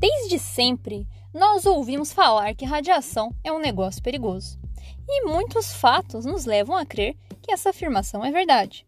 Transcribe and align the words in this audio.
Desde 0.00 0.38
sempre, 0.38 1.06
nós 1.34 1.66
ouvimos 1.66 2.10
falar 2.10 2.54
que 2.54 2.64
radiação 2.64 3.34
é 3.44 3.52
um 3.52 3.58
negócio 3.58 4.02
perigoso. 4.02 4.58
E 5.06 5.26
muitos 5.26 5.74
fatos 5.74 6.24
nos 6.24 6.46
levam 6.46 6.74
a 6.74 6.86
crer 6.86 7.14
que 7.42 7.52
essa 7.52 7.68
afirmação 7.68 8.24
é 8.24 8.32
verdade. 8.32 8.86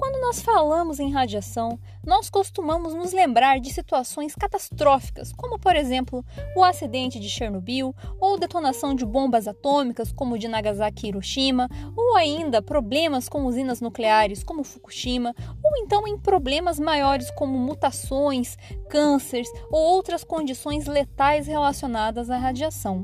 Quando 0.00 0.18
nós 0.18 0.40
falamos 0.40 0.98
em 0.98 1.12
radiação, 1.12 1.78
nós 2.06 2.30
costumamos 2.30 2.94
nos 2.94 3.12
lembrar 3.12 3.60
de 3.60 3.70
situações 3.70 4.34
catastróficas, 4.34 5.30
como 5.30 5.58
por 5.58 5.76
exemplo 5.76 6.24
o 6.56 6.64
acidente 6.64 7.20
de 7.20 7.28
Chernobyl, 7.28 7.94
ou 8.18 8.38
detonação 8.38 8.94
de 8.94 9.04
bombas 9.04 9.46
atômicas, 9.46 10.10
como 10.10 10.38
de 10.38 10.48
Nagasaki 10.48 11.04
e 11.04 11.08
Hiroshima, 11.10 11.68
ou 11.94 12.16
ainda 12.16 12.62
problemas 12.62 13.28
com 13.28 13.44
usinas 13.44 13.82
nucleares, 13.82 14.42
como 14.42 14.64
Fukushima, 14.64 15.34
ou 15.62 15.76
então 15.84 16.08
em 16.08 16.16
problemas 16.16 16.80
maiores 16.80 17.30
como 17.32 17.58
mutações, 17.58 18.56
cânceres 18.88 19.52
ou 19.70 19.82
outras 19.82 20.24
condições 20.24 20.86
letais 20.86 21.46
relacionadas 21.46 22.30
à 22.30 22.38
radiação. 22.38 23.02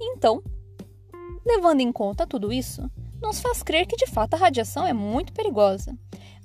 Então, 0.00 0.42
levando 1.46 1.82
em 1.82 1.92
conta 1.92 2.26
tudo 2.26 2.52
isso, 2.52 2.90
nos 3.22 3.40
faz 3.40 3.62
crer 3.62 3.86
que 3.86 3.94
de 3.94 4.08
fato 4.08 4.34
a 4.34 4.38
radiação 4.38 4.84
é 4.84 4.92
muito 4.92 5.32
perigosa. 5.32 5.96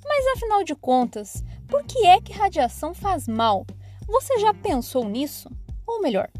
Mas 0.04 0.26
afinal 0.36 0.64
de 0.64 0.74
contas, 0.74 1.42
por 1.66 1.84
que 1.84 2.06
é 2.06 2.20
que 2.20 2.32
radiação 2.32 2.94
faz 2.94 3.26
mal? 3.26 3.66
Você 4.06 4.38
já 4.38 4.54
pensou 4.54 5.04
nisso? 5.04 5.50
Ou 5.86 6.00
melhor, 6.00 6.30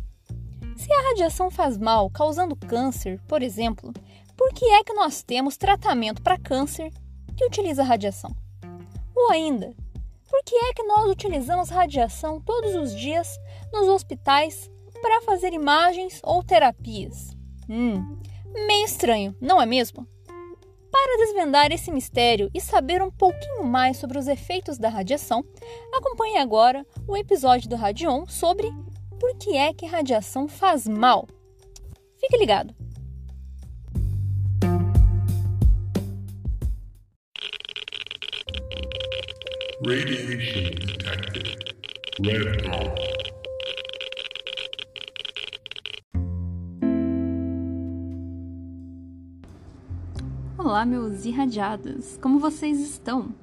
se 0.76 0.92
a 0.92 1.08
radiação 1.08 1.50
faz 1.50 1.76
mal, 1.76 2.08
causando 2.10 2.54
câncer, 2.54 3.20
por 3.26 3.42
exemplo, 3.42 3.92
por 4.36 4.52
que 4.54 4.64
é 4.64 4.84
que 4.84 4.92
nós 4.92 5.22
temos 5.22 5.56
tratamento 5.56 6.22
para 6.22 6.38
câncer 6.38 6.92
que 7.36 7.44
utiliza 7.44 7.82
radiação? 7.82 8.34
Ou 9.14 9.30
ainda, 9.30 9.74
por 10.28 10.42
que 10.44 10.54
é 10.54 10.72
que 10.72 10.82
nós 10.84 11.10
utilizamos 11.10 11.68
radiação 11.68 12.40
todos 12.40 12.74
os 12.74 12.94
dias 12.94 13.28
nos 13.72 13.88
hospitais 13.88 14.70
para 15.02 15.20
fazer 15.22 15.52
imagens 15.52 16.20
ou 16.22 16.42
terapias? 16.44 17.36
Hum, 17.68 18.18
meio 18.66 18.84
estranho, 18.84 19.36
não 19.40 19.60
é 19.60 19.66
mesmo? 19.66 20.06
Para 20.90 21.16
desvendar 21.18 21.70
esse 21.70 21.90
mistério 21.90 22.50
e 22.54 22.60
saber 22.60 23.02
um 23.02 23.10
pouquinho 23.10 23.64
mais 23.64 23.96
sobre 23.96 24.18
os 24.18 24.26
efeitos 24.26 24.78
da 24.78 24.88
radiação, 24.88 25.44
acompanhe 25.92 26.38
agora 26.38 26.86
o 27.06 27.16
episódio 27.16 27.68
do 27.68 27.76
Radion 27.76 28.26
sobre 28.26 28.70
por 29.20 29.36
que 29.36 29.56
é 29.56 29.72
que 29.72 29.86
radiação 29.86 30.48
faz 30.48 30.86
mal. 30.86 31.28
Fique 32.18 32.36
ligado! 32.36 32.74
Radiation 39.80 40.74
detected. 40.74 41.58
Red. 42.20 43.37
Olá, 50.78 50.86
meus 50.86 51.24
irradiados! 51.24 52.16
Como 52.22 52.38
vocês 52.38 52.78
estão? 52.78 53.34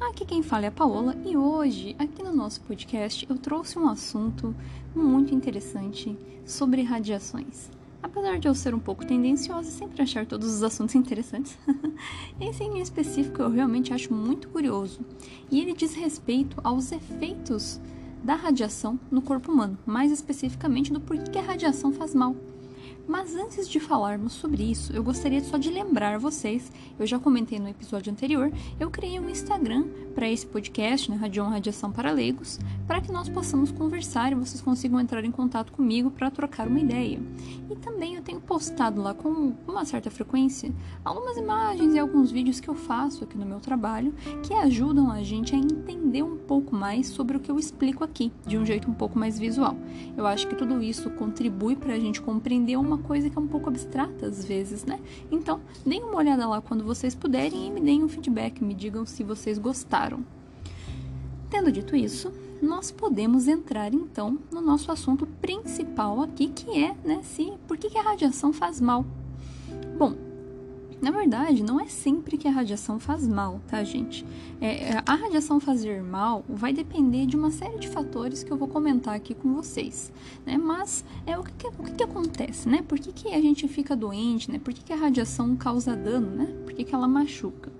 Aqui 0.00 0.24
quem 0.24 0.44
fala 0.44 0.66
é 0.66 0.68
a 0.68 0.70
Paola 0.70 1.16
e 1.26 1.36
hoje, 1.36 1.96
aqui 1.98 2.22
no 2.22 2.32
nosso 2.32 2.60
podcast, 2.60 3.26
eu 3.28 3.36
trouxe 3.36 3.76
um 3.76 3.88
assunto 3.88 4.54
muito 4.94 5.34
interessante 5.34 6.16
sobre 6.46 6.82
radiações. 6.82 7.68
Apesar 8.00 8.38
de 8.38 8.46
eu 8.46 8.54
ser 8.54 8.76
um 8.76 8.78
pouco 8.78 9.04
tendenciosa 9.04 9.68
e 9.68 9.72
sempre 9.72 10.00
achar 10.00 10.24
todos 10.24 10.54
os 10.54 10.62
assuntos 10.62 10.94
interessantes, 10.94 11.58
esse 12.40 12.62
em 12.62 12.80
específico 12.80 13.42
eu 13.42 13.50
realmente 13.50 13.92
acho 13.92 14.14
muito 14.14 14.48
curioso 14.48 15.00
e 15.50 15.60
ele 15.60 15.72
diz 15.72 15.96
respeito 15.96 16.60
aos 16.62 16.92
efeitos 16.92 17.80
da 18.22 18.36
radiação 18.36 19.00
no 19.10 19.20
corpo 19.20 19.50
humano, 19.50 19.76
mais 19.84 20.12
especificamente 20.12 20.92
do 20.92 21.00
porquê 21.00 21.38
a 21.38 21.42
radiação 21.42 21.90
faz 21.90 22.14
mal. 22.14 22.36
Mas 23.08 23.34
antes 23.34 23.66
de 23.66 23.80
falarmos 23.80 24.34
sobre 24.34 24.70
isso, 24.70 24.92
eu 24.92 25.02
gostaria 25.02 25.42
só 25.42 25.56
de 25.56 25.70
lembrar 25.70 26.18
vocês, 26.18 26.70
eu 26.98 27.06
já 27.06 27.18
comentei 27.18 27.58
no 27.58 27.66
episódio 27.66 28.12
anterior, 28.12 28.52
eu 28.78 28.90
criei 28.90 29.18
um 29.18 29.30
Instagram 29.30 29.86
para 30.14 30.28
esse 30.28 30.46
podcast, 30.46 31.10
né, 31.10 31.16
Radion 31.16 31.48
Radiação 31.48 31.90
para 31.90 32.12
Leigos, 32.12 32.60
para 32.86 33.00
que 33.00 33.10
nós 33.10 33.26
possamos 33.26 33.72
conversar 33.72 34.32
e 34.32 34.34
vocês 34.34 34.60
consigam 34.60 35.00
entrar 35.00 35.24
em 35.24 35.30
contato 35.30 35.72
comigo 35.72 36.10
para 36.10 36.30
trocar 36.30 36.68
uma 36.68 36.80
ideia. 36.80 37.18
Postado 38.48 39.02
lá 39.02 39.12
com 39.12 39.52
uma 39.68 39.84
certa 39.84 40.10
frequência 40.10 40.72
algumas 41.04 41.36
imagens 41.36 41.94
e 41.94 41.98
alguns 41.98 42.30
vídeos 42.30 42.58
que 42.60 42.68
eu 42.68 42.74
faço 42.74 43.22
aqui 43.22 43.36
no 43.36 43.44
meu 43.44 43.60
trabalho 43.60 44.14
que 44.42 44.54
ajudam 44.54 45.12
a 45.12 45.22
gente 45.22 45.54
a 45.54 45.58
entender 45.58 46.22
um 46.22 46.38
pouco 46.38 46.74
mais 46.74 47.08
sobre 47.08 47.36
o 47.36 47.40
que 47.40 47.50
eu 47.50 47.58
explico 47.58 48.02
aqui, 48.02 48.32
de 48.46 48.56
um 48.56 48.64
jeito 48.64 48.90
um 48.90 48.94
pouco 48.94 49.18
mais 49.18 49.38
visual. 49.38 49.76
Eu 50.16 50.26
acho 50.26 50.48
que 50.48 50.56
tudo 50.56 50.82
isso 50.82 51.10
contribui 51.10 51.76
para 51.76 51.92
a 51.92 51.98
gente 51.98 52.22
compreender 52.22 52.78
uma 52.78 52.96
coisa 52.96 53.28
que 53.28 53.36
é 53.36 53.40
um 53.40 53.46
pouco 53.46 53.68
abstrata 53.68 54.26
às 54.26 54.42
vezes, 54.42 54.82
né? 54.82 54.98
Então, 55.30 55.60
deem 55.84 56.02
uma 56.02 56.16
olhada 56.16 56.48
lá 56.48 56.62
quando 56.62 56.82
vocês 56.82 57.14
puderem 57.14 57.66
e 57.66 57.70
me 57.70 57.82
deem 57.82 58.02
um 58.02 58.08
feedback, 58.08 58.64
me 58.64 58.72
digam 58.72 59.04
se 59.04 59.22
vocês 59.22 59.58
gostaram. 59.58 60.24
Tendo 61.50 61.70
dito 61.70 61.94
isso, 61.94 62.32
nós 62.60 62.90
podemos 62.90 63.48
entrar 63.48 63.92
então 63.94 64.38
no 64.52 64.60
nosso 64.60 64.90
assunto 64.90 65.26
principal 65.26 66.20
aqui, 66.22 66.48
que 66.48 66.82
é, 66.82 66.94
né, 67.04 67.20
se 67.22 67.52
por 67.66 67.76
que, 67.76 67.90
que 67.90 67.98
a 67.98 68.02
radiação 68.02 68.52
faz 68.52 68.80
mal. 68.80 69.04
Bom, 69.96 70.14
na 71.00 71.12
verdade, 71.12 71.62
não 71.62 71.80
é 71.80 71.86
sempre 71.86 72.36
que 72.36 72.48
a 72.48 72.50
radiação 72.50 72.98
faz 72.98 73.26
mal, 73.26 73.60
tá, 73.68 73.84
gente? 73.84 74.26
É, 74.60 74.90
é, 74.90 75.02
a 75.06 75.14
radiação 75.14 75.60
fazer 75.60 76.02
mal 76.02 76.44
vai 76.48 76.72
depender 76.72 77.24
de 77.24 77.36
uma 77.36 77.52
série 77.52 77.78
de 77.78 77.86
fatores 77.86 78.42
que 78.42 78.50
eu 78.50 78.56
vou 78.56 78.66
comentar 78.66 79.14
aqui 79.14 79.32
com 79.32 79.54
vocês, 79.54 80.12
né? 80.44 80.58
Mas 80.58 81.04
é 81.24 81.38
o 81.38 81.44
que, 81.44 81.68
o 81.68 81.84
que, 81.84 81.92
que 81.92 82.02
acontece, 82.02 82.68
né? 82.68 82.82
Por 82.82 82.98
que, 82.98 83.12
que 83.12 83.28
a 83.28 83.40
gente 83.40 83.68
fica 83.68 83.94
doente, 83.94 84.50
né? 84.50 84.58
Por 84.58 84.74
que, 84.74 84.82
que 84.82 84.92
a 84.92 84.96
radiação 84.96 85.54
causa 85.54 85.94
dano, 85.94 86.34
né? 86.34 86.46
Por 86.64 86.72
que, 86.72 86.82
que 86.82 86.94
ela 86.94 87.06
machuca? 87.06 87.77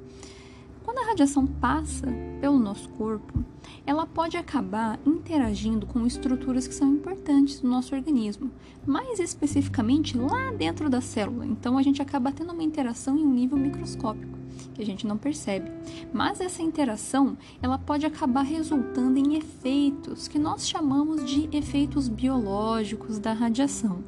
Quando 0.89 1.01
a 1.01 1.09
radiação 1.09 1.47
passa 1.47 2.07
pelo 2.41 2.59
nosso 2.59 2.89
corpo, 2.89 3.45
ela 3.85 4.07
pode 4.07 4.39
acabar 4.39 4.99
interagindo 5.05 5.85
com 5.85 6.07
estruturas 6.07 6.67
que 6.67 6.75
são 6.75 6.95
importantes 6.95 7.61
no 7.61 7.69
nosso 7.69 7.95
organismo, 7.95 8.51
mais 8.87 9.21
especificamente 9.21 10.17
lá 10.17 10.51
dentro 10.51 10.89
da 10.89 11.03
célula. 11.03 11.45
Então 11.45 11.77
a 11.77 11.83
gente 11.83 12.01
acaba 12.01 12.33
tendo 12.33 12.55
uma 12.55 12.63
interação 12.63 13.19
em 13.19 13.23
um 13.23 13.35
nível 13.35 13.59
microscópico 13.59 14.39
que 14.75 14.81
a 14.81 14.87
gente 14.87 15.07
não 15.07 15.19
percebe. 15.19 15.71
Mas 16.11 16.41
essa 16.41 16.63
interação, 16.63 17.37
ela 17.61 17.79
pode 17.79 18.07
acabar 18.07 18.43
resultando 18.43 19.19
em 19.19 19.37
efeitos 19.37 20.27
que 20.27 20.39
nós 20.39 20.67
chamamos 20.67 21.23
de 21.25 21.49
efeitos 21.55 22.09
biológicos 22.09 23.19
da 23.19 23.35
radiação. 23.35 24.03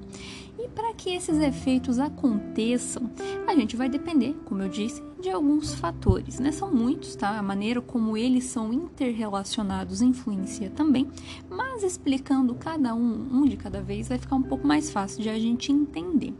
E 0.62 0.68
para 0.68 0.92
que 0.92 1.08
esses 1.08 1.38
efeitos 1.38 1.98
aconteçam, 1.98 3.10
a 3.46 3.54
gente 3.54 3.76
vai 3.76 3.88
depender, 3.88 4.36
como 4.44 4.62
eu 4.62 4.68
disse, 4.68 5.02
de 5.18 5.30
alguns 5.30 5.72
fatores, 5.72 6.38
né? 6.38 6.52
São 6.52 6.70
muitos, 6.70 7.16
tá? 7.16 7.38
A 7.38 7.42
maneira 7.42 7.80
como 7.80 8.14
eles 8.14 8.44
são 8.44 8.70
interrelacionados 8.70 10.02
influencia 10.02 10.68
também, 10.68 11.08
mas 11.48 11.82
explicando 11.82 12.54
cada 12.54 12.94
um, 12.94 13.28
um 13.32 13.46
de 13.46 13.56
cada 13.56 13.80
vez, 13.80 14.08
vai 14.08 14.18
ficar 14.18 14.36
um 14.36 14.42
pouco 14.42 14.66
mais 14.66 14.90
fácil 14.90 15.22
de 15.22 15.30
a 15.30 15.38
gente 15.38 15.72
entender. 15.72 16.34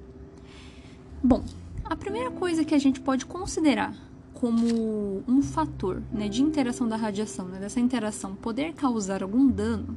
Bom, 1.25 1.43
a 1.83 1.97
primeira 1.97 2.31
coisa 2.31 2.63
que 2.63 2.75
a 2.75 2.79
gente 2.79 3.01
pode 3.01 3.25
considerar 3.25 3.95
como 4.35 5.23
um 5.27 5.43
fator 5.43 6.03
né, 6.13 6.29
de 6.29 6.43
interação 6.43 6.87
da 6.87 6.97
radiação, 6.97 7.47
né, 7.47 7.59
dessa 7.59 7.81
interação 7.81 8.35
poder 8.35 8.75
causar 8.75 9.23
algum 9.23 9.47
dano, 9.49 9.97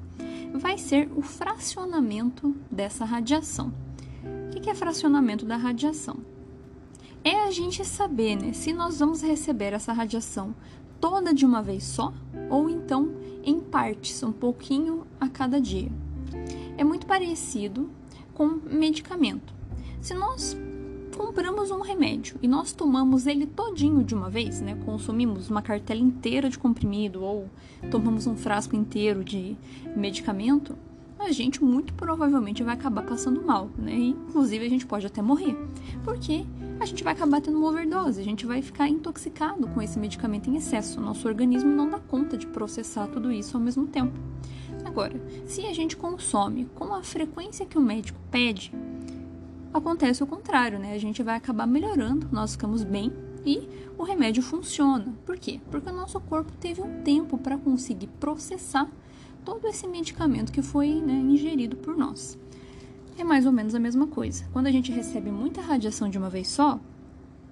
vai 0.54 0.78
ser 0.78 1.10
o 1.14 1.22
fracionamento 1.22 2.56
dessa 2.72 3.04
radiação 3.04 3.74
que 4.60 4.70
é 4.70 4.76
fracionamento 4.76 5.46
da 5.46 5.58
radiação? 5.58 6.18
É 7.24 7.44
a 7.44 7.52
gente 7.52 7.86
saber 7.86 8.36
né, 8.36 8.54
se 8.54 8.74
nós 8.74 9.00
vamos 9.00 9.22
receber 9.22 9.74
essa 9.74 9.94
radiação 9.94 10.54
toda 11.00 11.34
de 11.34 11.46
uma 11.46 11.62
vez 11.62 11.84
só 11.84 12.14
ou 12.50 12.70
então 12.70 13.12
em 13.44 13.60
partes, 13.60 14.24
um 14.24 14.32
pouquinho 14.32 15.06
a 15.20 15.28
cada 15.28 15.60
dia. 15.60 15.92
É 16.78 16.84
muito 16.84 17.06
parecido 17.06 17.90
com 18.34 18.48
medicamento. 18.48 19.54
Se 20.02 20.14
nós 20.14 20.58
compramos 21.16 21.72
um 21.72 21.82
remédio 21.82 22.38
e 22.42 22.48
nós 22.48 22.74
tomamos 22.74 23.28
ele 23.28 23.46
todinho 23.46 24.04
de 24.04 24.16
uma 24.16 24.30
vez, 24.30 24.62
né? 24.62 24.76
Consumimos 24.86 25.50
uma 25.50 25.62
cartela 25.62 26.00
inteira 26.00 26.50
de 26.50 26.58
comprimido 26.58 27.24
ou 27.24 27.48
tomamos 27.92 28.28
um 28.28 28.36
frasco 28.36 28.76
inteiro 28.76 29.24
de 29.24 29.56
medicamento, 29.96 30.76
a 31.24 31.32
gente 31.32 31.64
muito 31.64 31.94
provavelmente 31.94 32.64
vai 32.64 32.74
acabar 32.74 33.04
passando 33.04 33.44
mal, 33.44 33.70
né? 33.78 33.94
E, 33.96 34.10
inclusive 34.10 34.66
a 34.66 34.70
gente 34.70 34.86
pode 34.86 35.06
até 35.06 35.22
morrer, 35.22 35.56
porque 36.04 36.46
a 36.80 36.86
gente 36.86 37.04
vai 37.04 37.14
acabar 37.14 37.42
tendo 37.42 37.58
uma 37.58 37.70
overdose, 37.70 38.20
a 38.20 38.24
gente 38.24 38.46
vai 38.46 38.62
ficar 38.62 38.88
intoxicado 38.88 39.68
com 39.68 39.82
esse 39.82 39.98
medicamento 39.98 40.50
em 40.50 40.58
excesso. 40.58 41.00
Nosso 41.00 41.28
organismo 41.28 41.70
não 41.70 41.90
dá 41.90 42.00
conta 42.00 42.38
de 42.38 42.48
processar 42.48 43.08
tudo 43.08 43.32
isso 43.32 43.56
ao 43.56 43.64
mesmo 43.64 43.88
tempo. 43.88 44.14
Agora, 44.86 45.20
se 45.46 45.66
a 45.66 45.74
gente 45.74 45.96
consome 45.96 46.66
com 46.76 46.94
a 46.94 47.02
frequência 47.02 47.66
que 47.66 47.78
o 47.78 47.82
médico 47.82 48.20
pede, 48.30 48.74
acontece 49.74 50.22
o 50.24 50.28
contrário, 50.28 50.78
né? 50.78 50.94
A 50.94 51.00
gente 51.00 51.24
vai 51.24 51.36
acabar 51.36 51.66
melhorando, 51.66 52.28
nós 52.32 52.52
ficamos 52.52 52.84
bem 52.84 53.12
e 53.46 53.68
o 53.98 54.04
remédio 54.04 54.44
funciona. 54.44 55.14
Por 55.26 55.38
quê? 55.38 55.60
Porque 55.72 55.90
o 55.90 55.94
nosso 55.94 56.20
corpo 56.20 56.52
teve 56.60 56.82
um 56.82 57.02
tempo 57.02 57.38
para 57.38 57.58
conseguir 57.58 58.08
processar 58.20 58.90
todo 59.44 59.68
esse 59.68 59.88
medicamento 59.88 60.52
que 60.52 60.62
foi 60.62 60.90
né, 61.02 61.14
ingerido 61.14 61.76
por 61.76 61.96
nós. 61.96 62.38
É 63.18 63.24
mais 63.24 63.46
ou 63.46 63.52
menos 63.52 63.76
a 63.76 63.80
mesma 63.80 64.08
coisa. 64.08 64.46
Quando 64.52 64.68
a 64.68 64.72
gente 64.72 64.92
recebe 64.92 65.32
muita 65.32 65.62
radiação 65.62 66.10
de 66.10 66.18
uma 66.18 66.30
vez 66.30 66.48
só, 66.48 66.80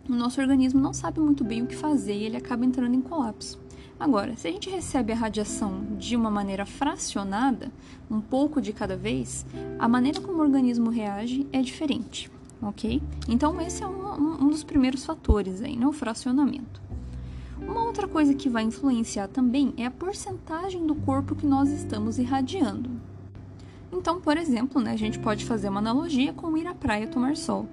o 0.10 0.14
nosso 0.14 0.42
organismo 0.42 0.80
não 0.80 0.94
sabe 0.94 1.20
muito 1.20 1.44
bem 1.44 1.62
o 1.62 1.68
que 1.68 1.76
fazer 1.76 2.16
e 2.16 2.24
ele 2.24 2.38
acaba 2.38 2.66
entrando 2.66 2.96
em 2.96 3.02
colapso. 3.02 3.60
Agora, 4.00 4.36
se 4.36 4.48
a 4.48 4.52
gente 4.52 4.68
recebe 4.68 5.14
a 5.14 5.16
radiação 5.16 5.86
de 6.00 6.16
uma 6.16 6.32
maneira 6.32 6.66
fracionada, 6.66 7.72
um 8.10 8.20
pouco 8.20 8.60
de 8.60 8.74
cada 8.74 8.98
vez, 8.98 9.46
a 9.78 9.88
maneira 9.88 10.20
como 10.20 10.40
o 10.40 10.42
organismo 10.42 10.90
reage 10.90 11.46
é 11.54 11.62
diferente, 11.62 12.32
ok? 12.60 13.00
Então, 13.30 13.62
esse 13.62 13.84
é 13.84 13.88
um, 13.88 14.44
um 14.44 14.50
dos 14.50 14.64
primeiros 14.64 15.06
fatores 15.06 15.62
aí, 15.62 15.76
né? 15.76 15.86
O 15.86 15.94
fracionamento. 15.94 16.82
Uma 17.68 17.86
outra 17.86 18.08
coisa 18.08 18.34
que 18.34 18.50
vai 18.50 18.64
influenciar 18.64 19.28
também 19.28 19.74
é 19.78 19.86
a 19.86 19.92
porcentagem 19.92 20.86
do 20.86 20.96
corpo 20.96 21.36
que 21.36 21.46
nós 21.46 21.70
estamos 21.70 22.18
irradiando. 22.18 22.90
Então, 23.92 24.22
por 24.22 24.38
exemplo, 24.38 24.82
né, 24.82 24.92
a 24.92 24.98
gente 24.98 25.20
pode 25.20 25.46
fazer 25.46 25.70
uma 25.70 25.80
analogia 25.80 26.34
com 26.34 26.58
ir 26.58 26.66
à 26.66 26.74
praia 26.74 27.08
tomar 27.08 27.36
sol. 27.36 27.68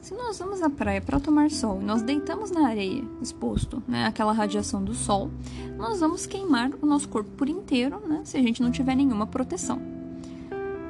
Se 0.00 0.14
nós 0.14 0.38
vamos 0.38 0.62
à 0.62 0.70
praia 0.70 1.00
para 1.00 1.20
tomar 1.20 1.50
sol 1.50 1.80
e 1.82 1.84
nós 1.84 2.02
deitamos 2.02 2.50
na 2.50 2.68
areia, 2.68 3.04
exposto 3.20 3.82
né, 3.86 4.06
àquela 4.06 4.32
radiação 4.32 4.82
do 4.82 4.94
sol, 4.94 5.30
nós 5.76 6.00
vamos 6.00 6.24
queimar 6.24 6.70
o 6.80 6.86
nosso 6.86 7.08
corpo 7.08 7.30
por 7.32 7.48
inteiro 7.48 8.00
né, 8.06 8.22
se 8.24 8.36
a 8.36 8.40
gente 8.40 8.62
não 8.62 8.70
tiver 8.70 8.94
nenhuma 8.94 9.26
proteção. 9.26 9.98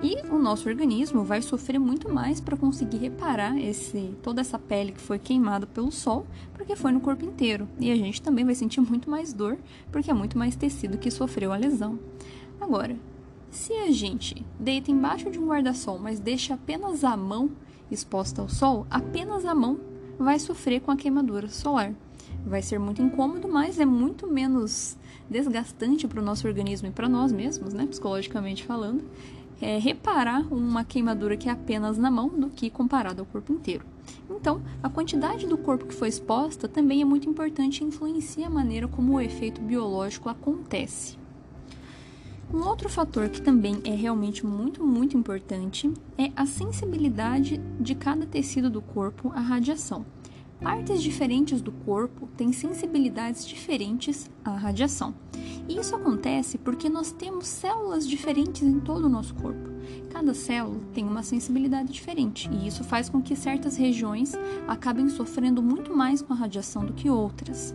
E 0.01 0.23
o 0.31 0.39
nosso 0.39 0.69
organismo 0.69 1.25
vai 1.25 1.43
sofrer 1.43 1.79
muito 1.81 2.09
mais 2.09 2.41
para 2.41 2.57
conseguir 2.57 2.99
reparar 2.99 3.59
esse, 3.59 4.15
toda 4.23 4.41
essa 4.41 4.57
pele 4.57 4.93
que 4.93 5.01
foi 5.01 5.19
queimada 5.19 5.67
pelo 5.67 5.91
sol, 5.91 6.25
porque 6.69 6.77
foi 6.77 6.93
no 6.93 7.01
corpo 7.01 7.25
inteiro. 7.25 7.67
E 7.81 7.91
a 7.91 7.97
gente 7.97 8.21
também 8.21 8.45
vai 8.45 8.55
sentir 8.55 8.83
muito 8.83 9.09
mais 9.09 9.33
dor, 9.33 9.57
porque 9.91 10.11
é 10.11 10.15
muito 10.15 10.37
mais 10.37 10.55
tecido 10.55 10.99
que 10.99 11.11
sofreu 11.11 11.51
a 11.51 11.57
lesão. 11.57 11.99
Agora, 12.61 12.95
se 13.51 13.73
a 13.73 13.91
gente 13.91 14.45
deita 14.61 14.91
embaixo 14.91 15.31
de 15.31 15.39
um 15.39 15.47
guarda-sol, 15.47 15.99
mas 15.99 16.21
deixa 16.21 16.53
apenas 16.53 17.05
a 17.05 17.17
mão 17.17 17.51
exposta 17.91 18.43
ao 18.43 18.51
sol, 18.51 18.87
apenas 18.91 19.47
a 19.47 19.55
mão 19.55 19.81
vai 20.19 20.39
sofrer 20.39 20.83
com 20.83 20.91
a 20.91 20.97
queimadura 20.97 21.49
solar. 21.49 21.95
Vai 22.45 22.61
ser 22.61 22.79
muito 22.79 23.01
incômodo, 23.01 23.49
mas 23.49 23.81
é 23.81 23.87
muito 23.87 24.27
menos 24.27 24.99
desgastante 25.31 26.07
para 26.07 26.21
o 26.21 26.25
nosso 26.25 26.47
organismo 26.47 26.89
e 26.89 26.91
para 26.91 27.09
nós 27.09 27.33
mesmos, 27.33 27.73
né, 27.73 27.87
psicologicamente 27.87 28.63
falando, 28.67 29.03
é, 29.59 29.79
reparar 29.79 30.53
uma 30.53 30.85
queimadura 30.85 31.35
que 31.35 31.49
é 31.49 31.53
apenas 31.53 31.97
na 31.97 32.11
mão 32.11 32.29
do 32.29 32.51
que 32.51 32.69
comparado 32.69 33.21
ao 33.21 33.27
corpo 33.27 33.55
inteiro. 33.55 33.87
Então, 34.41 34.63
a 34.81 34.89
quantidade 34.89 35.49
do 35.49 35.59
corpo 35.59 35.87
que 35.87 35.95
foi 35.95 36.07
exposta 36.09 36.69
também 36.69 37.03
é 37.03 37.05
muito 37.05 37.29
importante 37.29 37.81
e 37.81 37.85
influencia 37.85 38.47
a 38.47 38.51
maneira 38.51 38.87
como 38.87 39.15
o 39.15 39.21
efeito 39.21 39.61
biológico 39.61 40.29
acontece. 40.29 41.19
Um 42.55 42.65
outro 42.65 42.89
fator 42.89 43.29
que 43.29 43.43
também 43.43 43.81
é 43.85 43.91
realmente 43.91 44.47
muito, 44.47 44.83
muito 44.85 45.17
importante 45.17 45.93
é 46.17 46.31
a 46.37 46.47
sensibilidade 46.47 47.61
de 47.81 47.97
cada 47.97 48.25
tecido 48.27 48.71
do 48.71 48.81
corpo 48.81 49.33
à 49.35 49.41
radiação. 49.41 50.07
Partes 50.63 51.03
diferentes 51.03 51.61
do 51.61 51.73
corpo 51.73 52.29
têm 52.37 52.53
sensibilidades 52.53 53.45
diferentes 53.45 54.31
à 54.45 54.57
radiação. 54.57 55.15
E 55.69 55.79
isso 55.79 55.97
acontece 55.97 56.59
porque 56.59 56.89
nós 56.89 57.11
temos 57.11 57.49
células 57.49 58.09
diferentes 58.09 58.63
em 58.63 58.79
todo 58.79 59.07
o 59.07 59.11
nosso 59.11 59.35
corpo. 59.35 59.68
Cada 60.11 60.35
célula 60.35 60.81
tem 60.95 61.05
uma 61.05 61.23
sensibilidade 61.23 61.93
diferente, 61.93 62.49
e 62.51 62.67
isso 62.67 62.83
faz 62.85 63.09
com 63.09 63.21
que 63.23 63.37
certas 63.37 63.77
regiões 63.77 64.35
acabem 64.67 65.09
sofrendo 65.09 65.63
muito 65.63 65.95
mais 65.95 66.23
com 66.23 66.33
a 66.33 66.37
radiação 66.37 66.85
do 66.85 66.93
que 66.93 67.11
outras. 67.11 67.75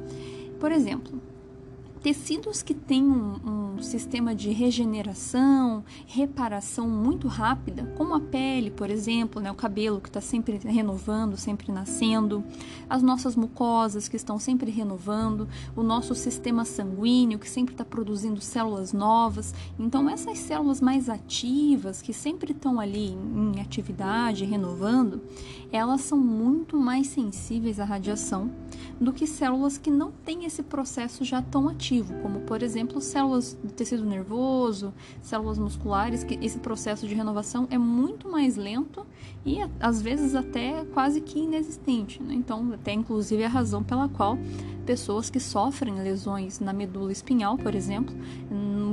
Por 0.60 0.71
exemplo, 0.71 1.21
tecidos 2.04 2.62
que 2.62 2.74
têm 2.74 3.02
um, 3.02 3.76
um, 3.78 3.82
sistema 3.82 4.36
de 4.36 4.52
regeneração, 4.52 5.86
reparação 6.06 6.86
muito 6.86 7.30
rápida, 7.30 7.86
como 7.98 8.14
a 8.14 8.20
pele, 8.20 8.70
por 8.70 8.90
exemplo, 8.90 9.42
né, 9.42 9.50
o 9.50 9.56
cabelo 9.56 10.02
que 10.02 10.10
está 10.10 10.20
sempre 10.20 10.58
renovando, 10.58 11.38
sempre 11.38 11.72
nascendo, 11.72 12.44
as 12.90 13.02
nossas 13.02 13.38
mucosas 13.38 14.10
que 14.10 14.18
estão 14.18 14.38
sempre 14.38 14.70
renovando, 14.70 15.48
o 15.78 15.82
nosso 15.82 16.14
sistema 16.14 16.66
sanguíneo 16.66 17.40
que 17.40 17.50
sempre 17.50 17.74
está 17.74 17.86
produzindo 17.86 18.42
células 18.42 18.92
novas. 18.92 19.56
Então, 19.80 20.10
essas 20.10 20.40
células 20.40 20.82
mais 20.82 21.08
ativas, 21.08 22.02
que 22.02 22.12
sempre 22.12 22.52
estão 22.52 22.82
ali 22.82 23.12
em 23.12 23.62
atividade, 23.62 24.44
renovando, 24.44 25.22
elas 25.72 26.02
são 26.02 26.18
muito 26.18 26.76
mais 26.76 27.08
sensíveis 27.08 27.80
à 27.80 27.86
radiação 27.86 28.52
do 29.00 29.12
que 29.13 29.25
células 29.27 29.77
que 29.77 29.89
não 29.89 30.12
têm 30.12 30.45
esse 30.45 30.63
processo 30.63 31.24
já 31.24 31.41
tão 31.41 31.68
ativo, 31.68 32.13
como 32.21 32.41
por 32.41 32.63
exemplo 32.63 33.01
células 33.01 33.57
do 33.63 33.71
tecido 33.71 34.06
nervoso, 34.06 34.94
células 35.21 35.57
musculares, 35.57 36.24
que 36.24 36.38
esse 36.41 36.59
processo 36.59 37.07
de 37.07 37.13
renovação 37.13 37.68
é 37.69 37.77
muito 37.77 38.30
mais 38.30 38.56
lento 38.56 39.06
e 39.45 39.59
às 39.80 40.01
vezes 40.01 40.35
até 40.35 40.85
quase 40.94 41.21
que 41.21 41.39
inexistente. 41.39 42.21
Né? 42.21 42.33
Então, 42.33 42.71
até 42.74 42.94
inclusive 42.94 43.44
a 43.44 43.50
razão 43.50 43.83
pela 43.83 44.07
qual 44.07 44.38
pessoas 44.85 45.30
que 45.30 45.39
sofrem 45.39 45.95
lesões 45.95 46.59
na 46.59 46.74
medula 46.74 47.12
espinhal, 47.12 47.57
por 47.57 47.74
exemplo, 47.74 48.13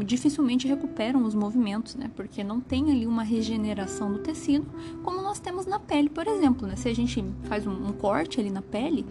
dificilmente 0.04 0.66
recuperam 0.66 1.24
os 1.24 1.34
movimentos, 1.34 1.94
né? 1.94 2.10
Porque 2.14 2.42
não 2.42 2.60
tem 2.60 2.90
ali 2.90 3.06
uma 3.06 3.22
regeneração 3.22 4.12
do 4.12 4.18
tecido, 4.18 4.66
como 5.02 5.20
nós 5.20 5.38
temos 5.38 5.66
na 5.66 5.78
pele, 5.78 6.08
por 6.08 6.26
exemplo, 6.26 6.66
né? 6.66 6.76
Se 6.76 6.88
a 6.88 6.94
gente 6.94 7.24
faz 7.44 7.66
um, 7.66 7.72
um 7.72 7.92
corte 7.92 8.40
ali 8.40 8.50
na 8.50 8.62
pele, 8.62 9.04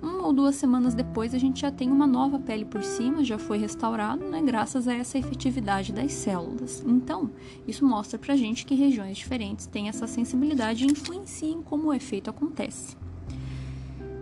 uma 0.00 0.26
ou 0.26 0.32
duas 0.32 0.54
semanas 0.54 0.94
depois 0.94 1.34
a 1.34 1.38
gente 1.38 1.60
já 1.60 1.70
tem 1.70 1.90
uma 1.90 2.06
nova 2.06 2.38
pele 2.38 2.64
por 2.64 2.82
cima, 2.82 3.24
já 3.24 3.38
foi 3.38 3.58
restaurado, 3.58 4.24
né, 4.24 4.40
graças 4.42 4.86
a 4.86 4.94
essa 4.94 5.18
efetividade 5.18 5.92
das 5.92 6.12
células. 6.12 6.82
Então, 6.86 7.30
isso 7.66 7.84
mostra 7.84 8.18
pra 8.18 8.36
gente 8.36 8.64
que 8.64 8.74
regiões 8.74 9.18
diferentes 9.18 9.66
têm 9.66 9.88
essa 9.88 10.06
sensibilidade 10.06 10.84
e 10.84 10.90
influenciam 10.90 11.62
como 11.62 11.88
o 11.88 11.94
efeito 11.94 12.30
acontece. 12.30 12.96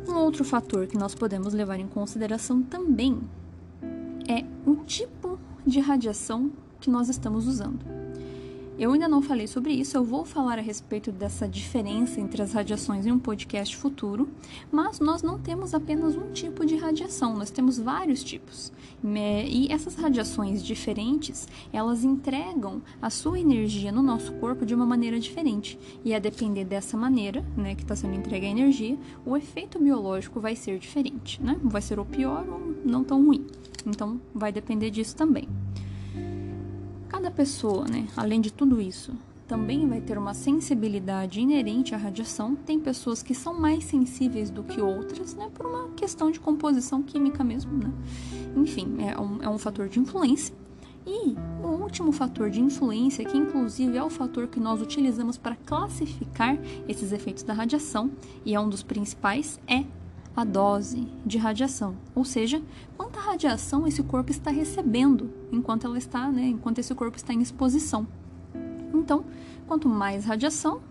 Um 0.08 0.14
outro 0.14 0.44
fator 0.44 0.86
que 0.86 0.96
nós 0.96 1.14
podemos 1.14 1.52
levar 1.52 1.80
em 1.80 1.86
consideração 1.86 2.62
também 2.62 3.20
é 4.28 4.44
o 4.64 4.76
tipo 4.84 5.38
de 5.66 5.80
radiação 5.80 6.50
que 6.80 6.88
nós 6.88 7.08
estamos 7.08 7.46
usando. 7.46 8.05
Eu 8.78 8.92
ainda 8.92 9.08
não 9.08 9.22
falei 9.22 9.46
sobre 9.46 9.72
isso, 9.72 9.96
eu 9.96 10.04
vou 10.04 10.22
falar 10.26 10.58
a 10.58 10.62
respeito 10.62 11.10
dessa 11.10 11.48
diferença 11.48 12.20
entre 12.20 12.42
as 12.42 12.52
radiações 12.52 13.06
em 13.06 13.10
um 13.10 13.18
podcast 13.18 13.74
futuro, 13.74 14.28
mas 14.70 15.00
nós 15.00 15.22
não 15.22 15.38
temos 15.38 15.72
apenas 15.72 16.14
um 16.14 16.30
tipo 16.32 16.66
de 16.66 16.76
radiação, 16.76 17.34
nós 17.34 17.50
temos 17.50 17.78
vários 17.78 18.22
tipos. 18.22 18.70
E 19.02 19.72
essas 19.72 19.94
radiações 19.94 20.62
diferentes, 20.62 21.48
elas 21.72 22.04
entregam 22.04 22.82
a 23.00 23.08
sua 23.08 23.40
energia 23.40 23.90
no 23.90 24.02
nosso 24.02 24.34
corpo 24.34 24.66
de 24.66 24.74
uma 24.74 24.84
maneira 24.84 25.18
diferente. 25.18 25.78
E 26.04 26.14
a 26.14 26.18
depender 26.18 26.66
dessa 26.66 26.98
maneira, 26.98 27.42
né, 27.56 27.74
que 27.74 27.82
está 27.82 27.96
sendo 27.96 28.14
entregue 28.14 28.44
a 28.44 28.50
energia, 28.50 28.98
o 29.24 29.38
efeito 29.38 29.78
biológico 29.78 30.38
vai 30.38 30.54
ser 30.54 30.78
diferente, 30.78 31.42
né? 31.42 31.58
Vai 31.62 31.80
ser 31.80 31.98
ou 31.98 32.04
pior 32.04 32.46
ou 32.46 32.74
não 32.84 33.02
tão 33.02 33.24
ruim. 33.24 33.46
Então, 33.86 34.20
vai 34.34 34.52
depender 34.52 34.90
disso 34.90 35.16
também. 35.16 35.48
Cada 37.08 37.30
pessoa, 37.30 37.86
né, 37.86 38.06
além 38.16 38.40
de 38.40 38.52
tudo 38.52 38.80
isso, 38.80 39.12
também 39.46 39.88
vai 39.88 40.00
ter 40.00 40.18
uma 40.18 40.34
sensibilidade 40.34 41.40
inerente 41.40 41.94
à 41.94 41.98
radiação. 41.98 42.56
Tem 42.56 42.80
pessoas 42.80 43.22
que 43.22 43.34
são 43.34 43.58
mais 43.58 43.84
sensíveis 43.84 44.50
do 44.50 44.64
que 44.64 44.80
outras, 44.80 45.34
né, 45.34 45.48
por 45.54 45.66
uma 45.66 45.88
questão 45.90 46.30
de 46.30 46.40
composição 46.40 47.02
química 47.02 47.44
mesmo, 47.44 47.72
né. 47.72 47.92
Enfim, 48.56 48.96
é 48.98 49.18
um, 49.20 49.42
é 49.42 49.48
um 49.48 49.58
fator 49.58 49.88
de 49.88 50.00
influência. 50.00 50.54
E 51.06 51.36
o 51.62 51.68
último 51.80 52.10
fator 52.10 52.50
de 52.50 52.60
influência, 52.60 53.24
que 53.24 53.38
inclusive 53.38 53.96
é 53.96 54.02
o 54.02 54.10
fator 54.10 54.48
que 54.48 54.58
nós 54.58 54.82
utilizamos 54.82 55.38
para 55.38 55.54
classificar 55.54 56.58
esses 56.88 57.12
efeitos 57.12 57.44
da 57.44 57.52
radiação, 57.52 58.10
e 58.44 58.56
é 58.56 58.60
um 58.60 58.68
dos 58.68 58.82
principais, 58.82 59.60
é 59.68 59.84
a 60.36 60.44
dose 60.44 61.08
de 61.24 61.38
radiação, 61.38 61.96
ou 62.14 62.22
seja, 62.22 62.62
quanta 62.96 63.18
radiação 63.18 63.86
esse 63.86 64.02
corpo 64.02 64.30
está 64.30 64.50
recebendo 64.50 65.30
enquanto 65.50 65.86
ela 65.86 65.96
está, 65.96 66.30
né, 66.30 66.46
enquanto 66.48 66.78
esse 66.78 66.94
corpo 66.94 67.16
está 67.16 67.32
em 67.32 67.40
exposição. 67.40 68.06
Então, 68.92 69.24
quanto 69.66 69.88
mais 69.88 70.26
radiação, 70.26 70.82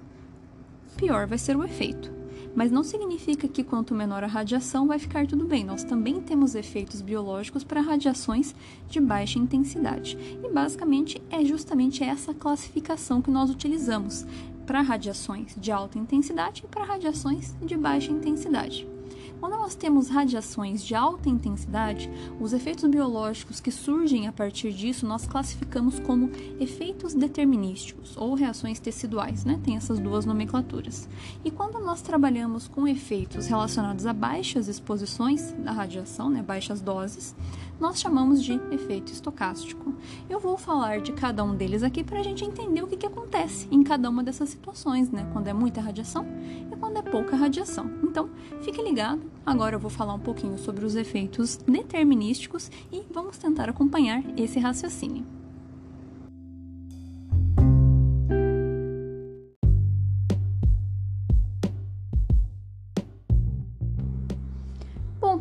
pior 0.98 1.28
vai 1.28 1.38
ser 1.38 1.56
o 1.56 1.64
efeito. 1.64 2.12
Mas 2.56 2.72
não 2.72 2.84
significa 2.84 3.48
que 3.48 3.64
quanto 3.64 3.94
menor 3.94 4.24
a 4.24 4.28
radiação 4.28 4.88
vai 4.88 4.98
ficar 4.98 5.28
tudo 5.28 5.46
bem. 5.46 5.64
Nós 5.64 5.84
também 5.84 6.22
temos 6.22 6.56
efeitos 6.56 7.02
biológicos 7.02 7.66
para 7.66 7.82
radiações 7.82 8.56
de 8.88 9.00
baixa 9.02 9.38
intensidade. 9.38 10.18
E 10.42 10.50
basicamente 10.50 11.22
é 11.30 11.44
justamente 11.44 12.02
essa 12.02 12.34
classificação 12.34 13.22
que 13.22 13.30
nós 13.30 13.50
utilizamos 13.50 14.26
para 14.66 14.82
radiações 14.82 15.54
de 15.58 15.70
alta 15.70 16.00
intensidade 16.00 16.64
e 16.64 16.68
para 16.68 16.86
radiações 16.86 17.54
de 17.62 17.76
baixa 17.76 18.12
intensidade. 18.12 18.95
Quando 19.46 19.58
nós 19.58 19.76
temos 19.76 20.10
radiações 20.10 20.84
de 20.84 20.96
alta 20.96 21.30
intensidade, 21.30 22.10
os 22.40 22.52
efeitos 22.52 22.90
biológicos 22.90 23.60
que 23.60 23.70
surgem 23.70 24.28
a 24.28 24.32
partir 24.32 24.74
disso 24.74 25.06
nós 25.06 25.28
classificamos 25.28 26.00
como 26.00 26.32
efeitos 26.60 27.14
determinísticos 27.14 28.18
ou 28.18 28.34
reações 28.34 28.80
teciduais, 28.80 29.46
né? 29.46 29.62
Tem 29.64 29.76
essas 29.76 30.00
duas 30.00 30.26
nomenclaturas. 30.26 31.08
E 31.44 31.52
quando 31.52 31.80
nós 31.80 32.02
trabalhamos 32.02 32.68
com 32.68 32.88
efeitos 32.88 33.46
relacionados 33.46 34.08
a 34.08 34.14
baixas 34.14 34.68
exposições 34.68 35.52
da 35.52 35.72
radiação, 35.72 36.28
né, 36.28 36.42
baixas 36.42 36.82
doses, 36.82 37.36
nós 37.80 38.00
chamamos 38.00 38.44
de 38.44 38.54
efeito 38.72 39.12
estocástico. 39.12 39.94
Eu 40.30 40.40
vou 40.40 40.58
falar 40.58 41.02
de 41.02 41.12
cada 41.12 41.44
um 41.44 41.56
deles 41.56 41.84
aqui 41.84 42.04
para 42.04 42.20
a 42.20 42.24
gente 42.24 42.44
entender 42.44 42.82
o 42.82 42.88
que, 42.88 42.98
que 42.98 43.06
acontece 43.06 43.68
em 43.72 43.84
cada 43.84 44.10
uma 44.10 44.24
dessas 44.24 44.50
situações, 44.50 45.10
né? 45.10 45.28
Quando 45.34 45.48
é 45.48 45.54
muita 45.54 45.82
radiação 45.82 46.26
e 46.72 46.76
quando 46.76 46.98
é 46.98 47.02
pouca 47.02 47.36
radiação. 47.36 47.90
Então, 48.04 48.30
fique 48.62 48.82
ligado. 48.82 49.22
Agora 49.46 49.76
eu 49.76 49.80
vou 49.80 49.92
falar 49.92 50.14
um 50.14 50.20
pouquinho 50.20 50.58
sobre 50.58 50.86
os 50.86 50.96
efeitos 50.96 51.58
determinísticos 51.58 52.72
e 52.92 53.04
vamos 53.12 53.38
tentar 53.38 53.70
acompanhar 53.70 54.24
esse 54.38 54.60
raciocínio. 54.60 55.45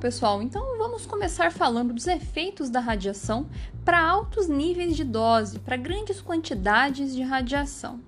Pessoal, 0.05 0.43
então 0.43 0.77
vamos 0.77 1.07
começar 1.07 1.51
falando 1.51 1.95
dos 1.95 2.07
efeitos 2.07 2.69
da 2.69 2.79
radiação 2.79 3.47
para 3.87 4.07
altos 4.07 4.49
níveis 4.49 4.95
de 4.95 5.03
dose, 5.03 5.59
para 5.59 5.79
grandes 5.79 6.21
quantidades 6.21 7.17
de 7.17 7.23
radiação. 7.23 7.99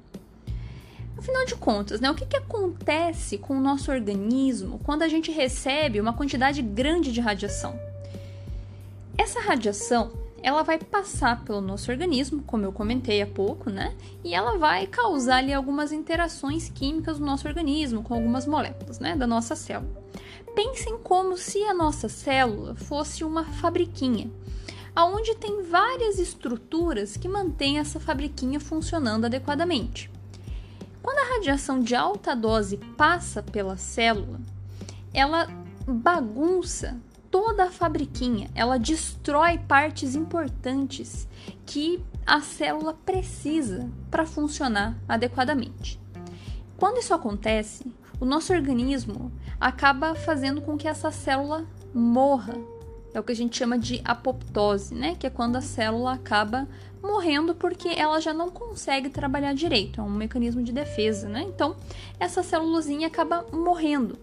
Afinal 1.16 1.46
de 1.46 1.54
contas, 1.54 1.98
né, 1.98 2.10
o 2.10 2.14
que, 2.14 2.26
que 2.26 2.36
acontece 2.36 3.38
com 3.38 3.56
o 3.56 3.62
nosso 3.62 3.90
organismo 3.90 4.78
quando 4.84 5.04
a 5.04 5.08
gente 5.08 5.30
recebe 5.30 5.98
uma 5.98 6.12
quantidade 6.12 6.60
grande 6.60 7.10
de 7.10 7.20
radiação? 7.22 7.80
Essa 9.16 9.40
radiação 9.40 10.12
ela 10.42 10.62
vai 10.62 10.78
passar 10.78 11.44
pelo 11.46 11.62
nosso 11.62 11.90
organismo, 11.90 12.42
como 12.42 12.66
eu 12.66 12.72
comentei 12.72 13.22
há 13.22 13.26
pouco, 13.26 13.70
né? 13.70 13.94
E 14.22 14.34
ela 14.34 14.58
vai 14.58 14.86
causar 14.86 15.36
ali 15.36 15.54
algumas 15.54 15.92
interações 15.92 16.68
químicas 16.68 17.18
no 17.18 17.24
nosso 17.24 17.48
organismo 17.48 18.02
com 18.02 18.12
algumas 18.12 18.46
moléculas, 18.46 19.00
né, 19.00 19.16
da 19.16 19.26
nossa 19.26 19.56
célula. 19.56 20.05
Pensem 20.56 20.96
como 20.96 21.36
se 21.36 21.62
a 21.64 21.74
nossa 21.74 22.08
célula 22.08 22.74
fosse 22.74 23.22
uma 23.22 23.44
fabriquinha, 23.44 24.30
aonde 24.94 25.34
tem 25.34 25.62
várias 25.62 26.18
estruturas 26.18 27.14
que 27.14 27.28
mantêm 27.28 27.78
essa 27.78 28.00
fabriquinha 28.00 28.58
funcionando 28.58 29.26
adequadamente. 29.26 30.10
Quando 31.02 31.18
a 31.18 31.34
radiação 31.34 31.78
de 31.78 31.94
alta 31.94 32.34
dose 32.34 32.78
passa 32.96 33.42
pela 33.42 33.76
célula, 33.76 34.40
ela 35.12 35.46
bagunça 35.86 36.98
toda 37.30 37.64
a 37.64 37.70
fabriquinha, 37.70 38.50
ela 38.54 38.78
destrói 38.78 39.58
partes 39.58 40.14
importantes 40.14 41.28
que 41.66 42.02
a 42.24 42.40
célula 42.40 42.94
precisa 43.04 43.90
para 44.10 44.24
funcionar 44.24 44.96
adequadamente. 45.06 46.00
Quando 46.78 46.96
isso 46.96 47.12
acontece, 47.12 47.84
o 48.18 48.24
nosso 48.24 48.52
organismo 48.52 49.30
acaba 49.60 50.14
fazendo 50.14 50.60
com 50.62 50.76
que 50.76 50.88
essa 50.88 51.10
célula 51.10 51.66
morra. 51.92 52.54
É 53.12 53.20
o 53.20 53.22
que 53.22 53.32
a 53.32 53.36
gente 53.36 53.56
chama 53.56 53.78
de 53.78 54.00
apoptose, 54.04 54.94
né? 54.94 55.16
Que 55.18 55.26
é 55.26 55.30
quando 55.30 55.56
a 55.56 55.60
célula 55.60 56.12
acaba 56.12 56.68
morrendo 57.02 57.54
porque 57.54 57.88
ela 57.88 58.20
já 58.20 58.34
não 58.34 58.50
consegue 58.50 59.08
trabalhar 59.08 59.54
direito. 59.54 60.00
É 60.00 60.04
um 60.04 60.10
mecanismo 60.10 60.62
de 60.62 60.72
defesa, 60.72 61.28
né? 61.28 61.42
Então, 61.42 61.76
essa 62.18 62.42
célulazinha 62.42 63.06
acaba 63.06 63.46
morrendo. 63.52 64.18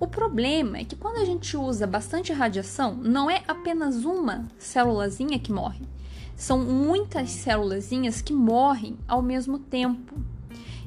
O 0.00 0.06
problema 0.06 0.78
é 0.78 0.84
que 0.84 0.94
quando 0.94 1.16
a 1.16 1.24
gente 1.24 1.56
usa 1.56 1.86
bastante 1.86 2.32
radiação, 2.32 2.94
não 2.94 3.28
é 3.28 3.42
apenas 3.48 4.04
uma 4.04 4.46
célulazinha 4.58 5.38
que 5.38 5.52
morre. 5.52 5.84
São 6.36 6.58
muitas 6.58 7.30
célulazinhas 7.30 8.22
que 8.22 8.32
morrem 8.32 8.96
ao 9.08 9.20
mesmo 9.20 9.58
tempo. 9.58 10.14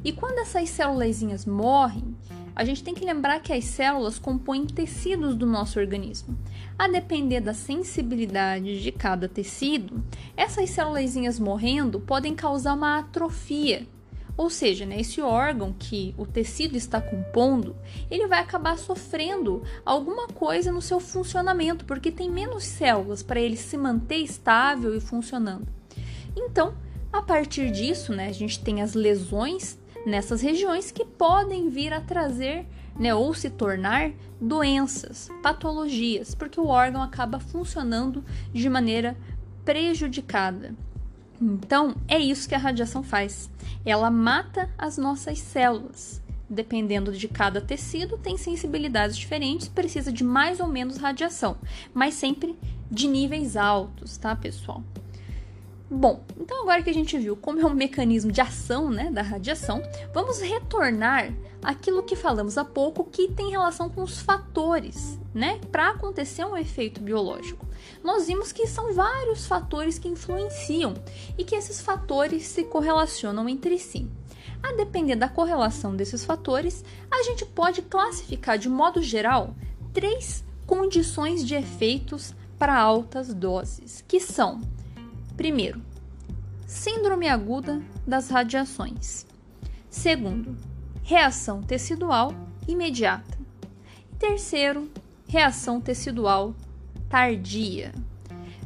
E 0.03 0.12
quando 0.12 0.39
essas 0.39 0.70
célulazinhas 0.70 1.46
morrem, 1.46 2.15
a 2.55 2.65
gente 2.65 2.84
tem 2.84 2.93
que 2.93 3.05
lembrar 3.05 3.39
que 3.39 3.53
as 3.53 3.63
células 3.65 4.20
compõem 4.20 4.65
tecidos 4.65 5.36
do 5.36 5.46
nosso 5.46 5.79
organismo. 5.79 6.38
A 6.77 6.88
depender 6.88 7.39
da 7.39 7.53
sensibilidade 7.53 8.81
de 8.81 8.91
cada 8.91 9.29
tecido, 9.29 10.03
essas 10.36 10.70
células 10.70 11.39
morrendo 11.39 12.00
podem 12.00 12.36
causar 12.36 12.74
uma 12.74 13.00
atrofia. 13.00 13.88
Ou 14.36 14.50
seja, 14.50 14.86
né, 14.86 15.00
esse 15.00 15.22
órgão 15.22 15.74
que 15.77 16.15
o 16.17 16.25
tecido 16.25 16.75
está 16.75 17.00
compondo, 17.00 17.75
ele 18.10 18.27
vai 18.27 18.39
acabar 18.39 18.77
sofrendo 18.77 19.62
alguma 19.86 20.27
coisa 20.27 20.72
no 20.72 20.81
seu 20.81 21.00
funcionamento, 21.00 21.86
porque 21.86 22.12
tem 22.12 22.29
menos 22.29 22.63
células 22.63 23.22
para 23.22 23.39
ele 23.39 23.58
se 23.58 23.77
manter 23.77 24.17
estável 24.17 24.96
e 24.96 25.01
funcionando. 25.01 25.67
Então, 26.36 26.74
a 27.12 27.22
partir 27.22 27.72
disso, 27.72 28.13
né, 28.13 28.27
a 28.27 28.34
gente 28.34 28.63
tem 28.63 28.81
as 28.81 28.93
lesões 28.93 29.77
nessas 30.05 30.41
regiões 30.41 30.91
que 30.91 31.05
podem 31.05 31.70
vir 31.70 31.93
a 31.93 32.01
trazer 32.01 32.65
né, 32.98 33.13
ou 33.13 33.34
se 33.34 33.50
tornar 33.50 34.12
doenças, 34.39 35.29
patologias, 35.41 36.36
porque 36.36 36.60
o 36.60 36.67
órgão 36.67 37.01
acaba 37.01 37.39
funcionando 37.39 38.24
de 38.53 38.70
maneira 38.70 39.17
prejudicada. 39.63 40.75
Então, 41.41 41.96
é 42.08 42.20
isso 42.20 42.48
que 42.48 42.55
a 42.55 42.60
radiação 42.60 43.01
faz. 43.01 43.50
Ela 43.86 44.12
mata 44.12 44.70
as 44.77 44.98
nossas 44.98 45.39
células. 45.39 46.22
Dependendo 46.48 47.13
de 47.13 47.27
cada 47.27 47.62
tecido, 47.62 48.17
tem 48.17 48.38
sensibilidades 48.38 49.17
diferentes, 49.17 49.70
precisa 49.70 50.12
de 50.12 50.24
mais 50.24 50.60
ou 50.60 50.67
menos 50.67 50.98
radiação, 50.98 51.58
mas 51.93 52.13
sempre 52.13 52.60
de 52.91 53.08
níveis 53.08 53.55
altos, 53.55 54.17
tá, 54.17 54.36
pessoal? 54.36 54.84
Bom, 55.93 56.24
então 56.39 56.62
agora 56.62 56.81
que 56.81 56.89
a 56.89 56.93
gente 56.93 57.17
viu 57.17 57.36
como 57.36 57.60
é 57.60 57.65
um 57.65 57.74
mecanismo 57.74 58.31
de 58.31 58.39
ação 58.39 58.89
né, 58.89 59.12
da 59.12 59.21
radiação, 59.21 59.83
vamos 60.13 60.39
retornar 60.39 61.33
aquilo 61.62 62.01
que 62.01 62.15
falamos 62.15 62.57
há 62.57 62.63
pouco 62.63 63.03
que 63.03 63.27
tem 63.27 63.51
relação 63.51 63.89
com 63.89 64.01
os 64.01 64.21
fatores, 64.21 65.19
né, 65.33 65.60
para 65.69 65.89
acontecer 65.89 66.45
um 66.45 66.55
efeito 66.55 67.01
biológico. 67.01 67.67
Nós 68.01 68.27
vimos 68.27 68.53
que 68.53 68.67
são 68.67 68.93
vários 68.93 69.45
fatores 69.45 70.00
que 70.00 70.07
influenciam 70.07 70.93
e 71.38 71.43
que 71.43 71.55
esses 71.55 71.81
fatores 71.81 72.48
se 72.48 72.63
correlacionam 72.63 73.50
entre 73.50 73.77
si. 73.77 74.10
A 74.63 74.71
depender 74.71 75.17
da 75.17 75.27
correlação 75.27 75.93
desses 75.93 76.24
fatores, 76.24 76.86
a 77.12 77.21
gente 77.24 77.45
pode 77.45 77.81
classificar 77.81 78.57
de 78.57 78.69
modo 78.69 79.01
geral 79.01 79.53
três 79.91 80.41
condições 80.65 81.45
de 81.45 81.53
efeitos 81.53 82.33
para 82.57 82.79
altas 82.79 83.33
doses, 83.33 84.05
que 84.07 84.21
são 84.21 84.62
Primeiro, 85.41 85.81
síndrome 86.67 87.27
aguda 87.27 87.81
das 88.05 88.29
radiações. 88.29 89.25
Segundo, 89.89 90.55
reação 91.01 91.63
tecidual 91.63 92.31
imediata. 92.67 93.39
E 94.12 94.15
terceiro, 94.17 94.91
reação 95.27 95.81
tecidual 95.81 96.53
tardia. 97.10 97.91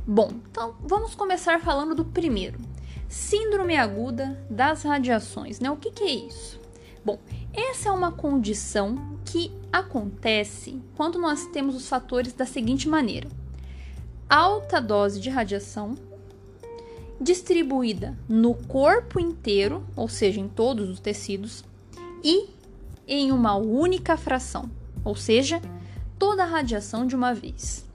Bom, 0.05 0.29
então 0.51 0.75
vamos 0.81 1.15
começar 1.15 1.61
falando 1.61 1.95
do 1.95 2.03
primeiro. 2.03 2.59
Síndrome 3.07 3.77
aguda 3.77 4.37
das 4.49 4.83
radiações, 4.83 5.61
né? 5.61 5.71
O 5.71 5.77
que, 5.77 5.91
que 5.91 6.03
é 6.03 6.27
isso? 6.27 6.59
Bom, 7.05 7.17
essa 7.53 7.87
é 7.87 7.91
uma 7.93 8.11
condição 8.11 9.17
que 9.23 9.49
acontece 9.71 10.77
quando 10.97 11.17
nós 11.17 11.47
temos 11.47 11.73
os 11.73 11.87
fatores 11.87 12.33
da 12.33 12.45
seguinte 12.45 12.89
maneira: 12.89 13.29
alta 14.29 14.81
dose 14.81 15.21
de 15.21 15.29
radiação 15.29 15.95
distribuída 17.19 18.17
no 18.27 18.53
corpo 18.53 19.19
inteiro, 19.19 19.85
ou 19.95 20.07
seja, 20.07 20.39
em 20.39 20.47
todos 20.47 20.89
os 20.89 20.99
tecidos, 20.99 21.63
e 22.23 22.49
em 23.07 23.31
uma 23.31 23.55
única 23.55 24.17
fração, 24.17 24.69
ou 25.03 25.15
seja, 25.15 25.61
toda 26.17 26.43
a 26.43 26.47
radiação 26.47 27.05
de 27.05 27.15
uma 27.15 27.33
vez. 27.33 27.85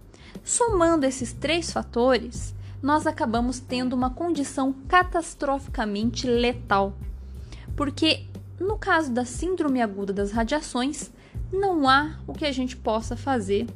Somando 0.44 1.04
esses 1.04 1.32
três 1.32 1.70
fatores, 1.70 2.54
nós 2.82 3.06
acabamos 3.06 3.60
tendo 3.60 3.92
uma 3.92 4.10
condição 4.10 4.72
catastroficamente 4.88 6.26
letal. 6.26 6.94
Porque 7.76 8.26
no 8.58 8.76
caso 8.76 9.10
da 9.10 9.24
síndrome 9.24 9.80
aguda 9.80 10.12
das 10.12 10.32
radiações, 10.32 11.10
não 11.52 11.88
há 11.88 12.18
o 12.26 12.32
que 12.32 12.44
a 12.44 12.52
gente 12.52 12.76
possa 12.76 13.16
fazer 13.16 13.66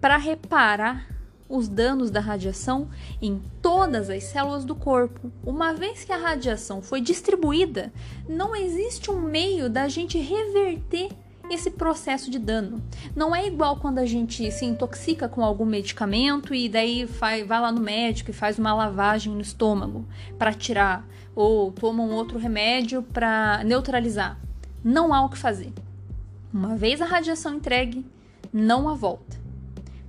para 0.00 0.16
reparar 0.16 1.06
os 1.52 1.68
danos 1.68 2.10
da 2.10 2.18
radiação 2.18 2.88
em 3.20 3.42
todas 3.60 4.08
as 4.08 4.24
células 4.24 4.64
do 4.64 4.74
corpo. 4.74 5.30
Uma 5.44 5.74
vez 5.74 6.02
que 6.02 6.10
a 6.10 6.16
radiação 6.16 6.80
foi 6.80 7.02
distribuída, 7.02 7.92
não 8.26 8.56
existe 8.56 9.10
um 9.10 9.20
meio 9.20 9.68
da 9.68 9.86
gente 9.86 10.18
reverter 10.18 11.10
esse 11.50 11.70
processo 11.70 12.30
de 12.30 12.38
dano. 12.38 12.82
Não 13.14 13.36
é 13.36 13.46
igual 13.46 13.76
quando 13.76 13.98
a 13.98 14.06
gente 14.06 14.50
se 14.50 14.64
intoxica 14.64 15.28
com 15.28 15.44
algum 15.44 15.66
medicamento 15.66 16.54
e 16.54 16.70
daí 16.70 17.04
vai, 17.04 17.44
vai 17.44 17.60
lá 17.60 17.70
no 17.70 17.82
médico 17.82 18.30
e 18.30 18.34
faz 18.34 18.58
uma 18.58 18.72
lavagem 18.72 19.34
no 19.34 19.42
estômago 19.42 20.06
para 20.38 20.54
tirar, 20.54 21.06
ou 21.36 21.70
toma 21.70 22.02
um 22.02 22.14
outro 22.14 22.38
remédio 22.38 23.02
para 23.02 23.62
neutralizar. 23.64 24.38
Não 24.82 25.12
há 25.12 25.22
o 25.22 25.28
que 25.28 25.36
fazer. 25.36 25.70
Uma 26.50 26.76
vez 26.76 27.02
a 27.02 27.04
radiação 27.04 27.56
entregue, 27.56 28.06
não 28.50 28.88
há 28.88 28.94
volta. 28.94 29.41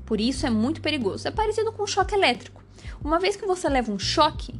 Por 0.05 0.19
isso 0.19 0.45
é 0.45 0.49
muito 0.49 0.81
perigoso. 0.81 1.27
É 1.27 1.31
parecido 1.31 1.71
com 1.71 1.83
um 1.83 1.87
choque 1.87 2.13
elétrico. 2.15 2.63
Uma 3.03 3.19
vez 3.19 3.35
que 3.35 3.45
você 3.45 3.67
leva 3.69 3.91
um 3.91 3.99
choque, 3.99 4.53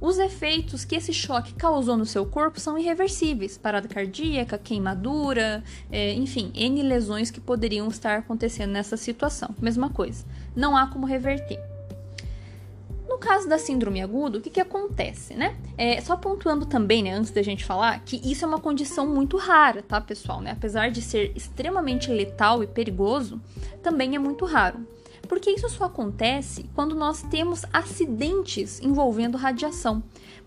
os 0.00 0.18
efeitos 0.18 0.84
que 0.84 0.96
esse 0.96 1.12
choque 1.12 1.54
causou 1.54 1.96
no 1.96 2.04
seu 2.04 2.26
corpo 2.26 2.58
são 2.58 2.76
irreversíveis: 2.76 3.56
parada 3.56 3.86
cardíaca, 3.86 4.58
queimadura, 4.58 5.62
é, 5.90 6.12
enfim, 6.14 6.50
N 6.54 6.82
lesões 6.82 7.30
que 7.30 7.40
poderiam 7.40 7.86
estar 7.88 8.18
acontecendo 8.18 8.72
nessa 8.72 8.96
situação. 8.96 9.54
Mesma 9.60 9.90
coisa, 9.90 10.24
não 10.56 10.76
há 10.76 10.88
como 10.88 11.06
reverter. 11.06 11.71
Caso 13.18 13.48
da 13.48 13.58
síndrome 13.58 14.00
aguda, 14.02 14.38
o 14.38 14.40
que, 14.40 14.50
que 14.50 14.60
acontece, 14.60 15.34
né? 15.34 15.56
É, 15.76 16.00
só 16.00 16.16
pontuando 16.16 16.66
também, 16.66 17.02
né, 17.02 17.12
antes 17.12 17.30
da 17.30 17.42
gente 17.42 17.64
falar, 17.64 18.00
que 18.00 18.20
isso 18.30 18.44
é 18.44 18.48
uma 18.48 18.60
condição 18.60 19.06
muito 19.06 19.36
rara, 19.36 19.82
tá, 19.82 20.00
pessoal? 20.00 20.40
Né? 20.40 20.52
Apesar 20.52 20.90
de 20.90 21.00
ser 21.02 21.32
extremamente 21.34 22.10
letal 22.10 22.62
e 22.62 22.66
perigoso, 22.66 23.40
também 23.82 24.14
é 24.14 24.18
muito 24.18 24.44
raro. 24.44 24.86
Porque 25.28 25.50
isso 25.50 25.68
só 25.68 25.84
acontece 25.84 26.68
quando 26.74 26.94
nós 26.94 27.22
temos 27.22 27.64
acidentes 27.72 28.80
envolvendo 28.80 29.38
radiação. 29.38 30.02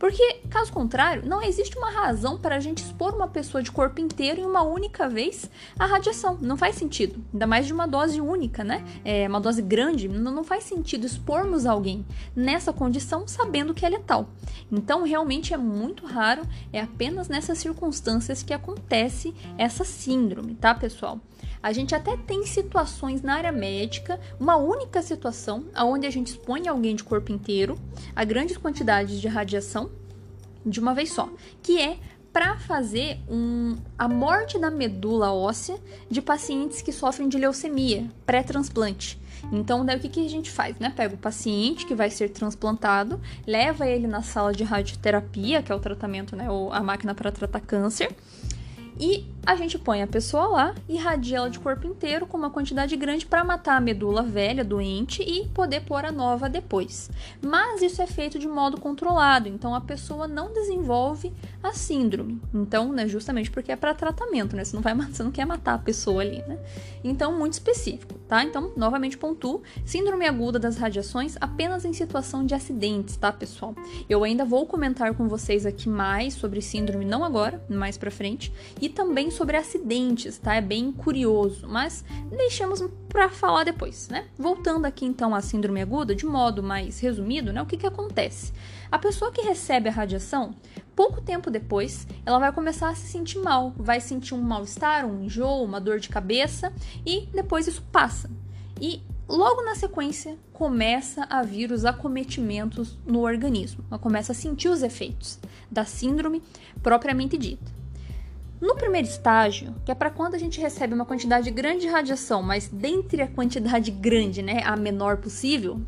Porque, 0.05 0.41
caso 0.51 0.71
contrário, 0.71 1.25
não 1.25 1.41
existe 1.41 1.75
uma 1.79 1.89
razão 1.89 2.37
para 2.37 2.57
a 2.57 2.59
gente 2.59 2.77
expor 2.77 3.15
uma 3.15 3.27
pessoa 3.27 3.63
de 3.63 3.71
corpo 3.71 3.99
inteiro 3.99 4.39
em 4.39 4.45
uma 4.45 4.61
única 4.61 5.09
vez 5.09 5.49
à 5.79 5.87
radiação. 5.87 6.37
Não 6.39 6.55
faz 6.55 6.75
sentido. 6.75 7.25
Ainda 7.33 7.47
mais 7.47 7.65
de 7.65 7.73
uma 7.73 7.87
dose 7.87 8.21
única, 8.21 8.63
né? 8.63 8.85
É 9.03 9.27
uma 9.27 9.41
dose 9.41 9.63
grande. 9.63 10.07
Não 10.07 10.43
faz 10.43 10.63
sentido 10.65 11.07
expormos 11.07 11.65
alguém 11.65 12.05
nessa 12.35 12.71
condição 12.71 13.27
sabendo 13.27 13.73
que 13.73 13.83
é 13.83 13.89
letal. 13.89 14.29
Então, 14.71 15.01
realmente 15.01 15.55
é 15.55 15.57
muito 15.57 16.05
raro. 16.05 16.43
É 16.71 16.79
apenas 16.79 17.27
nessas 17.27 17.57
circunstâncias 17.57 18.43
que 18.43 18.53
acontece 18.53 19.33
essa 19.57 19.83
síndrome, 19.83 20.53
tá, 20.53 20.75
pessoal? 20.75 21.19
A 21.65 21.73
gente 21.73 21.95
até 21.95 22.15
tem 22.15 22.45
situações 22.45 23.23
na 23.23 23.33
área 23.33 23.51
médica, 23.51 24.19
uma 24.39 24.55
única 24.55 25.01
situação, 25.01 25.65
onde 25.75 26.05
a 26.05 26.11
gente 26.11 26.27
expõe 26.27 26.67
alguém 26.67 26.95
de 26.95 27.03
corpo 27.03 27.31
inteiro 27.31 27.75
a 28.15 28.23
grandes 28.23 28.55
quantidades 28.55 29.19
de 29.19 29.27
radiação 29.27 29.89
de 30.63 30.79
uma 30.79 30.93
vez 30.93 31.11
só, 31.11 31.27
que 31.63 31.81
é 31.81 31.97
para 32.31 32.59
fazer 32.59 33.17
um, 33.27 33.77
a 33.97 34.07
morte 34.07 34.59
da 34.59 34.69
medula 34.69 35.33
óssea 35.33 35.79
de 36.07 36.21
pacientes 36.21 36.83
que 36.83 36.91
sofrem 36.91 37.27
de 37.27 37.39
leucemia 37.39 38.11
pré-transplante. 38.27 39.19
Então, 39.51 39.83
daí 39.83 39.97
o 39.97 39.99
que, 39.99 40.09
que 40.09 40.23
a 40.23 40.29
gente 40.29 40.51
faz, 40.51 40.77
né? 40.77 40.93
Pega 40.95 41.15
o 41.15 41.17
paciente 41.17 41.87
que 41.87 41.95
vai 41.95 42.11
ser 42.11 42.29
transplantado, 42.29 43.19
leva 43.47 43.87
ele 43.87 44.05
na 44.05 44.21
sala 44.21 44.53
de 44.53 44.63
radioterapia, 44.63 45.63
que 45.63 45.71
é 45.71 45.75
o 45.75 45.79
tratamento, 45.79 46.35
né? 46.35 46.45
A 46.71 46.83
máquina 46.83 47.15
para 47.15 47.31
tratar 47.31 47.61
câncer, 47.61 48.15
e 48.99 49.25
a 49.45 49.55
gente 49.55 49.77
põe 49.77 50.01
a 50.01 50.07
pessoa 50.07 50.47
lá, 50.47 50.75
irradia 50.89 51.37
ela 51.37 51.49
de 51.49 51.59
corpo 51.59 51.85
inteiro 51.85 52.25
com 52.25 52.37
uma 52.37 52.49
quantidade 52.49 52.95
grande 52.95 53.25
para 53.25 53.43
matar 53.43 53.77
a 53.77 53.81
medula 53.81 54.23
velha, 54.23 54.63
doente 54.63 55.21
e 55.21 55.47
poder 55.49 55.81
pôr 55.81 56.03
a 56.03 56.11
nova 56.11 56.49
depois. 56.49 57.11
Mas 57.41 57.81
isso 57.81 58.01
é 58.01 58.07
feito 58.07 58.39
de 58.39 58.47
modo 58.47 58.79
controlado, 58.79 59.47
então 59.47 59.75
a 59.75 59.81
pessoa 59.81 60.27
não 60.27 60.51
desenvolve 60.51 61.31
a 61.61 61.73
síndrome. 61.73 62.41
Então, 62.53 62.91
né, 62.91 63.07
justamente 63.07 63.51
porque 63.51 63.71
é 63.71 63.75
para 63.75 63.93
tratamento, 63.93 64.55
né? 64.55 64.63
Você 64.63 64.75
não 64.75 64.81
vai 64.81 64.95
você 64.95 65.21
não 65.21 65.31
quer 65.31 65.45
matar 65.45 65.75
a 65.75 65.79
pessoa 65.79 66.21
ali, 66.21 66.41
né? 66.47 66.57
Então, 67.03 67.37
muito 67.37 67.53
específico, 67.53 68.15
tá? 68.27 68.43
Então, 68.43 68.71
novamente 68.75 69.17
pontuo, 69.17 69.61
síndrome 69.85 70.25
aguda 70.25 70.57
das 70.57 70.77
radiações 70.77 71.37
apenas 71.39 71.85
em 71.85 71.93
situação 71.93 72.45
de 72.45 72.55
acidentes, 72.55 73.15
tá, 73.15 73.31
pessoal? 73.31 73.75
Eu 74.09 74.23
ainda 74.23 74.43
vou 74.43 74.65
comentar 74.65 75.13
com 75.13 75.27
vocês 75.27 75.65
aqui 75.65 75.87
mais 75.87 76.33
sobre 76.33 76.61
síndrome 76.61 77.05
não 77.05 77.23
agora, 77.23 77.63
mais 77.69 77.97
para 77.97 78.09
frente, 78.09 78.51
e 78.81 78.89
também 78.89 79.29
sobre 79.35 79.57
acidentes, 79.57 80.37
tá? 80.37 80.55
É 80.55 80.61
bem 80.61 80.91
curioso, 80.91 81.67
mas 81.67 82.03
deixamos 82.29 82.83
para 83.09 83.29
falar 83.29 83.63
depois, 83.63 84.07
né? 84.09 84.25
Voltando 84.37 84.85
aqui 84.85 85.05
então 85.05 85.35
à 85.35 85.41
síndrome 85.41 85.81
aguda, 85.81 86.15
de 86.15 86.25
modo 86.25 86.63
mais 86.63 86.99
resumido, 86.99 87.53
né? 87.53 87.61
O 87.61 87.65
que 87.65 87.77
que 87.77 87.85
acontece? 87.85 88.53
A 88.91 88.97
pessoa 88.97 89.31
que 89.31 89.41
recebe 89.41 89.89
a 89.89 89.91
radiação, 89.91 90.55
pouco 90.95 91.21
tempo 91.21 91.51
depois, 91.51 92.07
ela 92.25 92.39
vai 92.39 92.51
começar 92.51 92.89
a 92.89 92.95
se 92.95 93.07
sentir 93.07 93.39
mal, 93.39 93.73
vai 93.77 93.99
sentir 93.99 94.33
um 94.33 94.41
mal-estar, 94.41 95.05
um 95.05 95.23
enjoo, 95.23 95.63
uma 95.63 95.81
dor 95.81 95.99
de 95.99 96.09
cabeça 96.09 96.71
e 97.05 97.27
depois 97.33 97.67
isso 97.67 97.83
passa. 97.91 98.29
E 98.79 99.01
logo 99.27 99.63
na 99.63 99.75
sequência 99.75 100.37
começa 100.53 101.25
a 101.29 101.43
vir 101.43 101.71
os 101.71 101.83
acometimentos 101.85 102.97
no 103.05 103.21
organismo, 103.21 103.83
ela 103.89 103.99
começa 103.99 104.31
a 104.31 104.35
sentir 104.35 104.69
os 104.69 104.81
efeitos 104.81 105.39
da 105.69 105.83
síndrome 105.83 106.41
propriamente 106.81 107.37
dita. 107.37 107.84
No 108.59 108.75
primeiro 108.75 109.07
estágio, 109.07 109.75
que 109.83 109.91
é 109.91 109.95
para 109.95 110.09
quando 110.09 110.35
a 110.35 110.37
gente 110.37 110.61
recebe 110.61 110.93
uma 110.93 111.05
quantidade 111.05 111.51
grande 111.51 111.81
de 111.81 111.87
radiação, 111.87 112.41
mas 112.41 112.67
dentre 112.67 113.21
a 113.21 113.27
quantidade 113.27 113.91
grande, 113.91 114.41
né, 114.41 114.61
a 114.63 114.77
menor 114.77 115.17
possível, 115.17 115.81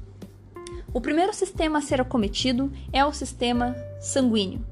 o 0.93 0.99
primeiro 0.99 1.33
sistema 1.33 1.79
a 1.79 1.81
ser 1.81 2.01
acometido 2.01 2.71
é 2.91 3.05
o 3.05 3.13
sistema 3.13 3.75
sanguíneo. 3.99 4.65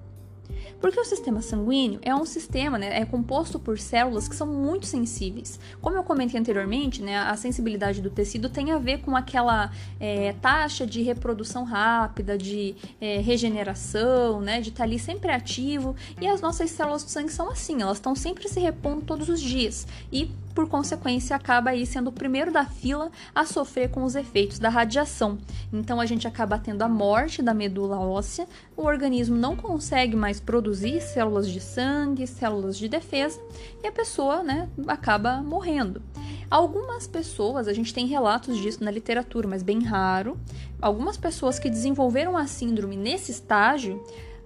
Porque 0.85 0.99
o 0.99 1.03
sistema 1.03 1.41
sanguíneo 1.41 1.99
é 2.03 2.13
um 2.13 2.25
sistema, 2.25 2.77
né, 2.77 2.99
é 3.01 3.03
composto 3.03 3.57
por 3.57 3.79
células 3.79 4.27
que 4.27 4.35
são 4.35 4.45
muito 4.45 4.85
sensíveis. 4.85 5.59
Como 5.81 5.97
eu 5.97 6.03
comentei 6.03 6.39
anteriormente, 6.39 7.01
né, 7.01 7.17
a 7.17 7.35
sensibilidade 7.35 8.03
do 8.03 8.11
tecido 8.11 8.49
tem 8.49 8.71
a 8.71 8.77
ver 8.77 8.99
com 8.99 9.15
aquela 9.15 9.71
é, 9.99 10.33
taxa 10.33 10.85
de 10.85 11.01
reprodução 11.01 11.63
rápida, 11.63 12.37
de 12.37 12.75
é, 13.01 13.17
regeneração, 13.17 14.39
né, 14.39 14.61
de 14.61 14.69
estar 14.69 14.83
ali 14.83 14.99
sempre 14.99 15.31
ativo. 15.31 15.95
E 16.21 16.27
as 16.27 16.39
nossas 16.39 16.69
células 16.69 17.03
do 17.03 17.09
sangue 17.09 17.31
são 17.31 17.49
assim, 17.49 17.81
elas 17.81 17.97
estão 17.97 18.13
sempre 18.13 18.47
se 18.47 18.59
repondo 18.59 19.01
todos 19.01 19.27
os 19.27 19.41
dias. 19.41 19.87
E 20.13 20.29
por 20.55 20.69
consequência, 20.69 21.35
acaba 21.35 21.71
aí 21.71 21.85
sendo 21.85 22.07
o 22.07 22.13
primeiro 22.13 22.51
da 22.51 22.65
fila 22.65 23.11
a 23.35 23.45
sofrer 23.45 23.91
com 23.91 24.03
os 24.05 24.15
efeitos 24.15 24.57
da 24.57 24.69
radiação. 24.69 25.37
Então, 25.71 25.99
a 25.99 26.05
gente 26.05 26.27
acaba 26.27 26.57
tendo 26.57 26.81
a 26.81 26.87
morte 26.87 27.41
da 27.41 27.53
medula 27.53 27.99
óssea, 27.99 28.47
o 28.75 28.83
organismo 28.83 29.35
não 29.35 29.55
consegue 29.55 30.15
mais 30.15 30.39
produzir 30.39 31.01
células 31.01 31.49
de 31.49 31.59
sangue, 31.59 32.25
células 32.25 32.77
de 32.77 32.87
defesa, 32.87 33.39
e 33.83 33.87
a 33.87 33.91
pessoa 33.91 34.41
né, 34.41 34.69
acaba 34.87 35.43
morrendo. 35.43 36.01
Algumas 36.49 37.05
pessoas, 37.05 37.67
a 37.67 37.73
gente 37.73 37.93
tem 37.93 38.05
relatos 38.05 38.57
disso 38.57 38.83
na 38.83 38.91
literatura, 38.91 39.47
mas 39.47 39.61
bem 39.61 39.83
raro, 39.83 40.39
algumas 40.81 41.17
pessoas 41.17 41.59
que 41.59 41.69
desenvolveram 41.69 42.37
a 42.37 42.47
síndrome 42.47 42.95
nesse 42.95 43.31
estágio 43.31 44.01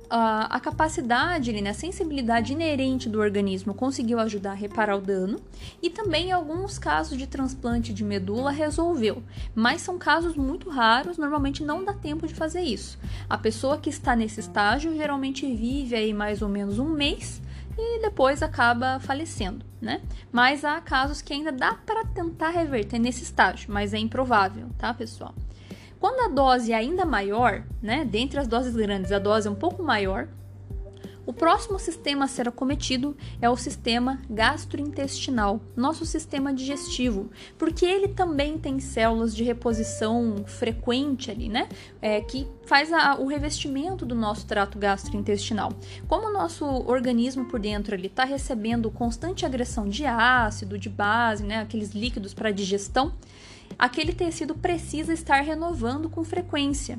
a, 0.09 0.55
a 0.55 0.59
capacidade, 0.59 1.51
né, 1.61 1.69
a 1.69 1.73
sensibilidade 1.73 2.53
inerente 2.53 3.07
do 3.07 3.19
organismo 3.19 3.73
conseguiu 3.73 4.19
ajudar 4.19 4.51
a 4.51 4.55
reparar 4.55 4.97
o 4.97 5.01
dano 5.01 5.39
e 5.81 5.89
também 5.89 6.29
em 6.29 6.31
alguns 6.31 6.79
casos 6.79 7.17
de 7.17 7.27
transplante 7.27 7.93
de 7.93 8.03
medula 8.03 8.51
resolveu, 8.51 9.23
mas 9.53 9.81
são 9.81 9.97
casos 9.97 10.35
muito 10.35 10.69
raros, 10.69 11.17
normalmente 11.17 11.63
não 11.63 11.83
dá 11.83 11.93
tempo 11.93 12.27
de 12.27 12.33
fazer 12.33 12.61
isso. 12.61 12.97
A 13.29 13.37
pessoa 13.37 13.77
que 13.77 13.89
está 13.89 14.15
nesse 14.15 14.39
estágio 14.39 14.95
geralmente 14.95 15.45
vive 15.45 15.95
aí 15.95 16.13
mais 16.13 16.41
ou 16.41 16.49
menos 16.49 16.79
um 16.79 16.89
mês 16.89 17.41
e 17.77 18.01
depois 18.01 18.43
acaba 18.43 18.99
falecendo, 18.99 19.65
né? 19.79 20.01
Mas 20.31 20.65
há 20.65 20.81
casos 20.81 21.21
que 21.21 21.33
ainda 21.33 21.51
dá 21.51 21.73
para 21.73 22.05
tentar 22.05 22.49
reverter 22.49 22.99
nesse 22.99 23.23
estágio, 23.23 23.71
mas 23.71 23.93
é 23.93 23.97
improvável, 23.97 24.67
tá, 24.77 24.93
pessoal? 24.93 25.33
Quando 25.99 26.21
a 26.21 26.33
dose 26.33 26.71
é 26.71 26.75
ainda 26.75 27.05
maior, 27.05 27.63
né, 27.81 28.05
dentre 28.05 28.39
as 28.39 28.47
doses 28.47 28.75
grandes, 28.75 29.12
a 29.12 29.19
dose 29.19 29.47
é 29.47 29.51
um 29.51 29.55
pouco 29.55 29.83
maior, 29.83 30.29
o 31.29 31.33
próximo 31.33 31.77
sistema 31.77 32.25
a 32.25 32.27
ser 32.27 32.47
acometido 32.47 33.15
é 33.39 33.47
o 33.47 33.55
sistema 33.55 34.19
gastrointestinal, 34.27 35.62
nosso 35.75 36.03
sistema 36.03 36.51
digestivo, 36.51 37.29
porque 37.55 37.85
ele 37.85 38.07
também 38.07 38.57
tem 38.57 38.79
células 38.79 39.35
de 39.35 39.43
reposição 39.43 40.43
frequente 40.47 41.29
ali, 41.29 41.47
né? 41.47 41.69
É, 42.01 42.19
que 42.19 42.47
faz 42.65 42.91
a, 42.91 43.15
o 43.19 43.27
revestimento 43.27 44.07
do 44.07 44.15
nosso 44.15 44.47
trato 44.47 44.79
gastrointestinal. 44.79 45.71
Como 46.07 46.29
o 46.29 46.33
nosso 46.33 46.65
organismo 46.65 47.45
por 47.45 47.59
dentro 47.59 47.93
ele 47.93 48.07
está 48.07 48.23
recebendo 48.23 48.89
constante 48.89 49.45
agressão 49.45 49.88
de 49.88 50.07
ácido, 50.07 50.79
de 50.79 50.89
base, 50.89 51.43
né? 51.43 51.59
Aqueles 51.59 51.91
líquidos 51.91 52.33
para 52.33 52.49
digestão 52.49 53.13
aquele 53.77 54.13
tecido 54.13 54.55
precisa 54.55 55.13
estar 55.13 55.41
renovando 55.41 56.10
com 56.10 56.23
frequência 56.23 56.97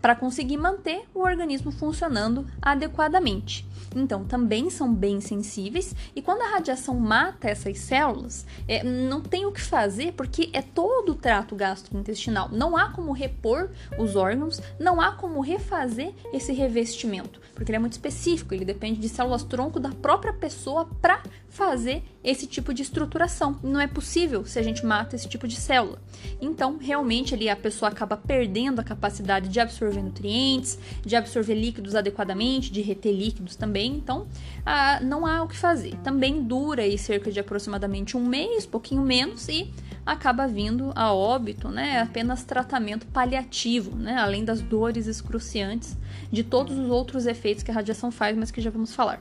para 0.00 0.16
conseguir 0.16 0.56
manter 0.56 1.02
o 1.14 1.20
organismo 1.20 1.70
funcionando 1.70 2.46
adequadamente. 2.60 3.68
Então, 3.94 4.24
também 4.24 4.70
são 4.70 4.94
bem 4.94 5.20
sensíveis 5.20 5.94
e 6.14 6.22
quando 6.22 6.42
a 6.42 6.50
radiação 6.50 6.94
mata 6.94 7.48
essas 7.48 7.78
células, 7.78 8.46
é, 8.68 8.84
não 8.84 9.20
tem 9.20 9.46
o 9.46 9.52
que 9.52 9.60
fazer 9.60 10.12
porque 10.12 10.48
é 10.52 10.62
todo 10.62 11.12
o 11.12 11.14
trato 11.16 11.56
gastrointestinal. 11.56 12.48
Não 12.52 12.76
há 12.76 12.90
como 12.90 13.12
repor 13.12 13.70
os 13.98 14.14
órgãos, 14.14 14.60
não 14.78 15.00
há 15.00 15.12
como 15.12 15.40
refazer 15.40 16.14
esse 16.32 16.52
revestimento, 16.52 17.40
porque 17.54 17.70
ele 17.70 17.76
é 17.76 17.80
muito 17.80 17.92
específico, 17.92 18.54
ele 18.54 18.64
depende 18.64 19.00
de 19.00 19.08
células 19.08 19.42
tronco 19.42 19.80
da 19.80 19.90
própria 19.90 20.32
pessoa 20.32 20.88
para 21.02 21.22
fazer 21.50 22.02
esse 22.22 22.46
tipo 22.46 22.72
de 22.72 22.82
estruturação. 22.82 23.58
Não 23.62 23.80
é 23.80 23.86
possível 23.86 24.46
se 24.46 24.58
a 24.58 24.62
gente 24.62 24.86
mata 24.86 25.16
esse 25.16 25.28
tipo 25.28 25.48
de 25.48 25.56
célula. 25.56 26.00
Então, 26.40 26.78
realmente, 26.78 27.34
ali 27.34 27.48
a 27.48 27.56
pessoa 27.56 27.90
acaba 27.90 28.16
perdendo 28.16 28.80
a 28.80 28.84
capacidade 28.84 29.48
de 29.48 29.58
absorver 29.58 30.00
nutrientes, 30.00 30.78
de 31.04 31.16
absorver 31.16 31.54
líquidos 31.54 31.94
adequadamente, 31.94 32.70
de 32.70 32.80
reter 32.80 33.12
líquidos 33.12 33.56
também. 33.56 33.92
Então, 33.96 34.28
ah, 34.64 35.00
não 35.02 35.26
há 35.26 35.42
o 35.42 35.48
que 35.48 35.56
fazer. 35.56 35.96
Também 36.04 36.42
dura 36.42 36.82
aí 36.82 36.96
cerca 36.96 37.32
de 37.32 37.40
aproximadamente 37.40 38.16
um 38.16 38.24
mês, 38.24 38.64
pouquinho 38.64 39.02
menos, 39.02 39.48
e 39.48 39.72
acaba 40.06 40.46
vindo 40.46 40.92
a 40.94 41.12
óbito, 41.12 41.68
né? 41.68 42.00
Apenas 42.00 42.44
tratamento 42.44 43.06
paliativo, 43.06 43.96
né? 43.96 44.16
Além 44.16 44.44
das 44.44 44.60
dores 44.60 45.06
excruciantes 45.06 45.96
de 46.30 46.44
todos 46.44 46.78
os 46.78 46.90
outros 46.90 47.26
efeitos 47.26 47.64
que 47.64 47.70
a 47.70 47.74
radiação 47.74 48.10
faz, 48.12 48.36
mas 48.36 48.50
que 48.50 48.60
já 48.60 48.70
vamos 48.70 48.94
falar. 48.94 49.20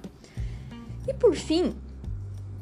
E 1.07 1.13
por 1.13 1.35
fim, 1.35 1.73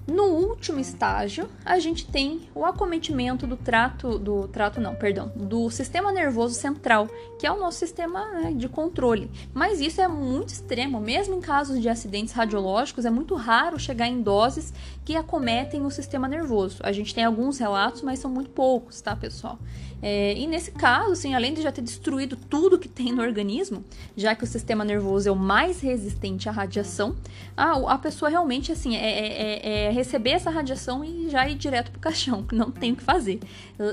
No 0.08 0.24
último 0.24 0.80
estágio, 0.80 1.50
a 1.66 1.80
gente 1.80 2.08
tem 2.08 2.48
o 2.56 2.64
acometimento 2.64 3.46
do 3.46 3.58
trato, 3.58 4.18
do 4.18 4.48
trato 4.48 4.80
não, 4.80 4.96
perdão, 4.96 5.34
do 5.36 5.70
sistema 5.70 6.14
nervoso 6.14 6.56
central, 6.56 7.10
que 7.38 7.46
é 7.46 7.52
o 7.52 7.60
nosso 7.60 7.80
sistema 7.80 8.26
né, 8.32 8.54
de 8.54 8.70
controle. 8.70 9.30
Mas 9.54 9.82
isso 9.82 10.00
é 10.00 10.08
muito 10.08 10.50
extremo, 10.50 11.02
mesmo 11.02 11.36
em 11.36 11.42
casos 11.42 11.82
de 11.82 11.90
acidentes 11.90 12.34
radiológicos, 12.34 13.04
é 13.04 13.10
muito 13.10 13.36
raro 13.36 13.78
chegar 13.78 14.08
em 14.08 14.22
doses 14.22 14.74
que 15.04 15.14
acometem 15.14 15.86
o 15.86 15.92
sistema 15.92 16.26
nervoso. 16.26 16.78
A 16.84 16.94
gente 16.94 17.14
tem 17.14 17.26
alguns 17.26 17.58
relatos, 17.58 18.02
mas 18.02 18.20
são 18.20 18.32
muito 18.32 18.50
poucos, 18.52 19.02
tá, 19.02 19.14
pessoal? 19.14 19.60
É, 20.02 20.38
e 20.38 20.46
nesse 20.46 20.72
caso, 20.72 21.12
assim, 21.12 21.34
além 21.34 21.54
de 21.54 21.62
já 21.62 21.72
ter 21.72 21.82
destruído 21.82 22.36
tudo 22.36 22.78
que 22.78 22.88
tem 22.88 23.12
no 23.12 23.22
organismo, 23.22 23.84
já 24.16 24.36
que 24.36 24.44
o 24.44 24.48
sistema 24.48 24.86
nervoso 24.86 25.28
é 25.28 25.32
o 25.32 25.36
mais 25.36 25.82
resistente 25.82 26.48
à 26.48 26.52
radiação, 26.52 27.16
a, 27.56 27.94
a 27.94 27.98
pessoa 27.98 28.30
realmente, 28.30 28.72
assim, 28.72 28.96
é, 28.96 29.10
é, 29.10 29.86
é 29.86 29.92
receber 29.92 30.32
essa 30.32 30.50
radiação 30.50 31.04
e 31.04 31.30
já 31.30 31.48
ir 31.50 31.56
direto 31.56 31.92
pro 31.92 32.00
caixão, 32.00 32.44
que 32.44 32.56
não 32.56 32.72
tem 32.72 32.92
o 32.92 32.96
que 32.96 33.04
fazer. 33.04 33.40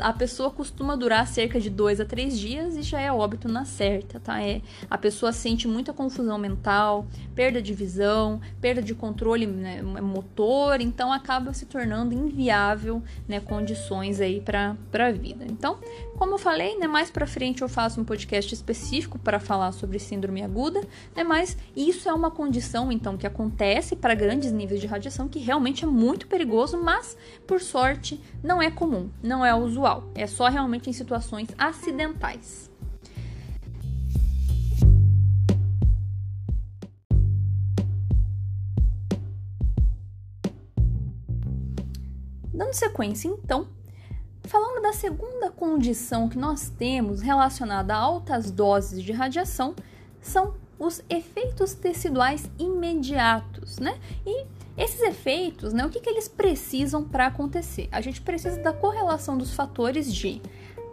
A 0.01 0.13
pessoa 0.13 0.51
costuma 0.51 0.97
durar 0.97 1.27
cerca 1.27 1.61
de 1.61 1.71
dois 1.71 2.01
a 2.01 2.05
três 2.05 2.39
dias 2.39 2.77
e 2.77 2.83
já 2.83 3.01
é 3.01 3.13
óbito 3.13 3.49
na 3.49 3.65
certa, 3.65 4.21
tá? 4.21 4.43
É, 4.43 4.61
a 4.91 4.99
pessoa 4.99 5.33
sente 5.33 5.67
muita 5.67 5.93
confusão 5.93 6.39
mental, 6.39 7.07
perda 7.35 7.61
de 7.61 7.73
visão, 7.75 8.41
perda 8.61 8.83
de 8.83 8.95
controle 8.95 9.47
né, 9.47 9.83
motor, 9.83 10.81
então 10.81 11.13
acaba 11.13 11.53
se 11.53 11.67
tornando 11.67 12.15
inviável, 12.15 13.03
né, 13.29 13.41
condições 13.41 14.21
aí 14.21 14.41
para 14.41 14.77
a 14.93 15.11
vida. 15.11 15.45
Então, 15.49 15.79
como 16.17 16.35
eu 16.35 16.39
falei, 16.39 16.79
né, 16.79 16.87
mais 16.87 17.11
para 17.11 17.27
frente 17.27 17.63
eu 17.63 17.69
faço 17.69 18.01
um 18.01 18.05
podcast 18.05 18.55
específico 18.55 19.19
para 19.19 19.41
falar 19.41 19.73
sobre 19.73 19.99
síndrome 19.99 20.43
aguda, 20.43 20.81
né, 21.15 21.25
mas 21.25 21.57
isso 21.77 22.09
é 22.09 22.13
uma 22.13 22.31
condição 22.31 22.91
então 22.93 23.17
que 23.17 23.27
acontece 23.27 23.97
para 23.97 24.15
grandes 24.15 24.53
níveis 24.53 24.81
de 24.81 24.87
radiação 24.87 25.29
que 25.29 25.39
realmente 25.39 25.85
é 25.85 25.87
muito 25.87 26.27
perigoso, 26.27 26.77
mas 26.83 27.17
por 27.47 27.61
sorte 27.61 28.21
não 28.43 28.63
é 28.63 28.71
comum, 28.71 29.11
não 29.23 29.45
é 29.45 29.55
usual, 29.55 30.11
é 30.15 30.27
só 30.27 30.49
realmente 30.49 30.89
em 30.89 30.93
situações 30.93 31.49
acidentais. 31.59 32.71
Dando 42.55 42.73
sequência, 42.73 43.27
então, 43.27 43.67
falando 44.45 44.83
da 44.83 44.93
segunda 44.93 45.51
condição 45.51 46.29
que 46.29 46.39
nós 46.39 46.69
temos 46.69 47.21
relacionada 47.21 47.95
a 47.95 47.99
altas 47.99 48.51
doses 48.51 49.03
de 49.03 49.13
radiação, 49.13 49.75
são 50.21 50.55
os 50.79 51.03
efeitos 51.09 51.75
teciduais 51.75 52.51
imediatos, 52.59 53.79
né? 53.79 53.99
E 54.27 54.47
esses 54.77 55.01
efeitos, 55.01 55.73
né, 55.73 55.87
o 55.87 55.91
que, 55.91 56.01
que 56.01 56.11
eles 56.11 56.27
precisam 56.27 57.05
para 57.05 57.27
acontecer? 57.27 57.89
A 57.93 58.01
gente 58.01 58.21
precisa 58.21 58.61
da 58.61 58.73
correlação 58.73 59.39
dos 59.39 59.55
fatores 59.55 60.13
de 60.13 60.43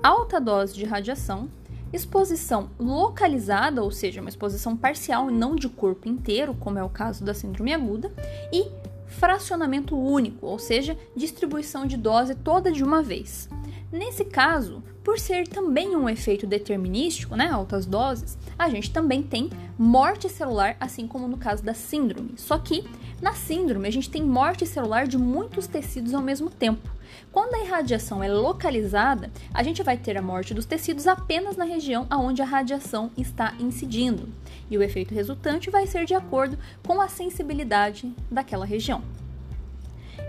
alta 0.03 0.39
dose 0.39 0.75
de 0.75 0.85
radiação, 0.85 1.49
exposição 1.91 2.69
localizada, 2.79 3.83
ou 3.83 3.91
seja, 3.91 4.21
uma 4.21 4.29
exposição 4.29 4.77
parcial 4.77 5.29
e 5.29 5.33
não 5.33 5.55
de 5.55 5.67
corpo 5.67 6.07
inteiro, 6.07 6.55
como 6.59 6.77
é 6.77 6.83
o 6.83 6.89
caso 6.89 7.23
da 7.23 7.33
síndrome 7.33 7.73
aguda, 7.73 8.13
e 8.53 8.69
fracionamento 9.11 9.95
único, 9.95 10.47
ou 10.47 10.57
seja, 10.57 10.97
distribuição 11.15 11.85
de 11.85 11.97
dose 11.97 12.33
toda 12.35 12.71
de 12.71 12.83
uma 12.83 13.03
vez. 13.03 13.47
Nesse 13.91 14.23
caso, 14.23 14.81
por 15.03 15.19
ser 15.19 15.47
também 15.47 15.95
um 15.97 16.07
efeito 16.07 16.47
determinístico, 16.47 17.35
né, 17.35 17.49
altas 17.49 17.85
doses, 17.85 18.37
a 18.57 18.69
gente 18.69 18.89
também 18.89 19.21
tem 19.21 19.49
morte 19.77 20.29
celular, 20.29 20.77
assim 20.79 21.05
como 21.07 21.27
no 21.27 21.37
caso 21.37 21.61
da 21.61 21.73
síndrome. 21.73 22.33
Só 22.37 22.57
que 22.57 22.85
na 23.21 23.33
síndrome 23.33 23.87
a 23.87 23.91
gente 23.91 24.09
tem 24.09 24.23
morte 24.23 24.65
celular 24.65 25.07
de 25.07 25.17
muitos 25.17 25.67
tecidos 25.67 26.13
ao 26.13 26.21
mesmo 26.21 26.49
tempo. 26.49 26.89
Quando 27.33 27.55
a 27.55 27.65
irradiação 27.65 28.23
é 28.23 28.31
localizada, 28.31 29.29
a 29.53 29.61
gente 29.61 29.83
vai 29.83 29.97
ter 29.97 30.17
a 30.17 30.21
morte 30.21 30.53
dos 30.53 30.65
tecidos 30.65 31.05
apenas 31.05 31.57
na 31.57 31.65
região 31.65 32.07
onde 32.09 32.41
a 32.41 32.45
radiação 32.45 33.11
está 33.17 33.53
incidindo, 33.59 34.29
e 34.69 34.77
o 34.77 34.83
efeito 34.83 35.13
resultante 35.13 35.69
vai 35.69 35.85
ser 35.85 36.05
de 36.05 36.13
acordo 36.13 36.57
com 36.87 37.01
a 37.01 37.09
sensibilidade 37.09 38.13
daquela 38.29 38.65
região. 38.65 39.01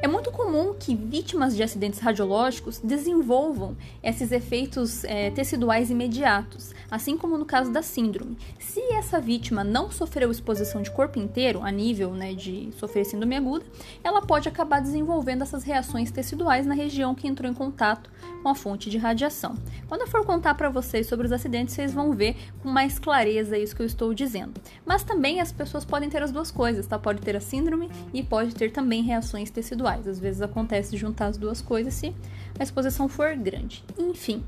É 0.01 0.09
muito 0.09 0.33
comum 0.33 0.75
que 0.75 0.97
vítimas 0.97 1.55
de 1.55 1.63
acidentes 1.63 2.01
radiológicos 2.01 2.79
desenvolvam 2.79 3.77
esses 4.03 4.33
efeitos 4.33 5.05
é, 5.05 5.31
teciduais 5.31 5.91
imediatos, 5.91 6.75
assim 6.91 7.17
como 7.17 7.39
no 7.39 7.45
caso 7.45 7.71
da 7.71 7.83
síndrome. 7.83 8.37
Se 8.59 8.81
essa 8.95 9.21
vítima 9.21 9.63
não 9.63 9.91
sofreu 9.91 10.31
exposição 10.31 10.83
de 10.83 10.91
corpo 10.91 11.21
inteiro, 11.21 11.63
a 11.63 11.71
nível 11.71 12.13
né, 12.15 12.35
de 12.35 12.71
sofrer 12.79 13.05
síndrome 13.05 13.37
aguda, 13.37 13.65
ela 14.03 14.23
pode 14.23 14.49
acabar 14.49 14.81
desenvolvendo 14.81 15.43
essas 15.43 15.63
reações 15.63 16.11
teciduais 16.11 16.67
na 16.67 16.75
região 16.75 17.15
que 17.15 17.29
entrou 17.29 17.49
em 17.49 17.55
contato 17.55 18.11
com 18.43 18.49
a 18.49 18.55
fonte 18.55 18.91
de 18.91 18.99
radiação. 18.99 19.55
Quando 19.89 20.01
eu 20.01 20.09
for 20.09 20.25
contar 20.27 20.55
para 20.55 20.69
vocês 20.69 21.07
sobre 21.07 21.27
os 21.27 21.33
acidentes, 21.33 21.75
vocês 21.75 21.93
vão 21.95 22.13
ver 22.13 22.37
com 22.61 22.69
mais 22.69 22.99
clareza 22.99 23.57
isso 23.57 23.77
que 23.77 23.83
eu 23.83 23.87
estou 23.87 24.13
dizendo. 24.13 24.61
Mas 24.85 25.05
também 25.05 25.41
as 25.41 25.53
pessoas 25.53 25.85
podem 25.85 26.11
ter 26.11 26.23
as 26.23 26.33
duas 26.33 26.51
coisas, 26.51 26.87
tá? 26.87 26.99
Pode 26.99 27.21
ter 27.21 27.37
a 27.37 27.41
síndrome 27.41 27.89
e 28.13 28.23
pode 28.23 28.55
ter 28.55 28.73
também 28.73 29.03
reações 29.03 29.51
teciduais 29.51 29.82
iguais. 29.83 30.07
Às 30.07 30.19
vezes 30.19 30.41
acontece 30.41 30.97
juntar 30.97 31.27
as 31.27 31.37
duas 31.37 31.61
coisas 31.61 31.93
se 31.93 32.15
a 32.59 32.63
exposição 32.63 33.09
for 33.09 33.35
grande. 33.37 33.85
Enfim, 33.99 34.45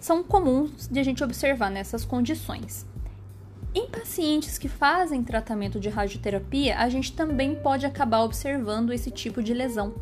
são 0.00 0.22
comuns 0.22 0.88
de 0.88 0.98
a 0.98 1.02
gente 1.02 1.22
observar 1.22 1.70
nessas 1.70 2.04
condições. 2.04 2.86
Em 3.74 3.86
pacientes 3.88 4.56
que 4.56 4.68
fazem 4.68 5.22
tratamento 5.22 5.78
de 5.78 5.90
radioterapia, 5.90 6.78
a 6.78 6.88
gente 6.88 7.12
também 7.12 7.54
pode 7.54 7.84
acabar 7.84 8.22
observando 8.22 8.92
esse 8.92 9.10
tipo 9.10 9.42
de 9.42 9.52
lesão. 9.52 9.94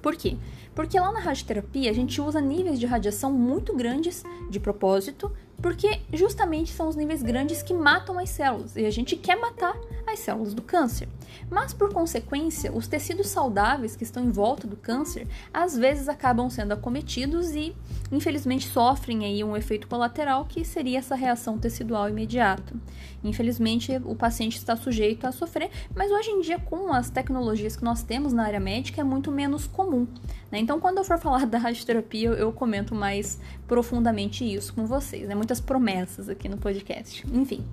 Por 0.00 0.16
quê? 0.16 0.36
Porque 0.74 0.98
lá 0.98 1.12
na 1.12 1.20
radioterapia 1.20 1.90
a 1.90 1.94
gente 1.94 2.20
usa 2.20 2.40
níveis 2.40 2.80
de 2.80 2.86
radiação 2.86 3.30
muito 3.30 3.76
grandes 3.76 4.22
de 4.50 4.58
propósito, 4.58 5.30
porque 5.60 6.00
justamente 6.12 6.72
são 6.72 6.88
os 6.88 6.96
níveis 6.96 7.22
grandes 7.22 7.62
que 7.62 7.74
matam 7.74 8.18
as 8.18 8.30
células 8.30 8.74
e 8.76 8.84
a 8.84 8.90
gente 8.90 9.16
quer 9.16 9.36
matar 9.36 9.74
as 10.14 10.20
células 10.20 10.54
do 10.54 10.62
câncer. 10.62 11.08
Mas 11.50 11.72
por 11.72 11.92
consequência, 11.92 12.72
os 12.72 12.88
tecidos 12.88 13.28
saudáveis 13.28 13.94
que 13.94 14.04
estão 14.04 14.24
em 14.24 14.30
volta 14.30 14.66
do 14.66 14.76
câncer 14.76 15.26
às 15.52 15.76
vezes 15.76 16.08
acabam 16.08 16.48
sendo 16.48 16.72
acometidos 16.72 17.54
e 17.54 17.74
infelizmente 18.10 18.68
sofrem 18.68 19.24
aí 19.24 19.44
um 19.44 19.56
efeito 19.56 19.86
colateral 19.86 20.44
que 20.44 20.64
seria 20.64 20.98
essa 20.98 21.14
reação 21.14 21.58
tecidual 21.58 22.08
imediata. 22.08 22.74
Infelizmente, 23.22 23.92
o 24.04 24.14
paciente 24.14 24.56
está 24.56 24.76
sujeito 24.76 25.26
a 25.26 25.32
sofrer, 25.32 25.70
mas 25.94 26.10
hoje 26.10 26.30
em 26.30 26.40
dia 26.40 26.58
com 26.58 26.92
as 26.92 27.10
tecnologias 27.10 27.76
que 27.76 27.84
nós 27.84 28.02
temos 28.02 28.32
na 28.32 28.44
área 28.44 28.60
médica 28.60 29.00
é 29.00 29.04
muito 29.04 29.30
menos 29.30 29.66
comum. 29.66 30.06
Né? 30.50 30.58
Então, 30.58 30.78
quando 30.78 30.98
eu 30.98 31.04
for 31.04 31.18
falar 31.20 31.46
da 31.46 31.58
radioterapia, 31.58 32.30
eu 32.30 32.52
comento 32.52 32.94
mais 32.94 33.38
profundamente 33.66 34.44
isso 34.44 34.74
com 34.74 34.86
vocês. 34.86 35.28
Né? 35.28 35.34
Muitas 35.34 35.60
promessas 35.60 36.28
aqui 36.28 36.48
no 36.48 36.58
podcast. 36.58 37.24
Enfim. 37.32 37.64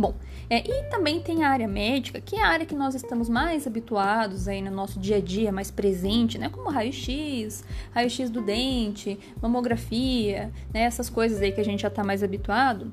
Bom, 0.00 0.14
é, 0.48 0.66
e 0.66 0.84
também 0.84 1.20
tem 1.20 1.44
a 1.44 1.50
área 1.50 1.68
médica, 1.68 2.22
que 2.22 2.34
é 2.34 2.42
a 2.42 2.48
área 2.48 2.64
que 2.64 2.74
nós 2.74 2.94
estamos 2.94 3.28
mais 3.28 3.66
habituados 3.66 4.48
aí 4.48 4.62
no 4.62 4.70
nosso 4.70 4.98
dia 4.98 5.18
a 5.18 5.20
dia, 5.20 5.52
mais 5.52 5.70
presente, 5.70 6.38
né? 6.38 6.48
Como 6.48 6.70
raio-x, 6.70 7.62
raio-x 7.90 8.30
do 8.30 8.40
dente, 8.40 9.18
mamografia, 9.42 10.50
né? 10.72 10.84
Essas 10.84 11.10
coisas 11.10 11.42
aí 11.42 11.52
que 11.52 11.60
a 11.60 11.64
gente 11.64 11.82
já 11.82 11.88
está 11.88 12.02
mais 12.02 12.22
habituado. 12.22 12.90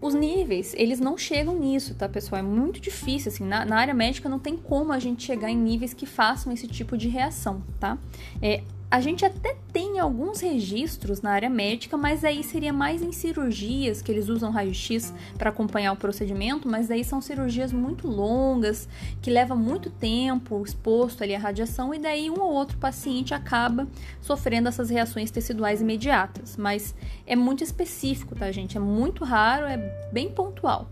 Os 0.00 0.14
níveis, 0.14 0.74
eles 0.78 0.98
não 0.98 1.18
chegam 1.18 1.54
nisso, 1.54 1.94
tá, 1.94 2.08
pessoal? 2.08 2.38
É 2.38 2.42
muito 2.42 2.80
difícil, 2.80 3.30
assim, 3.30 3.44
na, 3.44 3.66
na 3.66 3.76
área 3.76 3.92
médica 3.92 4.26
não 4.26 4.38
tem 4.38 4.56
como 4.56 4.90
a 4.90 4.98
gente 4.98 5.22
chegar 5.22 5.50
em 5.50 5.56
níveis 5.56 5.92
que 5.92 6.06
façam 6.06 6.50
esse 6.50 6.66
tipo 6.66 6.96
de 6.96 7.10
reação, 7.10 7.62
tá? 7.78 7.98
É, 8.40 8.62
a 8.92 9.00
gente 9.00 9.24
até 9.24 9.56
tem 9.72 9.98
alguns 9.98 10.42
registros 10.42 11.22
na 11.22 11.30
área 11.30 11.48
médica, 11.48 11.96
mas 11.96 12.26
aí 12.26 12.44
seria 12.44 12.74
mais 12.74 13.00
em 13.00 13.10
cirurgias 13.10 14.02
que 14.02 14.12
eles 14.12 14.28
usam 14.28 14.50
raio-x 14.50 15.14
para 15.38 15.48
acompanhar 15.48 15.94
o 15.94 15.96
procedimento, 15.96 16.68
mas 16.68 16.90
aí 16.90 17.02
são 17.02 17.18
cirurgias 17.18 17.72
muito 17.72 18.06
longas, 18.06 18.86
que 19.22 19.30
leva 19.30 19.54
muito 19.56 19.88
tempo 19.88 20.62
exposto 20.62 21.22
ali 21.22 21.34
à 21.34 21.38
radiação 21.38 21.94
e 21.94 21.98
daí 21.98 22.28
um 22.28 22.38
ou 22.38 22.52
outro 22.52 22.76
paciente 22.76 23.32
acaba 23.32 23.88
sofrendo 24.20 24.68
essas 24.68 24.90
reações 24.90 25.30
teciduais 25.30 25.80
imediatas, 25.80 26.58
mas 26.58 26.94
é 27.26 27.34
muito 27.34 27.64
específico, 27.64 28.34
tá, 28.34 28.52
gente? 28.52 28.76
É 28.76 28.80
muito 28.80 29.24
raro, 29.24 29.64
é 29.64 29.78
bem 30.12 30.30
pontual. 30.30 30.86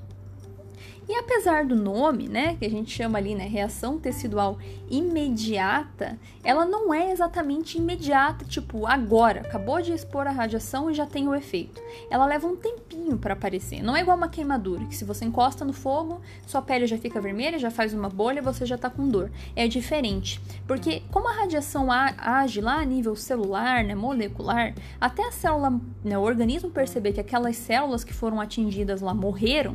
E 1.10 1.14
apesar 1.16 1.64
do 1.64 1.74
nome, 1.74 2.28
né, 2.28 2.54
que 2.54 2.64
a 2.64 2.70
gente 2.70 2.88
chama 2.88 3.18
ali, 3.18 3.34
né, 3.34 3.44
reação 3.44 3.98
tecidual 3.98 4.56
imediata, 4.88 6.16
ela 6.44 6.64
não 6.64 6.94
é 6.94 7.10
exatamente 7.10 7.78
imediata, 7.78 8.44
tipo 8.44 8.86
agora, 8.86 9.40
acabou 9.40 9.82
de 9.82 9.92
expor 9.92 10.28
a 10.28 10.30
radiação 10.30 10.88
e 10.88 10.94
já 10.94 11.04
tem 11.04 11.26
o 11.26 11.34
efeito. 11.34 11.82
Ela 12.08 12.26
leva 12.26 12.46
um 12.46 12.54
tempinho 12.54 13.18
para 13.18 13.32
aparecer. 13.32 13.82
Não 13.82 13.96
é 13.96 14.02
igual 14.02 14.16
uma 14.16 14.28
queimadura, 14.28 14.84
que 14.84 14.94
se 14.94 15.04
você 15.04 15.24
encosta 15.24 15.64
no 15.64 15.72
fogo, 15.72 16.20
sua 16.46 16.62
pele 16.62 16.86
já 16.86 16.96
fica 16.96 17.20
vermelha, 17.20 17.58
já 17.58 17.72
faz 17.72 17.92
uma 17.92 18.08
bolha, 18.08 18.40
você 18.40 18.64
já 18.64 18.78
tá 18.78 18.88
com 18.88 19.08
dor. 19.08 19.32
É 19.56 19.66
diferente, 19.66 20.40
porque 20.64 21.02
como 21.10 21.28
a 21.28 21.32
radiação 21.32 21.88
age 21.90 22.60
lá 22.60 22.76
a 22.76 22.84
nível 22.84 23.16
celular, 23.16 23.82
né, 23.82 23.96
molecular, 23.96 24.74
até 25.00 25.26
a 25.26 25.32
célula, 25.32 25.72
né, 26.04 26.16
o 26.16 26.22
organismo 26.22 26.70
perceber 26.70 27.12
que 27.14 27.20
aquelas 27.20 27.56
células 27.56 28.04
que 28.04 28.12
foram 28.12 28.40
atingidas 28.40 29.00
lá 29.00 29.12
morreram, 29.12 29.74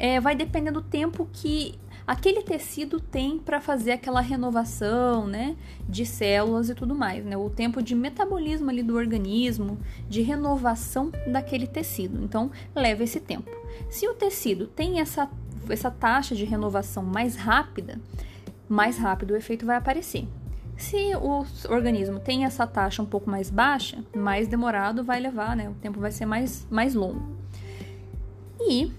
é, 0.00 0.18
vai 0.18 0.34
depender 0.34 0.70
do 0.70 0.80
tempo 0.80 1.28
que 1.30 1.78
aquele 2.06 2.42
tecido 2.42 2.98
tem 2.98 3.38
para 3.38 3.60
fazer 3.60 3.92
aquela 3.92 4.22
renovação, 4.22 5.26
né, 5.26 5.54
de 5.86 6.06
células 6.06 6.70
e 6.70 6.74
tudo 6.74 6.94
mais, 6.94 7.22
né? 7.22 7.36
O 7.36 7.50
tempo 7.50 7.82
de 7.82 7.94
metabolismo 7.94 8.70
ali 8.70 8.82
do 8.82 8.96
organismo, 8.96 9.78
de 10.08 10.22
renovação 10.22 11.12
daquele 11.30 11.66
tecido. 11.66 12.24
Então, 12.24 12.50
leva 12.74 13.04
esse 13.04 13.20
tempo. 13.20 13.50
Se 13.90 14.08
o 14.08 14.14
tecido 14.14 14.66
tem 14.66 15.00
essa 15.00 15.30
essa 15.68 15.90
taxa 15.90 16.34
de 16.34 16.44
renovação 16.44 17.02
mais 17.02 17.36
rápida, 17.36 18.00
mais 18.68 18.96
rápido 18.96 19.32
o 19.32 19.36
efeito 19.36 19.66
vai 19.66 19.76
aparecer. 19.76 20.26
Se 20.76 21.14
o 21.14 21.44
organismo 21.68 22.18
tem 22.18 22.44
essa 22.44 22.66
taxa 22.66 23.02
um 23.02 23.06
pouco 23.06 23.30
mais 23.30 23.50
baixa, 23.50 24.02
mais 24.16 24.48
demorado 24.48 25.04
vai 25.04 25.20
levar, 25.20 25.54
né? 25.54 25.68
O 25.68 25.74
tempo 25.74 26.00
vai 26.00 26.10
ser 26.10 26.24
mais, 26.24 26.66
mais 26.70 26.94
longo. 26.94 27.22
E 28.58 28.90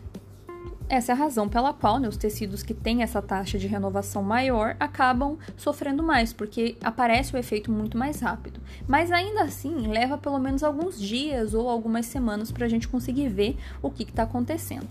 essa 0.92 1.14
é 1.14 1.16
a 1.16 1.18
razão 1.18 1.48
pela 1.48 1.74
qual 1.74 2.00
né, 2.00 2.08
os 2.10 2.18
tecidos 2.18 2.62
que 2.64 2.74
têm 2.74 3.02
essa 3.02 3.22
taxa 3.22 3.58
de 3.58 3.66
renovação 3.66 4.22
maior 4.22 4.76
acabam 4.78 5.38
sofrendo 5.56 6.04
mais, 6.04 6.34
porque 6.34 6.76
aparece 6.84 7.34
o 7.34 7.38
efeito 7.38 7.72
muito 7.72 7.98
mais 7.98 8.20
rápido. 8.20 8.60
Mas 8.86 9.10
ainda 9.10 9.44
assim, 9.44 9.88
leva 9.88 10.18
pelo 10.18 10.38
menos 10.38 10.64
alguns 10.64 11.00
dias 11.00 11.54
ou 11.54 11.70
algumas 11.70 12.08
semanas 12.08 12.52
para 12.52 12.66
a 12.66 12.70
gente 12.70 12.90
conseguir 12.90 13.30
ver 13.30 13.58
o 13.82 13.90
que 13.90 14.04
está 14.04 14.24
acontecendo. 14.24 14.90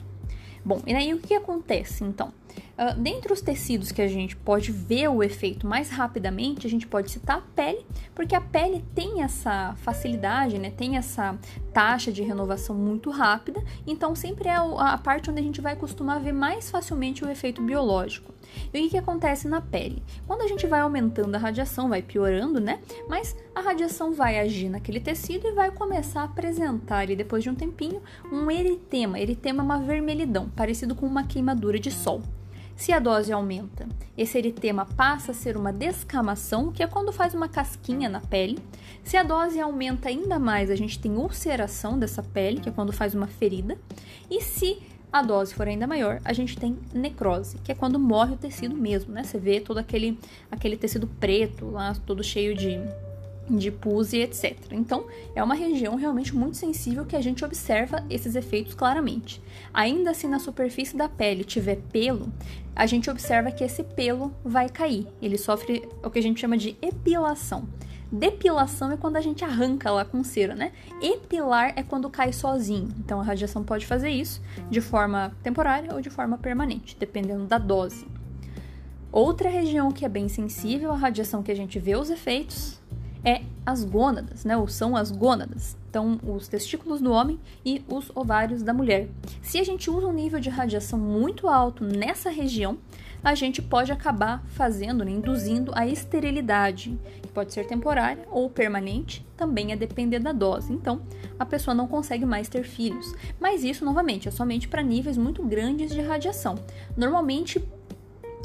Bom, 0.64 0.80
e 0.86 0.94
aí 0.94 1.12
o 1.12 1.18
que 1.18 1.34
acontece 1.34 2.02
então? 2.02 2.32
Uh, 2.80 2.98
dentre 2.98 3.32
os 3.32 3.40
tecidos 3.40 3.92
que 3.92 4.00
a 4.00 4.08
gente 4.08 4.34
pode 4.36 4.72
ver 4.72 5.08
o 5.08 5.22
efeito 5.22 5.66
mais 5.66 5.90
rapidamente, 5.90 6.66
a 6.66 6.70
gente 6.70 6.86
pode 6.86 7.10
citar 7.10 7.38
a 7.38 7.40
pele, 7.40 7.84
porque 8.14 8.34
a 8.34 8.40
pele 8.40 8.84
tem 8.94 9.22
essa 9.22 9.74
facilidade, 9.76 10.58
né? 10.58 10.70
Tem 10.70 10.96
essa 10.96 11.38
taxa 11.72 12.10
de 12.10 12.22
renovação 12.22 12.74
muito 12.74 13.10
rápida, 13.10 13.62
então 13.86 14.14
sempre 14.14 14.48
é 14.48 14.54
a 14.56 14.98
parte 14.98 15.30
onde 15.30 15.40
a 15.40 15.42
gente 15.42 15.60
vai 15.60 15.76
costumar 15.76 16.20
ver 16.20 16.32
mais 16.32 16.70
facilmente 16.70 17.24
o 17.24 17.30
efeito 17.30 17.62
biológico. 17.62 18.32
E 18.72 18.78
o 18.78 18.82
que, 18.82 18.90
que 18.90 18.98
acontece 18.98 19.46
na 19.46 19.60
pele? 19.60 20.02
Quando 20.26 20.42
a 20.42 20.48
gente 20.48 20.66
vai 20.66 20.80
aumentando 20.80 21.34
a 21.34 21.38
radiação, 21.38 21.88
vai 21.88 22.02
piorando, 22.02 22.60
né? 22.60 22.80
Mas 23.08 23.36
a 23.54 23.60
radiação 23.60 24.12
vai 24.12 24.38
agir 24.38 24.68
naquele 24.68 25.00
tecido 25.00 25.46
e 25.46 25.52
vai 25.52 25.70
começar 25.70 26.22
a 26.22 26.24
apresentar 26.24 26.98
ali, 26.98 27.14
depois 27.14 27.42
de 27.42 27.50
um 27.50 27.54
tempinho, 27.54 28.02
um 28.32 28.50
eritema. 28.50 29.20
Eritema 29.20 29.62
é 29.62 29.64
uma 29.64 29.78
vermelhidão, 29.78 30.48
parecido 30.48 30.94
com 30.94 31.06
uma 31.06 31.24
queimadura 31.24 31.78
de 31.78 31.90
sol. 31.90 32.22
Se 32.80 32.92
a 32.92 32.98
dose 32.98 33.30
aumenta, 33.30 33.86
esse 34.16 34.38
eritema 34.38 34.86
passa 34.86 35.32
a 35.32 35.34
ser 35.34 35.54
uma 35.54 35.70
descamação, 35.70 36.72
que 36.72 36.82
é 36.82 36.86
quando 36.86 37.12
faz 37.12 37.34
uma 37.34 37.46
casquinha 37.46 38.08
na 38.08 38.22
pele. 38.22 38.58
Se 39.04 39.18
a 39.18 39.22
dose 39.22 39.60
aumenta 39.60 40.08
ainda 40.08 40.38
mais, 40.38 40.70
a 40.70 40.74
gente 40.74 40.98
tem 40.98 41.14
ulceração 41.14 41.98
dessa 41.98 42.22
pele, 42.22 42.58
que 42.58 42.70
é 42.70 42.72
quando 42.72 42.90
faz 42.90 43.14
uma 43.14 43.26
ferida. 43.26 43.76
E 44.30 44.40
se 44.40 44.78
a 45.12 45.20
dose 45.20 45.52
for 45.52 45.68
ainda 45.68 45.86
maior, 45.86 46.22
a 46.24 46.32
gente 46.32 46.56
tem 46.56 46.78
necrose, 46.94 47.58
que 47.58 47.70
é 47.70 47.74
quando 47.74 47.98
morre 47.98 48.32
o 48.32 48.38
tecido 48.38 48.74
mesmo, 48.74 49.12
né? 49.12 49.24
Você 49.24 49.38
vê 49.38 49.60
todo 49.60 49.76
aquele, 49.76 50.18
aquele 50.50 50.78
tecido 50.78 51.06
preto 51.06 51.66
lá, 51.66 51.94
todo 52.06 52.24
cheio 52.24 52.54
de, 52.56 52.80
de 53.56 53.70
pus 53.70 54.12
e 54.12 54.18
etc. 54.18 54.56
Então, 54.72 55.06
é 55.34 55.42
uma 55.42 55.54
região 55.54 55.94
realmente 55.94 56.34
muito 56.34 56.56
sensível 56.56 57.04
que 57.04 57.16
a 57.16 57.20
gente 57.20 57.44
observa 57.44 58.04
esses 58.08 58.34
efeitos 58.34 58.74
claramente. 58.74 59.42
Ainda 59.72 60.10
assim, 60.10 60.28
na 60.28 60.38
superfície 60.38 60.96
da 60.96 61.08
pele 61.08 61.44
tiver 61.44 61.76
pelo, 61.92 62.32
a 62.74 62.86
gente 62.86 63.10
observa 63.10 63.50
que 63.50 63.64
esse 63.64 63.82
pelo 63.82 64.32
vai 64.44 64.68
cair. 64.68 65.06
Ele 65.20 65.36
sofre 65.36 65.88
o 66.02 66.10
que 66.10 66.18
a 66.18 66.22
gente 66.22 66.40
chama 66.40 66.56
de 66.56 66.76
epilação. 66.80 67.68
Depilação 68.12 68.90
é 68.90 68.96
quando 68.96 69.16
a 69.16 69.20
gente 69.20 69.44
arranca 69.44 69.90
lá 69.90 70.04
com 70.04 70.24
cera, 70.24 70.54
né? 70.54 70.72
Epilar 71.00 71.72
é 71.76 71.82
quando 71.82 72.10
cai 72.10 72.32
sozinho. 72.32 72.88
Então 72.98 73.20
a 73.20 73.22
radiação 73.22 73.62
pode 73.62 73.86
fazer 73.86 74.10
isso 74.10 74.42
de 74.68 74.80
forma 74.80 75.32
temporária 75.44 75.94
ou 75.94 76.00
de 76.00 76.10
forma 76.10 76.36
permanente, 76.36 76.96
dependendo 76.98 77.44
da 77.44 77.56
dose. 77.56 78.06
Outra 79.12 79.48
região 79.48 79.92
que 79.92 80.04
é 80.04 80.08
bem 80.08 80.28
sensível 80.28 80.90
à 80.90 80.96
radiação 80.96 81.42
que 81.42 81.52
a 81.52 81.56
gente 81.56 81.78
vê 81.78 81.96
os 81.96 82.10
efeitos 82.10 82.79
é 83.24 83.42
as 83.64 83.84
gônadas, 83.84 84.44
né? 84.44 84.56
Ou 84.56 84.68
são 84.68 84.96
as 84.96 85.10
gônadas. 85.10 85.76
Então, 85.88 86.20
os 86.22 86.48
testículos 86.48 87.00
do 87.00 87.12
homem 87.12 87.38
e 87.64 87.82
os 87.88 88.10
ovários 88.14 88.62
da 88.62 88.72
mulher. 88.72 89.08
Se 89.42 89.58
a 89.58 89.64
gente 89.64 89.90
usa 89.90 90.06
um 90.06 90.12
nível 90.12 90.40
de 90.40 90.48
radiação 90.48 90.98
muito 90.98 91.48
alto 91.48 91.84
nessa 91.84 92.30
região, 92.30 92.78
a 93.22 93.34
gente 93.34 93.60
pode 93.60 93.92
acabar 93.92 94.42
fazendo, 94.48 95.04
né, 95.04 95.10
induzindo 95.10 95.72
a 95.74 95.86
esterilidade, 95.86 96.98
que 97.20 97.28
pode 97.28 97.52
ser 97.52 97.66
temporária 97.66 98.24
ou 98.30 98.48
permanente, 98.48 99.26
também 99.36 99.72
a 99.72 99.76
depender 99.76 100.18
da 100.20 100.32
dose. 100.32 100.72
Então, 100.72 101.02
a 101.38 101.44
pessoa 101.44 101.74
não 101.74 101.86
consegue 101.86 102.24
mais 102.24 102.48
ter 102.48 102.64
filhos. 102.64 103.14
Mas 103.38 103.62
isso, 103.62 103.84
novamente, 103.84 104.28
é 104.28 104.30
somente 104.30 104.68
para 104.68 104.82
níveis 104.82 105.18
muito 105.18 105.42
grandes 105.42 105.90
de 105.90 106.00
radiação. 106.00 106.54
Normalmente, 106.96 107.62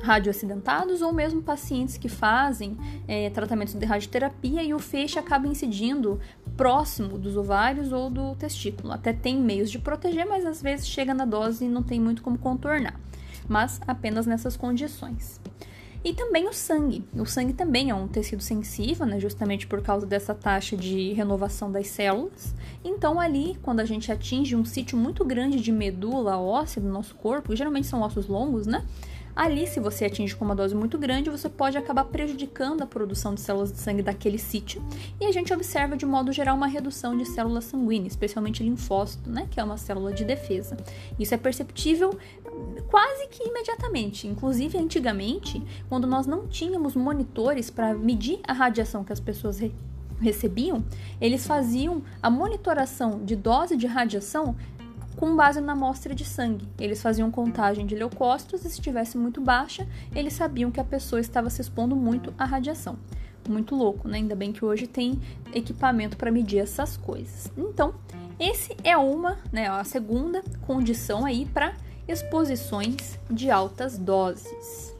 radioacidentados 0.05 1.01
ou 1.01 1.11
mesmo 1.11 1.41
pacientes 1.41 1.97
que 1.97 2.07
fazem 2.07 2.77
é, 3.07 3.29
tratamentos 3.29 3.73
de 3.73 3.85
radioterapia 3.85 4.63
e 4.63 4.73
o 4.73 4.79
feixe 4.79 5.19
acaba 5.19 5.47
incidindo 5.47 6.19
próximo 6.55 7.17
dos 7.17 7.35
ovários 7.35 7.91
ou 7.91 8.09
do 8.09 8.35
testículo. 8.35 8.93
Até 8.93 9.11
tem 9.11 9.37
meios 9.37 9.69
de 9.69 9.79
proteger, 9.79 10.25
mas 10.25 10.45
às 10.45 10.61
vezes 10.61 10.87
chega 10.87 11.13
na 11.13 11.25
dose 11.25 11.65
e 11.65 11.67
não 11.67 11.83
tem 11.83 11.99
muito 11.99 12.21
como 12.21 12.37
contornar 12.37 12.99
mas 13.47 13.79
apenas 13.87 14.25
nessas 14.25 14.57
condições. 14.57 15.39
E 16.03 16.13
também 16.13 16.47
o 16.47 16.53
sangue. 16.53 17.03
O 17.15 17.25
sangue 17.25 17.53
também 17.53 17.89
é 17.89 17.95
um 17.95 18.07
tecido 18.07 18.43
sensível, 18.43 19.07
né, 19.07 19.19
justamente 19.19 19.65
por 19.65 19.81
causa 19.81 20.05
dessa 20.05 20.35
taxa 20.35 20.77
de 20.77 21.13
renovação 21.13 21.71
das 21.71 21.87
células. 21.87 22.53
Então, 22.83 23.19
ali, 23.19 23.57
quando 23.63 23.79
a 23.79 23.85
gente 23.85 24.11
atinge 24.11 24.55
um 24.55 24.63
sítio 24.63 24.95
muito 24.95 25.25
grande 25.25 25.59
de 25.59 25.71
medula 25.71 26.37
óssea 26.37 26.79
do 26.79 26.89
nosso 26.89 27.15
corpo, 27.15 27.55
geralmente 27.55 27.87
são 27.87 28.01
ossos 28.01 28.27
longos, 28.27 28.67
né? 28.67 28.85
Ali, 29.35 29.67
se 29.67 29.79
você 29.79 30.05
atinge 30.05 30.35
com 30.35 30.45
uma 30.45 30.55
dose 30.55 30.73
muito 30.73 30.97
grande, 30.97 31.29
você 31.29 31.49
pode 31.49 31.77
acabar 31.77 32.05
prejudicando 32.05 32.81
a 32.81 32.85
produção 32.85 33.35
de 33.35 33.41
células 33.41 33.71
de 33.71 33.79
sangue 33.79 34.01
daquele 34.01 34.37
sítio. 34.37 34.81
E 35.19 35.25
a 35.25 35.31
gente 35.31 35.53
observa, 35.53 35.97
de 35.97 36.05
modo 36.05 36.31
geral, 36.31 36.55
uma 36.55 36.67
redução 36.67 37.17
de 37.17 37.25
células 37.25 37.65
sanguíneas, 37.65 38.13
especialmente 38.13 38.63
linfócito, 38.63 39.29
né, 39.29 39.47
que 39.51 39.59
é 39.59 39.63
uma 39.63 39.77
célula 39.77 40.13
de 40.13 40.23
defesa. 40.23 40.77
Isso 41.19 41.33
é 41.33 41.37
perceptível 41.37 42.17
quase 42.89 43.27
que 43.27 43.43
imediatamente. 43.43 44.25
Inclusive, 44.27 44.77
antigamente, 44.77 45.61
quando 45.89 46.07
nós 46.07 46.25
não 46.25 46.47
tínhamos 46.47 46.95
monitores 46.95 47.69
para 47.69 47.93
medir 47.93 48.39
a 48.47 48.53
radiação 48.53 49.03
que 49.03 49.11
as 49.11 49.19
pessoas 49.19 49.59
re 49.59 49.73
recebiam, 50.21 50.81
eles 51.19 51.45
faziam 51.45 52.01
a 52.23 52.29
monitoração 52.29 53.25
de 53.25 53.35
dose 53.35 53.75
de 53.75 53.85
radiação 53.85 54.55
com 55.15 55.35
base 55.35 55.61
na 55.61 55.73
amostra 55.73 56.13
de 56.13 56.25
sangue. 56.25 56.67
Eles 56.79 57.01
faziam 57.01 57.31
contagem 57.31 57.85
de 57.85 57.95
leucócitos 57.95 58.61
e 58.65 58.69
se 58.69 58.75
estivesse 58.75 59.17
muito 59.17 59.41
baixa, 59.41 59.87
eles 60.13 60.33
sabiam 60.33 60.71
que 60.71 60.79
a 60.79 60.83
pessoa 60.83 61.19
estava 61.19 61.49
se 61.49 61.61
expondo 61.61 61.95
muito 61.95 62.33
à 62.37 62.45
radiação. 62.45 62.97
Muito 63.47 63.75
louco, 63.75 64.07
né? 64.07 64.17
Ainda 64.17 64.35
bem 64.35 64.51
que 64.51 64.65
hoje 64.65 64.87
tem 64.87 65.19
equipamento 65.53 66.17
para 66.17 66.31
medir 66.31 66.59
essas 66.59 66.97
coisas. 66.97 67.51
Então, 67.55 67.93
esse 68.39 68.75
é 68.83 68.97
uma, 68.97 69.37
né, 69.51 69.67
a 69.67 69.83
segunda 69.83 70.43
condição 70.65 71.25
aí 71.25 71.45
para 71.45 71.73
exposições 72.07 73.19
de 73.29 73.49
altas 73.51 73.97
doses. 73.97 74.94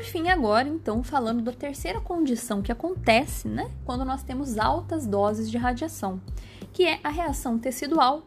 Por 0.00 0.06
fim, 0.06 0.30
agora, 0.30 0.66
então, 0.66 1.02
falando 1.02 1.42
da 1.42 1.52
terceira 1.52 2.00
condição 2.00 2.62
que 2.62 2.72
acontece, 2.72 3.46
né, 3.46 3.70
quando 3.84 4.02
nós 4.02 4.22
temos 4.22 4.56
altas 4.56 5.06
doses 5.06 5.50
de 5.50 5.58
radiação, 5.58 6.18
que 6.72 6.86
é 6.86 6.98
a 7.04 7.10
reação 7.10 7.58
tecidual 7.58 8.22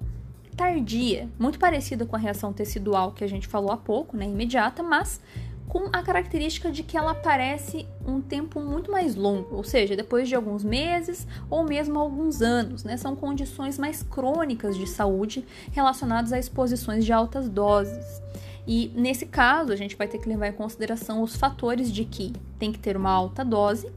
tardia, 0.56 1.28
muito 1.40 1.58
parecida 1.58 2.06
com 2.06 2.16
a 2.16 2.20
reação 2.20 2.54
tecidual 2.54 3.12
que 3.12 3.24
a 3.24 3.28
gente 3.28 3.48
falou 3.48 3.72
há 3.72 3.78
pouco, 3.78 4.16
né, 4.16 4.26
imediata, 4.26 4.84
mas 4.84 5.20
com 5.68 5.90
a 5.92 6.04
característica 6.04 6.70
de 6.72 6.84
que 6.84 6.96
ela 6.96 7.10
aparece 7.10 7.88
um 8.06 8.22
tempo 8.22 8.60
muito 8.60 8.92
mais 8.92 9.16
longo, 9.16 9.56
ou 9.56 9.64
seja, 9.64 9.96
depois 9.96 10.30
de 10.30 10.36
alguns 10.36 10.64
meses 10.64 11.26
ou 11.50 11.64
mesmo 11.64 11.98
alguns 11.98 12.44
anos, 12.44 12.84
né? 12.84 12.96
São 12.98 13.16
condições 13.16 13.80
mais 13.80 14.04
crônicas 14.04 14.78
de 14.78 14.86
saúde 14.86 15.44
relacionadas 15.72 16.32
a 16.32 16.38
exposições 16.38 17.04
de 17.04 17.12
altas 17.12 17.50
doses. 17.50 18.22
E 18.66 18.92
nesse 18.96 19.26
caso, 19.26 19.72
a 19.72 19.76
gente 19.76 19.96
vai 19.96 20.08
ter 20.08 20.20
que 20.20 20.30
levar 20.30 20.48
em 20.48 20.54
consideração 20.54 21.22
os 21.22 21.36
fatores 21.36 21.92
de 21.92 22.06
que 22.06 22.34
tem 22.58 22.72
que 22.72 22.80
ter 22.80 22.96
uma 22.96 23.12
alta 23.12 23.44
dose, 23.44 23.92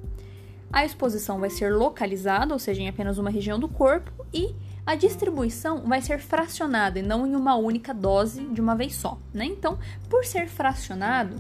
a 0.73 0.85
exposição 0.85 1.39
vai 1.39 1.51
ser 1.51 1.73
localizada, 1.73 2.53
ou 2.53 2.59
seja, 2.59 2.83
em 2.83 2.89
apenas 2.89 3.19
uma 3.19 3.31
região 3.31 3.59
do 3.59 3.69
corpo, 3.69 4.13
e 4.33 4.55
a 4.85 4.95
distribuição 4.95 5.83
vai 5.83 6.01
ser 6.01 6.19
fracionada 6.19 6.99
e 6.99 7.03
não 7.03 7.27
em 7.27 7.35
uma 7.35 7.57
única 7.57 7.95
dose 7.95 8.45
de 8.47 8.61
uma 8.61 8.75
vez 8.75 8.95
só, 8.95 9.19
né? 9.33 9.45
Então, 9.45 9.79
por 10.09 10.25
ser 10.25 10.49
fracionado, 10.49 11.37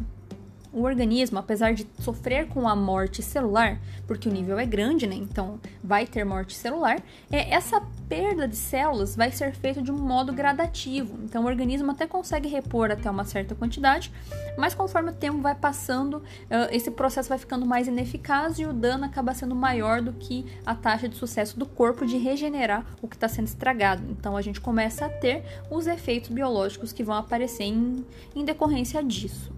o 0.76 0.82
organismo, 0.82 1.38
apesar 1.38 1.72
de 1.72 1.86
sofrer 2.00 2.48
com 2.48 2.68
a 2.68 2.76
morte 2.76 3.22
celular, 3.22 3.80
porque 4.06 4.28
o 4.28 4.32
nível 4.32 4.58
é 4.58 4.66
grande, 4.66 5.06
né? 5.06 5.14
Então 5.14 5.58
vai 5.82 6.06
ter 6.06 6.22
morte 6.22 6.54
celular, 6.54 7.00
é, 7.32 7.50
essa 7.50 7.80
perda 8.06 8.46
de 8.46 8.56
células 8.56 9.16
vai 9.16 9.32
ser 9.32 9.54
feita 9.54 9.80
de 9.80 9.90
um 9.90 9.96
modo 9.96 10.34
gradativo. 10.34 11.18
Então 11.24 11.44
o 11.44 11.46
organismo 11.46 11.90
até 11.90 12.06
consegue 12.06 12.46
repor 12.46 12.90
até 12.90 13.10
uma 13.10 13.24
certa 13.24 13.54
quantidade, 13.54 14.12
mas 14.58 14.74
conforme 14.74 15.10
o 15.10 15.14
tempo 15.14 15.40
vai 15.40 15.54
passando, 15.54 16.22
esse 16.70 16.90
processo 16.90 17.30
vai 17.30 17.38
ficando 17.38 17.64
mais 17.64 17.88
ineficaz 17.88 18.58
e 18.58 18.66
o 18.66 18.72
dano 18.72 19.06
acaba 19.06 19.32
sendo 19.32 19.54
maior 19.54 20.02
do 20.02 20.12
que 20.12 20.44
a 20.66 20.74
taxa 20.74 21.08
de 21.08 21.16
sucesso 21.16 21.58
do 21.58 21.64
corpo 21.64 22.04
de 22.04 22.18
regenerar 22.18 22.84
o 23.00 23.08
que 23.08 23.16
está 23.16 23.28
sendo 23.28 23.46
estragado. 23.46 24.02
Então 24.10 24.36
a 24.36 24.42
gente 24.42 24.60
começa 24.60 25.06
a 25.06 25.08
ter 25.08 25.42
os 25.70 25.86
efeitos 25.86 26.28
biológicos 26.28 26.92
que 26.92 27.02
vão 27.02 27.16
aparecer 27.16 27.64
em, 27.64 28.04
em 28.34 28.44
decorrência 28.44 29.02
disso. 29.02 29.56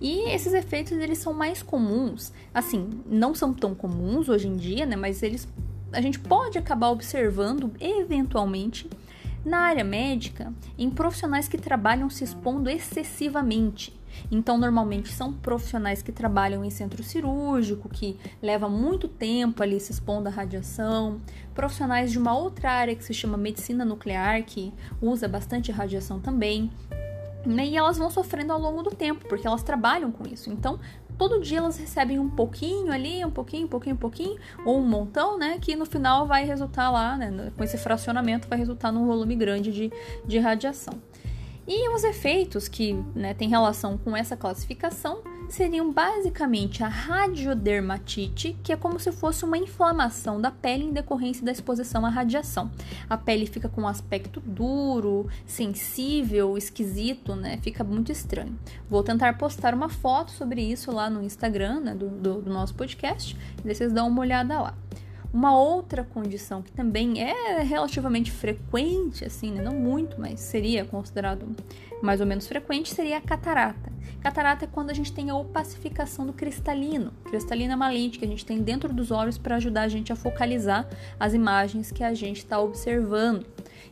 E 0.00 0.30
esses 0.30 0.54
efeitos 0.54 0.92
eles 0.92 1.18
são 1.18 1.34
mais 1.34 1.62
comuns, 1.62 2.32
assim, 2.54 2.88
não 3.04 3.34
são 3.34 3.52
tão 3.52 3.74
comuns 3.74 4.28
hoje 4.28 4.48
em 4.48 4.56
dia, 4.56 4.86
né, 4.86 4.96
mas 4.96 5.22
eles 5.22 5.46
a 5.92 6.00
gente 6.00 6.18
pode 6.20 6.56
acabar 6.56 6.90
observando 6.90 7.72
eventualmente 7.80 8.88
na 9.44 9.58
área 9.58 9.84
médica 9.84 10.52
em 10.78 10.90
profissionais 10.90 11.48
que 11.48 11.58
trabalham 11.58 12.08
se 12.08 12.22
expondo 12.24 12.70
excessivamente. 12.70 13.98
Então, 14.30 14.58
normalmente 14.58 15.12
são 15.12 15.32
profissionais 15.32 16.02
que 16.02 16.12
trabalham 16.12 16.64
em 16.64 16.70
centro 16.70 17.02
cirúrgico, 17.02 17.88
que 17.88 18.18
leva 18.42 18.68
muito 18.68 19.08
tempo 19.08 19.62
ali 19.62 19.78
se 19.78 19.92
expondo 19.92 20.28
à 20.28 20.30
radiação, 20.30 21.20
profissionais 21.54 22.10
de 22.10 22.18
uma 22.18 22.36
outra 22.36 22.70
área 22.72 22.94
que 22.94 23.04
se 23.04 23.14
chama 23.14 23.36
medicina 23.36 23.84
nuclear, 23.84 24.42
que 24.44 24.72
usa 25.00 25.28
bastante 25.28 25.70
radiação 25.70 26.20
também. 26.20 26.70
Né? 27.44 27.66
E 27.66 27.76
elas 27.76 27.96
vão 27.96 28.10
sofrendo 28.10 28.52
ao 28.52 28.60
longo 28.60 28.82
do 28.82 28.90
tempo, 28.90 29.26
porque 29.28 29.46
elas 29.46 29.62
trabalham 29.62 30.12
com 30.12 30.26
isso. 30.26 30.50
Então, 30.50 30.78
todo 31.16 31.40
dia 31.40 31.58
elas 31.58 31.78
recebem 31.78 32.18
um 32.18 32.28
pouquinho 32.28 32.92
ali, 32.92 33.24
um 33.24 33.30
pouquinho, 33.30 33.66
um 33.66 33.68
pouquinho, 33.68 33.94
um 33.94 33.98
pouquinho, 33.98 34.38
ou 34.64 34.78
um 34.78 34.86
montão, 34.86 35.38
né? 35.38 35.58
Que 35.60 35.76
no 35.76 35.86
final 35.86 36.26
vai 36.26 36.44
resultar 36.44 36.90
lá, 36.90 37.16
né? 37.16 37.52
Com 37.56 37.64
esse 37.64 37.78
fracionamento, 37.78 38.48
vai 38.48 38.58
resultar 38.58 38.92
num 38.92 39.06
volume 39.06 39.36
grande 39.36 39.72
de, 39.72 39.92
de 40.26 40.38
radiação. 40.38 40.94
E 41.66 41.88
os 41.94 42.04
efeitos 42.04 42.68
que 42.68 42.94
né, 43.14 43.32
têm 43.32 43.48
relação 43.48 43.96
com 43.96 44.16
essa 44.16 44.36
classificação 44.36 45.22
seriam 45.50 45.92
basicamente 45.92 46.82
a 46.82 46.88
radiodermatite, 46.88 48.56
que 48.62 48.72
é 48.72 48.76
como 48.76 48.98
se 48.98 49.10
fosse 49.12 49.44
uma 49.44 49.58
inflamação 49.58 50.40
da 50.40 50.50
pele 50.50 50.84
em 50.84 50.92
decorrência 50.92 51.44
da 51.44 51.52
exposição 51.52 52.06
à 52.06 52.08
radiação. 52.08 52.70
A 53.08 53.16
pele 53.16 53.46
fica 53.46 53.68
com 53.68 53.82
um 53.82 53.88
aspecto 53.88 54.40
duro, 54.40 55.28
sensível, 55.46 56.56
esquisito, 56.56 57.34
né? 57.34 57.58
Fica 57.62 57.82
muito 57.82 58.12
estranho. 58.12 58.58
Vou 58.88 59.02
tentar 59.02 59.36
postar 59.38 59.74
uma 59.74 59.88
foto 59.88 60.30
sobre 60.30 60.62
isso 60.62 60.92
lá 60.92 61.10
no 61.10 61.22
Instagram 61.22 61.80
né, 61.80 61.94
do, 61.94 62.08
do, 62.08 62.42
do 62.42 62.50
nosso 62.52 62.74
podcast, 62.74 63.36
e 63.64 63.74
vocês 63.74 63.92
dão 63.92 64.08
uma 64.08 64.20
olhada 64.20 64.60
lá. 64.60 64.74
Uma 65.32 65.56
outra 65.56 66.02
condição 66.02 66.60
que 66.60 66.72
também 66.72 67.22
é 67.22 67.62
relativamente 67.62 68.32
frequente, 68.32 69.24
assim, 69.24 69.52
né? 69.52 69.62
não 69.62 69.74
muito, 69.74 70.20
mas 70.20 70.40
seria 70.40 70.84
considerado 70.84 71.46
mais 72.02 72.20
ou 72.20 72.26
menos 72.26 72.46
frequente, 72.46 72.94
seria 72.94 73.18
a 73.18 73.20
catarata. 73.20 73.90
Catarata 74.20 74.66
é 74.66 74.68
quando 74.68 74.90
a 74.90 74.94
gente 74.94 75.12
tem 75.12 75.30
a 75.30 75.34
opacificação 75.34 76.26
do 76.26 76.32
cristalino. 76.32 77.10
Cristalino 77.24 77.72
é 77.72 77.76
uma 77.76 77.88
lente 77.88 78.18
que 78.18 78.24
a 78.24 78.28
gente 78.28 78.44
tem 78.44 78.62
dentro 78.62 78.92
dos 78.92 79.10
olhos 79.10 79.38
para 79.38 79.56
ajudar 79.56 79.82
a 79.82 79.88
gente 79.88 80.12
a 80.12 80.16
focalizar 80.16 80.86
as 81.18 81.32
imagens 81.32 81.90
que 81.90 82.04
a 82.04 82.12
gente 82.12 82.38
está 82.38 82.60
observando. 82.60 83.46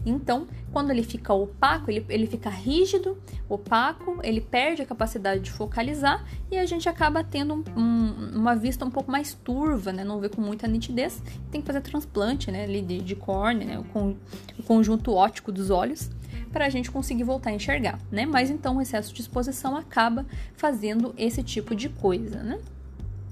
Então, 0.05 0.47
quando 0.71 0.91
ele 0.91 1.03
fica 1.03 1.33
opaco, 1.33 1.91
ele, 1.91 2.05
ele 2.09 2.27
fica 2.27 2.51
rígido, 2.51 3.19
opaco, 3.49 4.19
ele 4.23 4.41
perde 4.41 4.83
a 4.83 4.87
capacidade 4.87 5.41
de 5.41 5.51
focalizar 5.51 6.25
e 6.51 6.59
a 6.59 6.67
gente 6.67 6.89
acaba 6.89 7.25
tendo 7.25 7.55
um, 7.55 7.65
um, 7.81 8.39
uma 8.39 8.55
vista 8.55 8.85
um 8.85 8.91
pouco 8.91 9.11
mais 9.11 9.35
turva, 9.35 9.93
né? 9.93 10.05
Não 10.05 10.21
vê 10.21 10.29
com 10.29 10.41
muita 10.41 10.69
nitidez. 10.69 11.23
Tem 11.51 11.61
que 11.61 11.67
fazer 11.67 11.81
transplante, 11.81 12.51
né? 12.51 12.67
De, 12.67 13.01
de 13.01 13.17
córnea, 13.17 13.67
né? 13.67 13.85
O, 13.95 14.17
o 14.59 14.63
conjunto 14.63 15.13
óptico 15.13 15.51
dos 15.51 15.71
olhos 15.71 16.11
para 16.49 16.67
a 16.67 16.69
gente 16.69 16.91
conseguir 16.91 17.25
voltar 17.25 17.51
a 17.51 17.53
enxergar, 17.53 17.99
né? 18.11 18.27
Mas 18.27 18.51
então 18.51 18.77
o 18.77 18.83
excesso 18.83 19.13
de 19.13 19.21
exposição 19.21 19.77
acaba 19.77 20.27
fazendo 20.57 21.15
esse 21.17 21.43
tipo 21.43 21.75
de 21.75 21.89
coisa, 21.89 22.43
né? 22.43 22.59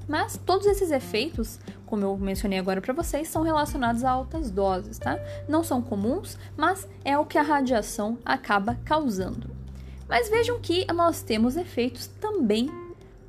Mas 0.08 0.38
todos 0.44 0.66
esses 0.66 0.90
efeitos, 0.90 1.58
como 1.84 2.04
eu 2.04 2.16
mencionei 2.16 2.58
agora 2.58 2.80
para 2.80 2.94
vocês, 2.94 3.28
são 3.28 3.42
relacionados 3.42 4.04
a 4.04 4.10
altas 4.10 4.50
doses, 4.50 4.98
tá? 4.98 5.18
Não 5.48 5.64
são 5.64 5.82
comuns, 5.82 6.38
mas 6.56 6.86
é 7.04 7.18
o 7.18 7.26
que 7.26 7.38
a 7.38 7.42
radiação 7.42 8.16
acaba 8.24 8.78
causando. 8.84 9.50
Mas 10.08 10.28
vejam 10.28 10.60
que 10.60 10.86
nós 10.92 11.22
temos 11.22 11.56
efeitos 11.56 12.06
também 12.06 12.70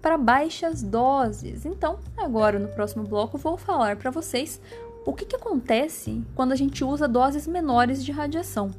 para 0.02 0.18
baixas 0.18 0.84
doses. 0.84 1.66
Então, 1.66 1.98
agora 2.16 2.60
no 2.60 2.68
próximo 2.68 3.04
bloco 3.04 3.38
vou 3.38 3.58
falar 3.58 3.96
para 3.96 4.12
vocês 4.12 4.62
o 5.06 5.14
que, 5.14 5.26
que 5.26 5.36
acontece 5.36 6.22
quando 6.36 6.52
a 6.52 6.56
gente 6.56 6.84
usa 6.84 7.08
doses 7.08 7.48
menores 7.48 8.06
de 8.06 8.12
radiação. 8.12 8.72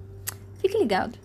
Fique 0.58 0.76
ligado! 0.76 1.16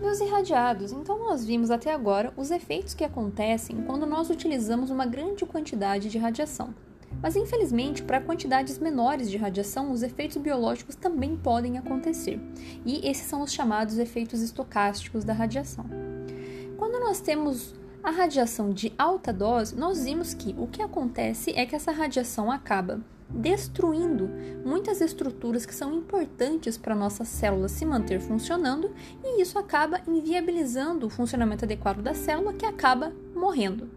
Meus 0.00 0.20
irradiados, 0.20 0.90
então 0.90 1.18
nós 1.18 1.44
vimos 1.44 1.70
até 1.70 1.92
agora 1.92 2.32
os 2.36 2.50
efeitos 2.50 2.94
que 2.94 3.04
acontecem 3.04 3.82
quando 3.82 4.06
nós 4.06 4.30
utilizamos 4.30 4.90
uma 4.90 5.06
grande 5.06 5.44
quantidade 5.46 6.08
de 6.08 6.18
radiação. 6.18 6.74
Mas 7.22 7.36
infelizmente, 7.36 8.02
para 8.02 8.20
quantidades 8.20 8.78
menores 8.78 9.30
de 9.30 9.36
radiação, 9.36 9.92
os 9.92 10.02
efeitos 10.02 10.36
biológicos 10.36 10.94
também 10.94 11.36
podem 11.36 11.78
acontecer, 11.78 12.40
e 12.84 13.06
esses 13.08 13.26
são 13.26 13.42
os 13.42 13.52
chamados 13.52 13.98
efeitos 13.98 14.40
estocásticos 14.40 15.24
da 15.24 15.32
radiação. 15.32 15.84
Quando 16.76 17.00
nós 17.00 17.20
temos 17.20 17.74
a 18.08 18.10
radiação 18.10 18.70
de 18.70 18.90
alta 18.96 19.34
dose, 19.34 19.76
nós 19.76 20.02
vimos 20.02 20.32
que 20.32 20.54
o 20.56 20.66
que 20.66 20.80
acontece 20.80 21.52
é 21.54 21.66
que 21.66 21.76
essa 21.76 21.92
radiação 21.92 22.50
acaba 22.50 23.02
destruindo 23.28 24.30
muitas 24.64 25.02
estruturas 25.02 25.66
que 25.66 25.74
são 25.74 25.92
importantes 25.92 26.78
para 26.78 26.94
nossas 26.94 27.28
células 27.28 27.72
se 27.72 27.84
manter 27.84 28.18
funcionando 28.18 28.90
e 29.22 29.42
isso 29.42 29.58
acaba 29.58 30.00
inviabilizando 30.08 31.06
o 31.06 31.10
funcionamento 31.10 31.66
adequado 31.66 32.00
da 32.00 32.14
célula 32.14 32.54
que 32.54 32.64
acaba 32.64 33.12
morrendo. 33.36 33.90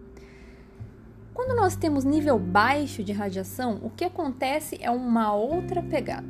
Quando 1.33 1.55
nós 1.55 1.77
temos 1.77 2.03
nível 2.03 2.37
baixo 2.37 3.05
de 3.05 3.13
radiação, 3.13 3.79
o 3.81 3.89
que 3.89 4.03
acontece 4.03 4.77
é 4.81 4.91
uma 4.91 5.33
outra 5.33 5.81
pegada. 5.81 6.27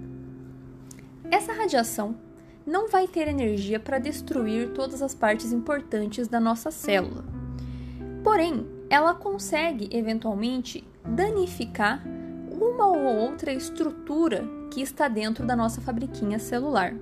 Essa 1.32 1.52
radiação 1.52 2.16
não 2.64 2.88
vai 2.88 3.08
ter 3.08 3.28
energia 3.28 3.80
para 3.80 3.98
destruir 3.98 4.70
todas 4.70 5.02
as 5.02 5.16
partes 5.16 5.52
importantes 5.52 6.28
da 6.28 6.40
nossa 6.40 6.70
célula. 6.70 7.41
Porém, 8.24 8.68
ela 8.90 9.16
consegue 9.16 9.90
eventualmente 9.92 10.84
danificar 11.04 12.04
uma 12.52 12.88
ou 12.88 13.04
outra 13.04 13.52
estrutura 13.52 14.48
que 14.70 14.82
está 14.82 15.08
dentro 15.08 15.46
da 15.46 15.56
nossa 15.56 15.82
fabriquinha 15.82 16.38
celular. 16.38 16.94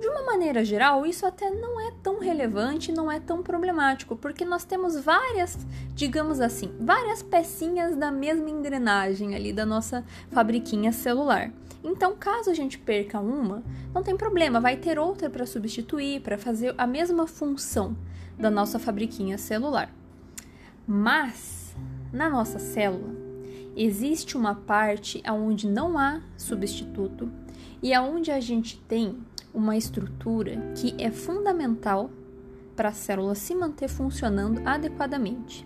De 0.00 0.08
uma 0.08 0.22
maneira 0.22 0.64
geral, 0.64 1.04
isso 1.04 1.26
até 1.26 1.50
não 1.50 1.78
é 1.78 1.92
tão 2.02 2.20
relevante, 2.20 2.90
não 2.90 3.12
é 3.12 3.20
tão 3.20 3.42
problemático, 3.42 4.16
porque 4.16 4.46
nós 4.46 4.64
temos 4.64 4.98
várias, 4.98 5.58
digamos 5.94 6.40
assim, 6.40 6.72
várias 6.80 7.22
pecinhas 7.22 7.94
da 7.94 8.10
mesma 8.10 8.48
engrenagem 8.48 9.34
ali 9.34 9.52
da 9.52 9.66
nossa 9.66 10.02
fabriquinha 10.30 10.90
celular. 10.90 11.52
Então, 11.84 12.16
caso 12.18 12.50
a 12.50 12.54
gente 12.54 12.78
perca 12.78 13.20
uma, 13.20 13.62
não 13.92 14.02
tem 14.02 14.16
problema, 14.16 14.60
vai 14.60 14.76
ter 14.76 14.98
outra 14.98 15.28
para 15.28 15.44
substituir, 15.44 16.20
para 16.20 16.38
fazer 16.38 16.74
a 16.78 16.86
mesma 16.86 17.26
função 17.26 17.94
da 18.38 18.50
nossa 18.50 18.78
fabriquinha 18.78 19.36
celular. 19.36 19.92
Mas, 20.92 21.76
na 22.12 22.28
nossa 22.28 22.58
célula, 22.58 23.14
existe 23.76 24.36
uma 24.36 24.56
parte 24.56 25.22
onde 25.30 25.68
não 25.68 25.96
há 25.96 26.20
substituto 26.36 27.30
e 27.80 27.94
aonde 27.94 28.32
a 28.32 28.40
gente 28.40 28.76
tem 28.88 29.16
uma 29.54 29.76
estrutura 29.76 30.72
que 30.74 30.92
é 30.98 31.12
fundamental 31.12 32.10
para 32.74 32.88
a 32.88 32.92
célula 32.92 33.36
se 33.36 33.54
manter 33.54 33.86
funcionando 33.86 34.62
adequadamente, 34.66 35.64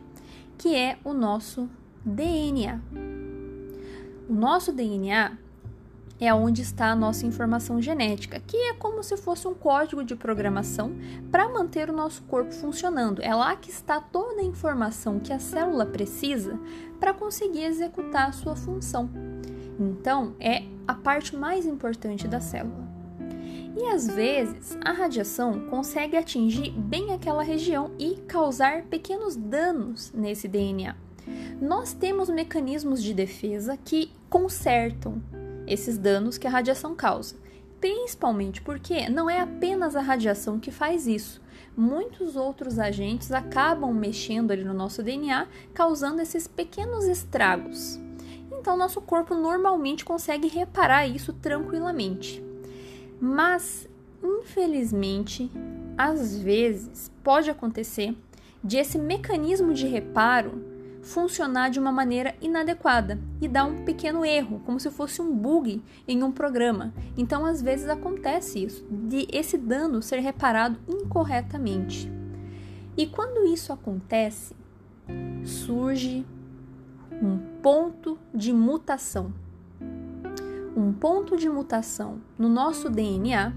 que 0.59 0.77
é 0.77 0.99
o 1.03 1.15
nosso 1.15 1.71
DNA. 2.05 2.79
O 4.29 4.35
nosso 4.35 4.75
DNA 4.75 5.39
é 6.21 6.33
onde 6.33 6.63
está 6.63 6.91
a 6.91 6.97
nossa 6.97 7.27
informação 7.27 7.81
genética, 7.81 8.41
que 8.41 8.57
é 8.57 8.75
como 8.75 9.03
se 9.03 9.17
fosse 9.17 9.49
um 9.49 9.55
código 9.55 10.05
de 10.05 10.15
programação 10.15 10.93
para 11.31 11.49
manter 11.49 11.91
o 11.91 11.93
nosso 11.93 12.23
corpo 12.23 12.53
funcionando. 12.53 13.21
É 13.23 13.35
lá 13.35 13.57
que 13.57 13.71
está 13.71 14.01
toda 14.01 14.41
a 14.41 14.45
informação 14.45 15.19
que 15.19 15.33
a 15.33 15.39
célula 15.39 15.85
precisa 15.87 16.59
para 17.01 17.13
conseguir 17.13 17.65
executar 17.65 18.29
a 18.29 18.33
sua 18.33 18.55
função. 18.55 19.11
Então, 19.79 20.35
é 20.39 20.63
a 20.87 20.95
parte 20.95 21.35
mais 21.35 21.67
importante 21.67 22.29
da 22.29 22.41
célula. 22.41 22.85
E 23.77 23.87
às 23.87 24.07
vezes, 24.07 24.79
a 24.85 24.93
radiação 24.93 25.67
consegue 25.69 26.17
atingir 26.17 26.71
bem 26.71 27.13
aquela 27.13 27.43
região 27.43 27.91
e 27.99 28.17
causar 28.29 28.83
pequenos 28.85 29.35
danos 29.35 30.13
nesse 30.13 30.47
DNA. 30.47 30.95
Nós 31.61 31.93
temos 31.93 32.29
mecanismos 32.29 33.03
de 33.03 33.13
defesa 33.13 33.77
que 33.77 34.13
consertam 34.31 35.21
esses 35.67 35.99
danos 35.99 36.39
que 36.39 36.47
a 36.47 36.51
radiação 36.51 36.95
causa. 36.95 37.37
Principalmente 37.81 38.63
porque 38.63 39.09
não 39.09 39.29
é 39.29 39.41
apenas 39.41 39.95
a 39.95 40.01
radiação 40.01 40.59
que 40.59 40.71
faz 40.71 41.07
isso. 41.07 41.43
Muitos 41.77 42.37
outros 42.37 42.79
agentes 42.79 43.33
acabam 43.33 43.93
mexendo 43.93 44.51
ali 44.51 44.65
no 44.65 44.73
nosso 44.73 45.03
DNA, 45.03 45.47
causando 45.75 46.23
esses 46.23 46.47
pequenos 46.47 47.05
estragos. 47.05 48.01
Então, 48.51 48.77
nosso 48.77 49.01
corpo 49.01 49.35
normalmente 49.35 50.05
consegue 50.05 50.49
reparar 50.49 51.07
isso 51.07 51.33
tranquilamente. 51.33 52.43
Mas, 53.21 53.89
infelizmente, 54.23 55.51
às 55.99 56.39
vezes 56.39 57.11
pode 57.23 57.51
acontecer 57.51 58.17
de 58.63 58.79
esse 58.79 58.99
mecanismo 58.99 59.75
de 59.75 59.87
reparo 59.87 60.74
funcionar 61.05 61.69
de 61.69 61.79
uma 61.79 61.93
maneira 61.93 62.35
inadequada 62.41 63.21
e 63.41 63.47
dar 63.47 63.65
um 63.65 63.85
pequeno 63.85 64.25
erro, 64.25 64.61
como 64.65 64.81
se 64.81 64.91
fosse 64.91 65.21
um 65.21 65.37
bug 65.37 65.83
em 66.09 66.23
um 66.23 66.33
programa. 66.33 66.93
Então, 67.17 67.45
às 67.45 67.63
vezes 67.63 67.89
acontece 67.89 68.65
isso, 68.65 68.85
de 68.91 69.29
esse 69.31 69.59
dano 69.59 70.03
ser 70.03 70.19
reparado 70.19 70.79
incorretamente. 70.89 72.11
E 72.97 73.07
quando 73.07 73.47
isso 73.47 73.73
acontece, 73.73 74.57
surge 75.45 76.25
um 77.23 77.39
ponto 77.63 78.19
de 78.35 78.53
mutação. 78.53 79.33
Um 80.77 80.93
ponto 80.93 81.37
de 81.37 81.49
mutação 81.49 82.21
no 82.39 82.49
nosso 82.49 82.89
DNA 82.89 83.53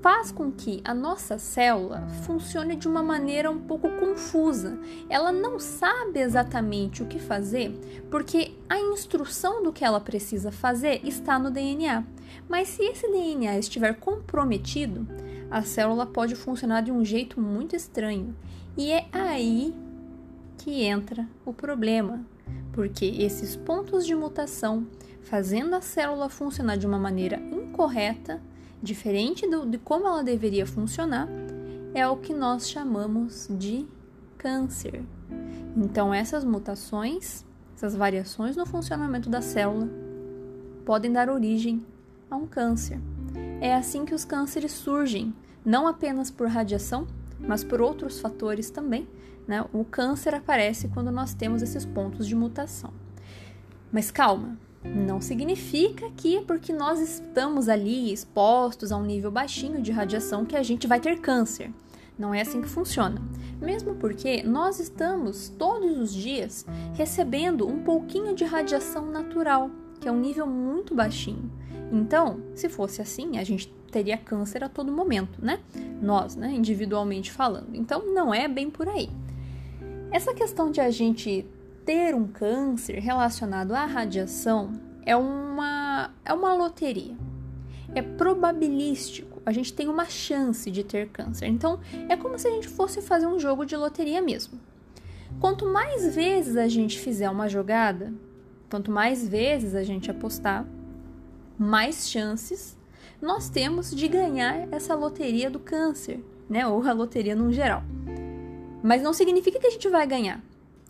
faz 0.00 0.30
com 0.30 0.50
que 0.50 0.80
a 0.84 0.94
nossa 0.94 1.38
célula 1.38 2.06
funcione 2.24 2.76
de 2.76 2.86
uma 2.86 3.02
maneira 3.02 3.50
um 3.50 3.58
pouco 3.58 3.88
confusa. 3.98 4.78
Ela 5.08 5.32
não 5.32 5.58
sabe 5.58 6.20
exatamente 6.20 7.02
o 7.02 7.06
que 7.06 7.18
fazer, 7.18 7.72
porque 8.10 8.52
a 8.68 8.78
instrução 8.78 9.62
do 9.62 9.72
que 9.72 9.84
ela 9.84 10.00
precisa 10.00 10.52
fazer 10.52 11.00
está 11.04 11.38
no 11.38 11.50
DNA. 11.50 12.04
Mas 12.48 12.68
se 12.68 12.82
esse 12.82 13.10
DNA 13.10 13.58
estiver 13.58 13.94
comprometido, 13.94 15.06
a 15.50 15.62
célula 15.62 16.06
pode 16.06 16.34
funcionar 16.34 16.82
de 16.82 16.92
um 16.92 17.04
jeito 17.04 17.40
muito 17.40 17.74
estranho. 17.74 18.34
E 18.76 18.92
é 18.92 19.06
aí 19.12 19.74
que 20.58 20.82
entra 20.84 21.26
o 21.44 21.52
problema, 21.52 22.24
porque 22.72 23.06
esses 23.06 23.56
pontos 23.56 24.06
de 24.06 24.14
mutação, 24.14 24.86
fazendo 25.22 25.74
a 25.74 25.80
célula 25.80 26.28
funcionar 26.28 26.76
de 26.76 26.86
uma 26.86 26.98
maneira 26.98 27.36
incorreta, 27.36 28.40
diferente 28.82 29.48
do, 29.48 29.66
de 29.66 29.78
como 29.78 30.06
ela 30.06 30.22
deveria 30.22 30.66
funcionar, 30.66 31.28
é 31.94 32.06
o 32.06 32.16
que 32.16 32.32
nós 32.32 32.68
chamamos 32.68 33.48
de 33.50 33.86
câncer. 34.36 35.04
Então, 35.76 36.12
essas 36.12 36.44
mutações, 36.44 37.44
essas 37.74 37.94
variações 37.94 38.56
no 38.56 38.66
funcionamento 38.66 39.28
da 39.28 39.40
célula, 39.40 39.88
podem 40.84 41.12
dar 41.12 41.28
origem 41.28 41.84
a 42.30 42.36
um 42.36 42.46
câncer. 42.46 43.00
É 43.60 43.74
assim 43.74 44.04
que 44.04 44.14
os 44.14 44.24
cânceres 44.24 44.72
surgem, 44.72 45.34
não 45.64 45.86
apenas 45.86 46.30
por 46.30 46.48
radiação, 46.48 47.06
mas 47.38 47.62
por 47.62 47.80
outros 47.80 48.20
fatores 48.20 48.70
também. 48.70 49.08
Né? 49.46 49.64
O 49.72 49.84
câncer 49.84 50.34
aparece 50.34 50.88
quando 50.88 51.10
nós 51.10 51.34
temos 51.34 51.62
esses 51.62 51.84
pontos 51.84 52.26
de 52.26 52.34
mutação. 52.34 52.92
Mas 53.90 54.10
calma, 54.10 54.58
não 54.84 55.20
significa 55.20 56.08
que 56.16 56.40
porque 56.42 56.72
nós 56.72 57.00
estamos 57.00 57.68
ali 57.68 58.12
expostos 58.12 58.92
a 58.92 58.96
um 58.96 59.04
nível 59.04 59.30
baixinho 59.30 59.82
de 59.82 59.90
radiação 59.90 60.44
que 60.44 60.56
a 60.56 60.62
gente 60.62 60.86
vai 60.86 61.00
ter 61.00 61.20
câncer. 61.20 61.72
Não 62.18 62.34
é 62.34 62.40
assim 62.40 62.60
que 62.60 62.68
funciona. 62.68 63.22
Mesmo 63.60 63.94
porque 63.94 64.42
nós 64.42 64.80
estamos 64.80 65.48
todos 65.48 65.98
os 65.98 66.12
dias 66.12 66.66
recebendo 66.94 67.66
um 67.66 67.82
pouquinho 67.82 68.34
de 68.34 68.44
radiação 68.44 69.06
natural, 69.06 69.70
que 70.00 70.08
é 70.08 70.12
um 70.12 70.20
nível 70.20 70.46
muito 70.46 70.94
baixinho. 70.94 71.50
Então, 71.92 72.40
se 72.54 72.68
fosse 72.68 73.00
assim, 73.00 73.38
a 73.38 73.44
gente 73.44 73.72
teria 73.90 74.18
câncer 74.18 74.62
a 74.62 74.68
todo 74.68 74.92
momento, 74.92 75.42
né? 75.42 75.60
Nós, 76.02 76.36
né, 76.36 76.52
individualmente 76.52 77.32
falando. 77.32 77.74
Então, 77.74 78.12
não 78.12 78.34
é 78.34 78.46
bem 78.46 78.68
por 78.68 78.88
aí. 78.88 79.08
Essa 80.10 80.34
questão 80.34 80.70
de 80.70 80.80
a 80.80 80.90
gente 80.90 81.46
ter 81.88 82.14
um 82.14 82.26
câncer 82.26 82.98
relacionado 82.98 83.72
à 83.72 83.86
radiação 83.86 84.78
é 85.06 85.16
uma, 85.16 86.10
é 86.22 86.34
uma 86.34 86.52
loteria. 86.52 87.16
É 87.94 88.02
probabilístico. 88.02 89.40
A 89.46 89.52
gente 89.52 89.72
tem 89.72 89.88
uma 89.88 90.04
chance 90.04 90.70
de 90.70 90.84
ter 90.84 91.08
câncer. 91.08 91.46
Então, 91.46 91.80
é 92.06 92.14
como 92.14 92.38
se 92.38 92.46
a 92.46 92.50
gente 92.50 92.68
fosse 92.68 93.00
fazer 93.00 93.26
um 93.26 93.40
jogo 93.40 93.64
de 93.64 93.74
loteria 93.74 94.20
mesmo. 94.20 94.60
Quanto 95.40 95.64
mais 95.64 96.14
vezes 96.14 96.58
a 96.58 96.68
gente 96.68 96.98
fizer 96.98 97.30
uma 97.30 97.48
jogada, 97.48 98.12
quanto 98.68 98.90
mais 98.90 99.26
vezes 99.26 99.74
a 99.74 99.82
gente 99.82 100.10
apostar, 100.10 100.66
mais 101.58 102.06
chances 102.06 102.76
nós 103.18 103.48
temos 103.48 103.96
de 103.96 104.06
ganhar 104.08 104.68
essa 104.70 104.94
loteria 104.94 105.48
do 105.48 105.58
câncer, 105.58 106.22
né? 106.50 106.66
Ou 106.66 106.86
a 106.86 106.92
loteria 106.92 107.34
no 107.34 107.50
geral. 107.50 107.82
Mas 108.82 109.00
não 109.00 109.14
significa 109.14 109.58
que 109.58 109.66
a 109.66 109.70
gente 109.70 109.88
vai 109.88 110.06
ganhar. 110.06 110.42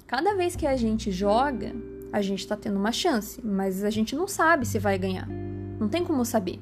Cada 0.08 0.34
vez 0.34 0.56
que 0.56 0.66
a 0.66 0.74
gente 0.74 1.12
joga, 1.12 1.70
a 2.10 2.22
gente 2.22 2.38
está 2.38 2.56
tendo 2.56 2.78
uma 2.78 2.90
chance, 2.90 3.44
mas 3.44 3.84
a 3.84 3.90
gente 3.90 4.16
não 4.16 4.26
sabe 4.26 4.64
se 4.66 4.78
vai 4.78 4.96
ganhar. 4.96 5.28
Não 5.78 5.86
tem 5.86 6.02
como 6.02 6.24
saber. 6.24 6.58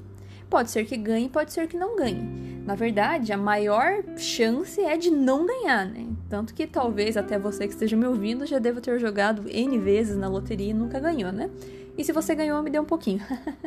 Pode 0.51 0.68
ser 0.68 0.84
que 0.84 0.97
ganhe, 0.97 1.28
pode 1.28 1.53
ser 1.53 1.68
que 1.68 1.76
não 1.76 1.94
ganhe. 1.94 2.20
Na 2.66 2.74
verdade, 2.74 3.32
a 3.32 3.36
maior 3.36 4.03
chance 4.16 4.80
é 4.80 4.97
de 4.97 5.12
não 5.12 5.47
ganhar, 5.47 5.86
né? 5.86 6.09
Tanto 6.28 6.53
que 6.53 6.66
talvez 6.66 7.16
até 7.16 7.38
você 7.38 7.68
que 7.68 7.72
esteja 7.72 7.97
me 7.97 8.05
ouvindo 8.05 8.44
já 8.44 8.59
deva 8.59 8.80
ter 8.80 8.99
jogado 8.99 9.49
N 9.49 9.78
vezes 9.78 10.16
na 10.16 10.26
loteria 10.26 10.70
e 10.70 10.74
nunca 10.74 10.99
ganhou, 10.99 11.30
né? 11.30 11.49
E 11.97 12.05
se 12.05 12.12
você 12.12 12.34
ganhou, 12.34 12.62
me 12.62 12.70
dê 12.70 12.78
um 12.78 12.84
pouquinho. 12.84 13.20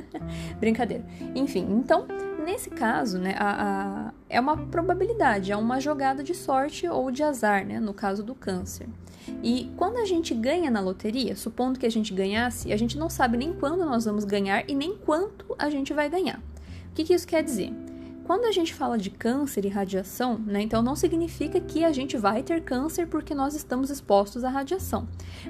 Brincadeira. 0.59 1.03
Enfim, 1.35 1.65
então, 1.71 2.07
nesse 2.43 2.69
caso, 2.69 3.17
né, 3.17 3.35
a, 3.37 4.09
a, 4.09 4.13
é 4.29 4.39
uma 4.39 4.55
probabilidade, 4.55 5.51
é 5.51 5.57
uma 5.57 5.79
jogada 5.79 6.23
de 6.23 6.35
sorte 6.35 6.87
ou 6.87 7.11
de 7.11 7.23
azar, 7.23 7.65
né? 7.65 7.79
No 7.79 7.93
caso 7.93 8.23
do 8.23 8.35
câncer. 8.35 8.87
E 9.43 9.71
quando 9.77 9.97
a 9.97 10.05
gente 10.05 10.33
ganha 10.33 10.69
na 10.69 10.79
loteria, 10.79 11.35
supondo 11.35 11.79
que 11.79 11.85
a 11.85 11.91
gente 11.91 12.13
ganhasse, 12.13 12.73
a 12.73 12.77
gente 12.77 12.97
não 12.97 13.09
sabe 13.09 13.37
nem 13.37 13.53
quando 13.53 13.85
nós 13.85 14.05
vamos 14.05 14.25
ganhar 14.25 14.63
e 14.67 14.75
nem 14.75 14.95
quanto 14.95 15.55
a 15.57 15.69
gente 15.69 15.93
vai 15.93 16.09
ganhar. 16.09 16.39
O 16.91 16.93
que, 16.95 17.03
que 17.03 17.13
isso 17.13 17.27
quer 17.27 17.43
dizer? 17.43 17.71
Quando 18.29 18.45
a 18.45 18.51
gente 18.51 18.75
fala 18.75 18.95
de 18.95 19.09
câncer 19.09 19.65
e 19.65 19.69
radiação, 19.69 20.37
né, 20.37 20.61
então 20.61 20.83
não 20.83 20.95
significa 20.95 21.59
que 21.59 21.83
a 21.83 21.91
gente 21.91 22.15
vai 22.15 22.43
ter 22.43 22.61
câncer 22.61 23.07
porque 23.07 23.33
nós 23.33 23.55
estamos 23.55 23.89
expostos 23.89 24.43
à 24.43 24.49
radiação. 24.49 25.07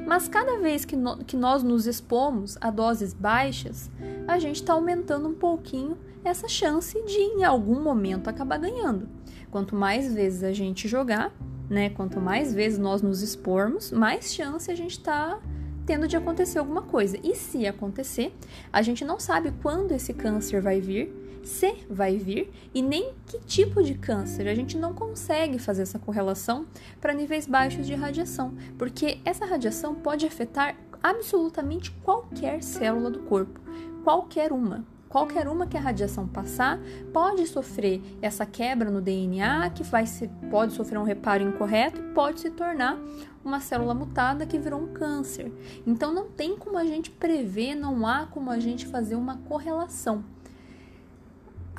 Mas 0.08 0.30
cada 0.30 0.58
vez 0.60 0.86
que, 0.86 0.96
no, 0.96 1.18
que 1.26 1.36
nós 1.36 1.62
nos 1.62 1.86
expomos 1.86 2.58
a 2.62 2.72
doses 2.72 3.14
baixas, 3.14 3.92
a 4.26 4.40
gente 4.40 4.62
está 4.62 4.72
aumentando 4.72 5.28
um 5.28 5.34
pouquinho 5.34 5.98
essa 6.24 6.48
chance 6.48 6.98
de 7.04 7.18
em 7.18 7.44
algum 7.44 7.84
momento 7.84 8.30
acabar 8.30 8.58
ganhando. 8.58 9.10
Quanto 9.52 9.76
mais 9.76 10.14
vezes 10.14 10.42
a 10.42 10.54
gente 10.54 10.88
jogar, 10.88 11.34
né, 11.70 11.90
quanto 11.90 12.22
mais 12.22 12.54
vezes 12.54 12.80
nós 12.80 13.02
nos 13.02 13.22
expormos, 13.22 13.92
mais 13.92 14.34
chance 14.34 14.72
a 14.72 14.76
gente 14.76 14.92
está 14.92 15.38
tendo 15.86 16.08
de 16.08 16.16
acontecer 16.16 16.60
alguma 16.60 16.84
coisa. 16.84 17.18
E 17.22 17.36
se 17.36 17.68
acontecer, 17.68 18.34
a 18.72 18.82
gente 18.82 19.04
não 19.04 19.20
sabe 19.20 19.52
quando 19.62 19.92
esse 19.92 20.14
câncer 20.14 20.62
vai 20.62 20.80
vir, 20.80 21.19
se 21.44 21.86
vai 21.90 22.18
vir 22.18 22.52
e 22.74 22.82
nem 22.82 23.14
que 23.26 23.40
tipo 23.40 23.82
de 23.84 23.94
câncer. 23.96 24.48
A 24.48 24.56
gente 24.56 24.78
não 24.78 24.94
consegue 24.94 25.60
fazer 25.60 25.84
essa 25.84 26.00
correlação 26.00 26.66
para 27.00 27.14
níveis 27.14 27.48
baixos 27.48 27.86
de 27.86 27.96
radiação, 27.96 28.54
porque 28.78 29.20
essa 29.24 29.46
radiação 29.46 29.96
pode 29.96 30.26
afetar 30.26 30.76
absolutamente 31.02 31.92
qualquer 32.04 32.62
célula 32.62 33.10
do 33.10 33.20
corpo, 33.20 33.60
qualquer 34.04 34.52
uma. 34.52 34.86
Qualquer 35.10 35.48
uma 35.48 35.66
que 35.66 35.76
a 35.76 35.80
radiação 35.80 36.28
passar 36.28 36.80
pode 37.12 37.48
sofrer 37.48 38.00
essa 38.22 38.46
quebra 38.46 38.92
no 38.92 39.02
DNA, 39.02 39.72
que 39.72 39.82
vai 39.82 40.06
se, 40.06 40.28
pode 40.52 40.74
sofrer 40.74 41.00
um 41.00 41.04
reparo 41.04 41.42
incorreto 41.42 42.00
e 42.00 42.14
pode 42.14 42.40
se 42.40 42.52
tornar 42.52 42.96
uma 43.44 43.60
célula 43.60 43.96
mutada 43.96 44.46
que 44.46 44.60
virou 44.60 44.80
um 44.80 44.94
câncer. 44.94 45.52
Então 45.86 46.14
não 46.14 46.30
tem 46.30 46.56
como 46.56 46.78
a 46.78 46.86
gente 46.86 47.10
prever, 47.10 47.74
não 47.74 48.06
há 48.06 48.28
como 48.28 48.52
a 48.52 48.60
gente 48.60 48.86
fazer 48.86 49.16
uma 49.16 49.38
correlação. 49.38 50.24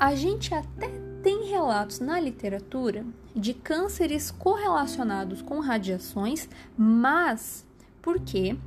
A 0.01 0.15
gente 0.15 0.51
até 0.51 0.89
tem 1.21 1.51
relatos 1.51 1.99
na 1.99 2.19
literatura 2.19 3.05
de 3.35 3.53
cânceres 3.53 4.31
correlacionados 4.31 5.43
com 5.43 5.59
radiações, 5.59 6.49
mas 6.75 7.67
porque 8.01 8.57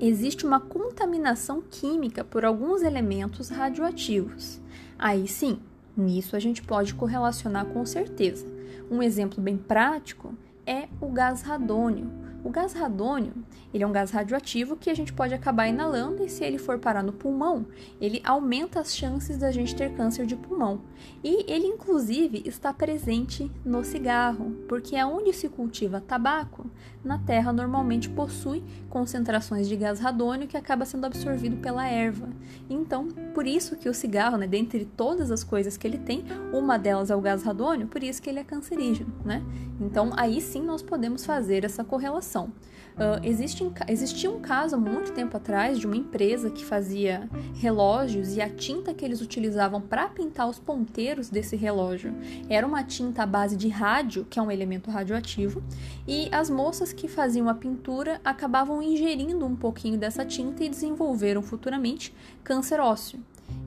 existe 0.00 0.46
uma 0.46 0.60
contaminação 0.60 1.60
química 1.68 2.22
por 2.22 2.44
alguns 2.44 2.82
elementos 2.82 3.48
radioativos. 3.48 4.60
Aí 4.96 5.26
sim, 5.26 5.58
nisso 5.96 6.36
a 6.36 6.38
gente 6.38 6.62
pode 6.62 6.94
correlacionar 6.94 7.66
com 7.66 7.84
certeza. 7.84 8.46
Um 8.88 9.02
exemplo 9.02 9.42
bem 9.42 9.56
prático 9.56 10.32
é 10.64 10.86
o 11.00 11.08
gás 11.08 11.42
radônio. 11.42 12.08
O 12.44 12.50
gás 12.50 12.72
radônio, 12.72 13.32
ele 13.72 13.84
é 13.84 13.86
um 13.86 13.92
gás 13.92 14.10
radioativo 14.10 14.76
que 14.76 14.90
a 14.90 14.94
gente 14.94 15.12
pode 15.12 15.32
acabar 15.32 15.68
inalando 15.68 16.24
e 16.24 16.28
se 16.28 16.42
ele 16.42 16.58
for 16.58 16.76
parar 16.78 17.02
no 17.02 17.12
pulmão, 17.12 17.66
ele 18.00 18.20
aumenta 18.24 18.80
as 18.80 18.94
chances 18.94 19.38
da 19.38 19.52
gente 19.52 19.76
ter 19.76 19.94
câncer 19.94 20.26
de 20.26 20.34
pulmão. 20.34 20.80
E 21.22 21.50
ele 21.50 21.66
inclusive 21.66 22.42
está 22.44 22.72
presente 22.72 23.48
no 23.64 23.84
cigarro, 23.84 24.56
porque 24.68 24.96
é 24.96 25.06
onde 25.06 25.32
se 25.32 25.48
cultiva 25.48 26.00
tabaco, 26.00 26.68
na 27.04 27.18
terra 27.18 27.52
normalmente 27.52 28.08
possui 28.08 28.62
concentrações 28.88 29.68
de 29.68 29.76
gás 29.76 30.00
radônio 30.00 30.48
que 30.48 30.56
acaba 30.56 30.84
sendo 30.84 31.04
absorvido 31.04 31.56
pela 31.58 31.86
erva. 31.86 32.28
Então, 32.68 33.08
por 33.34 33.46
isso 33.46 33.76
que 33.76 33.88
o 33.88 33.94
cigarro, 33.94 34.36
né, 34.36 34.46
dentre 34.46 34.84
todas 34.84 35.30
as 35.30 35.44
coisas 35.44 35.76
que 35.76 35.86
ele 35.86 35.98
tem, 35.98 36.24
uma 36.52 36.76
delas 36.76 37.10
é 37.10 37.16
o 37.16 37.20
gás 37.20 37.42
radônio, 37.42 37.86
por 37.86 38.02
isso 38.02 38.20
que 38.20 38.28
ele 38.28 38.40
é 38.40 38.44
cancerígeno, 38.44 39.12
né? 39.24 39.42
Então, 39.80 40.10
aí 40.16 40.40
sim 40.40 40.62
nós 40.62 40.82
podemos 40.82 41.24
fazer 41.24 41.64
essa 41.64 41.82
correlação. 41.82 42.31
Uh, 42.40 43.24
existe, 43.24 43.64
existia 43.88 44.30
um 44.30 44.40
caso 44.40 44.76
há 44.76 44.78
muito 44.78 45.12
tempo 45.12 45.34
atrás 45.34 45.78
de 45.78 45.86
uma 45.86 45.96
empresa 45.96 46.50
que 46.50 46.62
fazia 46.62 47.28
relógios 47.54 48.36
e 48.36 48.40
a 48.42 48.50
tinta 48.50 48.92
que 48.92 49.02
eles 49.02 49.22
utilizavam 49.22 49.80
para 49.80 50.08
pintar 50.08 50.46
os 50.46 50.58
ponteiros 50.58 51.30
desse 51.30 51.56
relógio 51.56 52.14
era 52.50 52.66
uma 52.66 52.84
tinta 52.84 53.22
à 53.22 53.26
base 53.26 53.56
de 53.56 53.68
rádio, 53.68 54.26
que 54.28 54.38
é 54.38 54.42
um 54.42 54.50
elemento 54.50 54.90
radioativo, 54.90 55.62
e 56.06 56.28
as 56.30 56.50
moças 56.50 56.92
que 56.92 57.08
faziam 57.08 57.48
a 57.48 57.54
pintura 57.54 58.20
acabavam 58.22 58.82
ingerindo 58.82 59.46
um 59.46 59.56
pouquinho 59.56 59.96
dessa 59.96 60.24
tinta 60.24 60.62
e 60.62 60.68
desenvolveram 60.68 61.40
futuramente 61.40 62.14
câncer 62.44 62.78
ósseo. 62.78 63.20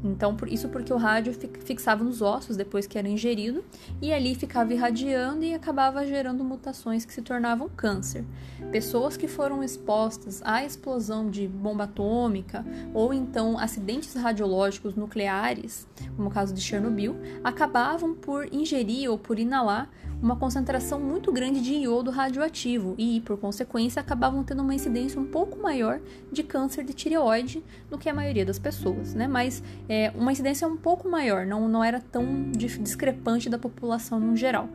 Então, 0.03 0.37
isso 0.47 0.69
porque 0.69 0.93
o 0.93 0.97
rádio 0.97 1.33
fixava 1.63 2.03
nos 2.03 2.21
ossos 2.21 2.55
depois 2.55 2.85
que 2.85 2.97
era 2.97 3.09
ingerido 3.09 3.63
e 4.01 4.13
ali 4.13 4.35
ficava 4.35 4.71
irradiando 4.71 5.43
e 5.43 5.53
acabava 5.53 6.05
gerando 6.05 6.43
mutações 6.43 7.05
que 7.05 7.13
se 7.13 7.21
tornavam 7.21 7.67
câncer. 7.69 8.23
Pessoas 8.71 9.17
que 9.17 9.27
foram 9.27 9.63
expostas 9.63 10.41
à 10.43 10.63
explosão 10.63 11.29
de 11.29 11.47
bomba 11.47 11.85
atômica 11.85 12.63
ou 12.93 13.13
então 13.13 13.57
acidentes 13.57 14.13
radiológicos 14.13 14.95
nucleares, 14.95 15.87
como 16.15 16.29
o 16.29 16.31
caso 16.31 16.53
de 16.53 16.61
Chernobyl, 16.61 17.15
acabavam 17.43 18.13
por 18.13 18.47
ingerir 18.53 19.09
ou 19.09 19.17
por 19.17 19.39
inalar 19.39 19.89
uma 20.21 20.35
concentração 20.35 20.99
muito 20.99 21.31
grande 21.31 21.61
de 21.61 21.73
iodo 21.73 22.11
radioativo 22.11 22.95
e, 22.97 23.21
por 23.21 23.37
consequência, 23.37 23.99
acabavam 23.99 24.43
tendo 24.43 24.61
uma 24.61 24.73
incidência 24.73 25.19
um 25.19 25.25
pouco 25.25 25.61
maior 25.61 25.99
de 26.31 26.43
câncer 26.43 26.83
de 26.83 26.93
tireoide 26.93 27.63
do 27.89 27.97
que 27.97 28.09
a 28.09 28.13
maioria 28.13 28.45
das 28.45 28.59
pessoas, 28.59 29.13
né? 29.13 29.27
Mas 29.27 29.63
é, 29.87 30.11
uma 30.15 30.31
incidência 30.31 30.67
um 30.67 30.77
pouco 30.77 31.09
maior, 31.09 31.45
não, 31.45 31.67
não 31.67 31.83
era 31.83 31.99
tão 31.99 32.51
discrepante 32.51 33.49
da 33.49 33.57
população 33.57 34.19
no 34.19 34.35
geral. 34.35 34.69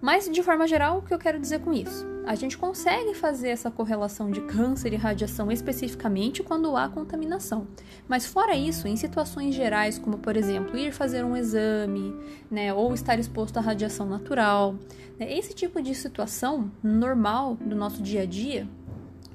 Mas, 0.00 0.28
de 0.28 0.42
forma 0.42 0.66
geral, 0.66 0.98
o 0.98 1.02
que 1.02 1.12
eu 1.12 1.18
quero 1.18 1.40
dizer 1.40 1.60
com 1.60 1.72
isso? 1.72 2.06
A 2.26 2.34
gente 2.34 2.58
consegue 2.58 3.14
fazer 3.14 3.48
essa 3.48 3.70
correlação 3.70 4.30
de 4.30 4.40
câncer 4.42 4.92
e 4.92 4.96
radiação 4.96 5.50
especificamente 5.50 6.42
quando 6.42 6.76
há 6.76 6.88
contaminação. 6.88 7.66
Mas, 8.06 8.26
fora 8.26 8.54
isso, 8.54 8.86
em 8.86 8.96
situações 8.96 9.54
gerais, 9.54 9.98
como 9.98 10.18
por 10.18 10.36
exemplo 10.36 10.76
ir 10.76 10.92
fazer 10.92 11.24
um 11.24 11.36
exame, 11.36 12.14
né, 12.50 12.74
ou 12.74 12.92
estar 12.92 13.18
exposto 13.18 13.58
à 13.58 13.60
radiação 13.60 14.06
natural, 14.06 14.74
né, 15.18 15.32
esse 15.38 15.54
tipo 15.54 15.80
de 15.80 15.94
situação 15.94 16.70
normal 16.82 17.56
do 17.56 17.74
nosso 17.74 18.02
dia 18.02 18.22
a 18.22 18.26
dia, 18.26 18.68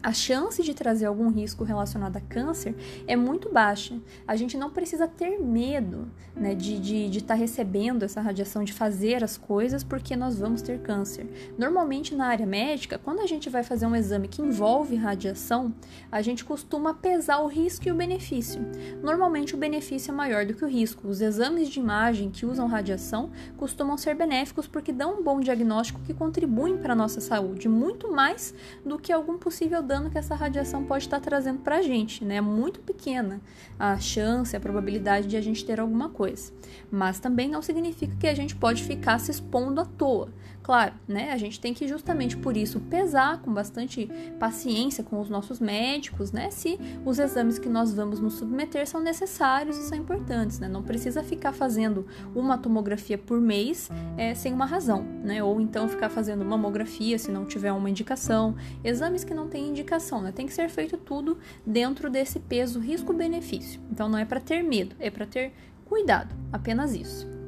a 0.04 0.14
chance 0.14 0.64
de 0.64 0.74
trazer 0.74 1.06
algum 1.06 1.30
risco 1.30 1.64
relacionado 1.64 2.18
a 2.18 2.22
câncer 2.22 2.76
é 3.08 3.16
muito 3.16 3.50
baixa. 3.50 4.00
A 4.28 4.36
gente 4.36 4.58
não 4.58 4.70
precisa 4.70 5.08
ter 5.08 5.40
medo 5.40 6.08
né, 6.36 6.56
de 6.56 6.74
estar 6.74 6.84
de, 6.84 7.10
de 7.10 7.24
tá 7.24 7.34
recebendo 7.34 8.04
essa 8.04 8.22
radiação, 8.22 8.64
de 8.64 8.74
fazer 8.74 9.24
as 9.24 9.38
coisas, 9.38 9.84
porque 9.84 10.16
nós 10.16 10.40
vamos 10.40 10.62
ter 10.62 10.80
câncer. 10.80 11.28
Normalmente, 11.58 12.16
na 12.16 12.28
área 12.28 12.46
médica, 12.46 12.98
quando 12.98 13.20
a 13.20 13.28
gente 13.28 13.50
vai 13.50 13.64
fazer 13.64 13.86
um 13.86 13.96
exame 13.96 14.28
que 14.28 14.42
envolve 14.42 14.96
radiação, 14.96 15.74
a 16.12 16.22
gente 16.22 16.44
costuma 16.44 16.94
pesar 16.94 17.40
o 17.40 17.48
risco 17.48 17.88
e 17.88 17.92
o 17.92 17.96
benefício. 17.96 18.62
Normalmente, 19.04 19.54
o 19.54 19.58
benefício 19.58 20.12
é 20.12 20.16
maior 20.16 20.46
do 20.46 20.54
que 20.54 20.66
o 20.66 20.68
risco. 20.68 21.08
Os 21.08 21.22
exames 21.22 21.70
de 21.70 21.80
imagem 21.80 22.32
que 22.32 22.46
usam 22.46 22.68
radiação 22.68 23.30
costumam 23.58 23.98
ser 23.98 24.16
benéficos 24.16 24.68
porque 24.68 24.92
dão 24.92 25.20
um 25.20 25.24
bom 25.24 25.40
diagnóstico 25.40 26.02
que 26.02 26.14
contribuem 26.14 26.78
para 26.78 26.94
a 26.94 26.96
nossa 26.96 27.22
saúde, 27.22 27.70
muito 27.70 28.12
mais 28.12 28.54
do 28.86 28.98
que 28.98 29.12
algum 29.12 29.38
possível 29.38 29.82
dano 29.92 30.10
que 30.10 30.18
essa 30.18 30.36
radiação 30.36 30.86
pode 30.86 31.04
estar 31.04 31.20
trazendo 31.20 31.60
para 31.60 31.80
a 31.80 31.82
gente, 31.82 32.24
né? 32.24 32.38
É 32.38 32.42
muito 32.42 32.80
pequena 32.80 33.42
a 33.78 34.00
chance, 34.00 34.56
a 34.56 34.60
probabilidade 34.60 35.28
de 35.28 35.36
a 35.36 35.42
gente 35.42 35.66
ter 35.66 35.82
alguma 35.82 36.08
coisa. 36.08 36.54
Mas 36.90 37.20
também 37.20 37.50
não 37.50 37.62
significa 37.62 38.16
que 38.16 38.28
a 38.28 38.34
gente 38.34 38.56
pode 38.56 38.84
ficar 38.84 39.20
se 39.20 39.32
expondo 39.32 39.82
à 39.82 39.86
toa. 39.86 40.30
Claro, 40.64 40.94
né? 41.08 41.32
A 41.32 41.38
gente 41.38 41.60
tem 41.60 41.74
que 41.74 41.88
justamente 41.88 42.38
por 42.38 42.56
isso 42.56 42.80
pesar 42.82 43.42
com 43.42 43.52
bastante 43.52 44.08
paciência 44.40 45.04
com 45.04 45.20
os 45.20 45.28
nossos 45.28 45.60
médicos, 45.60 46.32
né? 46.32 46.52
Se 46.52 46.80
os 47.04 47.18
exames 47.18 47.58
que 47.58 47.68
nós 47.68 47.94
vamos 47.94 48.20
nos 48.20 48.36
submeter 48.36 48.88
são 48.88 49.02
necessários 49.02 49.78
e 49.78 49.84
são 49.84 49.98
importantes, 49.98 50.60
né? 50.60 50.68
Não 50.68 50.84
precisa 50.84 51.24
ficar 51.24 51.52
fazendo 51.52 52.06
uma 52.36 52.60
tomografia 52.60 53.18
por 53.18 53.42
mês 53.42 53.90
é, 54.18 54.36
sem 54.36 54.54
uma 54.54 54.66
razão, 54.66 55.04
né? 55.24 55.44
Ou 55.44 55.60
então 55.60 55.90
ficar 55.90 56.10
fazendo 56.10 56.46
mamografia 56.46 57.18
se 57.18 57.32
não 57.32 57.44
tiver 57.46 57.72
uma 57.72 57.90
indicação, 57.90 58.56
exames 58.84 59.24
que 59.24 59.34
não 59.34 59.48
têm 59.48 59.68
indicação, 59.68 60.22
né? 60.22 60.32
Tem 60.32 60.46
que 60.46 60.54
ser 60.54 60.70
feito 60.70 60.96
tudo 60.96 61.40
dentro 61.66 62.08
desse 62.08 62.40
peso 62.40 62.80
risco-benefício. 62.80 63.82
Então 63.92 64.08
não 64.08 64.20
é 64.20 64.26
para 64.26 64.40
ter 64.40 64.62
medo, 64.62 64.96
é 65.00 65.10
para 65.10 65.26
ter 65.26 65.54
cuidado, 65.86 66.36
apenas 66.54 66.94
isso. 66.94 67.41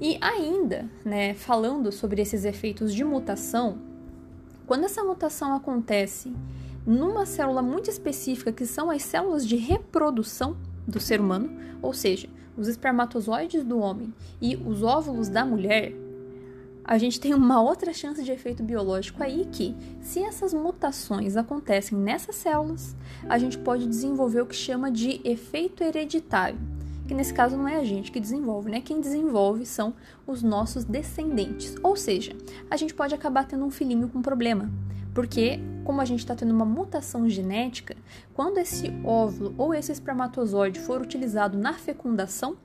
E 0.00 0.18
ainda, 0.20 0.90
né, 1.04 1.34
falando 1.34 1.92
sobre 1.92 2.20
esses 2.20 2.44
efeitos 2.44 2.92
de 2.92 3.04
mutação, 3.04 3.78
quando 4.66 4.84
essa 4.84 5.04
mutação 5.04 5.54
acontece 5.54 6.32
numa 6.86 7.24
célula 7.24 7.62
muito 7.62 7.88
específica, 7.88 8.52
que 8.52 8.66
são 8.66 8.90
as 8.90 9.02
células 9.02 9.46
de 9.46 9.56
reprodução 9.56 10.56
do 10.86 11.00
ser 11.00 11.20
humano, 11.20 11.50
ou 11.80 11.92
seja, 11.92 12.28
os 12.56 12.68
espermatozoides 12.68 13.64
do 13.64 13.78
homem 13.78 14.12
e 14.40 14.56
os 14.56 14.82
óvulos 14.82 15.28
da 15.28 15.44
mulher, 15.44 15.94
a 16.84 16.98
gente 16.98 17.18
tem 17.18 17.32
uma 17.32 17.62
outra 17.62 17.94
chance 17.94 18.22
de 18.22 18.30
efeito 18.30 18.62
biológico 18.62 19.22
aí 19.22 19.48
que, 19.50 19.74
se 20.02 20.22
essas 20.22 20.52
mutações 20.52 21.34
acontecem 21.34 21.96
nessas 21.96 22.36
células, 22.36 22.94
a 23.26 23.38
gente 23.38 23.56
pode 23.56 23.86
desenvolver 23.86 24.42
o 24.42 24.46
que 24.46 24.54
chama 24.54 24.90
de 24.90 25.20
efeito 25.24 25.82
hereditário 25.82 26.73
que 27.06 27.14
nesse 27.14 27.34
caso 27.34 27.56
não 27.56 27.68
é 27.68 27.76
a 27.76 27.84
gente 27.84 28.10
que 28.10 28.20
desenvolve, 28.20 28.70
né? 28.70 28.80
Quem 28.80 29.00
desenvolve 29.00 29.66
são 29.66 29.94
os 30.26 30.42
nossos 30.42 30.84
descendentes. 30.84 31.74
Ou 31.82 31.96
seja, 31.96 32.34
a 32.70 32.76
gente 32.76 32.94
pode 32.94 33.14
acabar 33.14 33.44
tendo 33.44 33.64
um 33.64 33.70
filhinho 33.70 34.08
com 34.08 34.22
problema. 34.22 34.70
Porque, 35.14 35.60
como 35.84 36.00
a 36.00 36.04
gente 36.04 36.20
está 36.20 36.34
tendo 36.34 36.52
uma 36.52 36.64
mutação 36.64 37.28
genética, 37.28 37.96
quando 38.32 38.58
esse 38.58 38.90
óvulo 39.04 39.54
ou 39.56 39.72
esse 39.72 39.92
espermatozoide 39.92 40.80
for 40.80 41.00
utilizado 41.00 41.56
na 41.56 41.74
fecundação, 41.74 42.56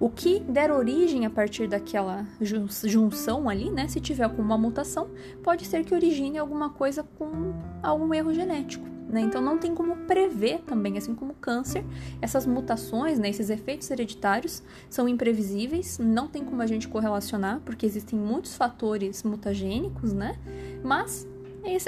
o 0.00 0.08
que 0.08 0.40
der 0.40 0.72
origem 0.72 1.26
a 1.26 1.30
partir 1.30 1.68
daquela 1.68 2.26
junção 2.40 3.48
ali, 3.48 3.70
né? 3.70 3.86
Se 3.88 4.00
tiver 4.00 4.24
alguma 4.24 4.56
mutação, 4.56 5.10
pode 5.44 5.64
ser 5.66 5.84
que 5.84 5.94
origine 5.94 6.38
alguma 6.38 6.70
coisa 6.70 7.04
com 7.16 7.52
algum 7.82 8.12
erro 8.12 8.32
genético. 8.32 8.84
Né? 9.12 9.20
Então 9.20 9.42
não 9.42 9.58
tem 9.58 9.74
como 9.74 9.94
prever 10.06 10.60
também, 10.60 10.96
assim 10.96 11.14
como 11.14 11.32
o 11.32 11.34
câncer, 11.34 11.84
essas 12.22 12.46
mutações, 12.46 13.18
né, 13.18 13.28
esses 13.28 13.50
efeitos 13.50 13.90
hereditários 13.90 14.62
são 14.88 15.06
imprevisíveis, 15.06 15.98
não 15.98 16.26
tem 16.26 16.42
como 16.42 16.62
a 16.62 16.66
gente 16.66 16.88
correlacionar, 16.88 17.60
porque 17.62 17.84
existem 17.84 18.18
muitos 18.18 18.56
fatores 18.56 19.22
mutagênicos, 19.22 20.14
né? 20.14 20.38
Mas 20.82 21.28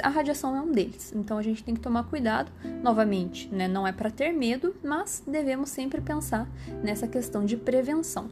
a 0.03 0.09
radiação 0.09 0.55
é 0.55 0.61
um 0.61 0.71
deles. 0.71 1.11
Então 1.15 1.37
a 1.37 1.41
gente 1.41 1.63
tem 1.63 1.73
que 1.73 1.81
tomar 1.81 2.03
cuidado, 2.03 2.51
novamente, 2.83 3.49
né? 3.51 3.67
Não 3.67 3.87
é 3.87 3.91
para 3.91 4.11
ter 4.11 4.31
medo, 4.31 4.75
mas 4.83 5.23
devemos 5.27 5.69
sempre 5.69 5.99
pensar 6.01 6.47
nessa 6.83 7.07
questão 7.07 7.43
de 7.43 7.57
prevenção. 7.57 8.29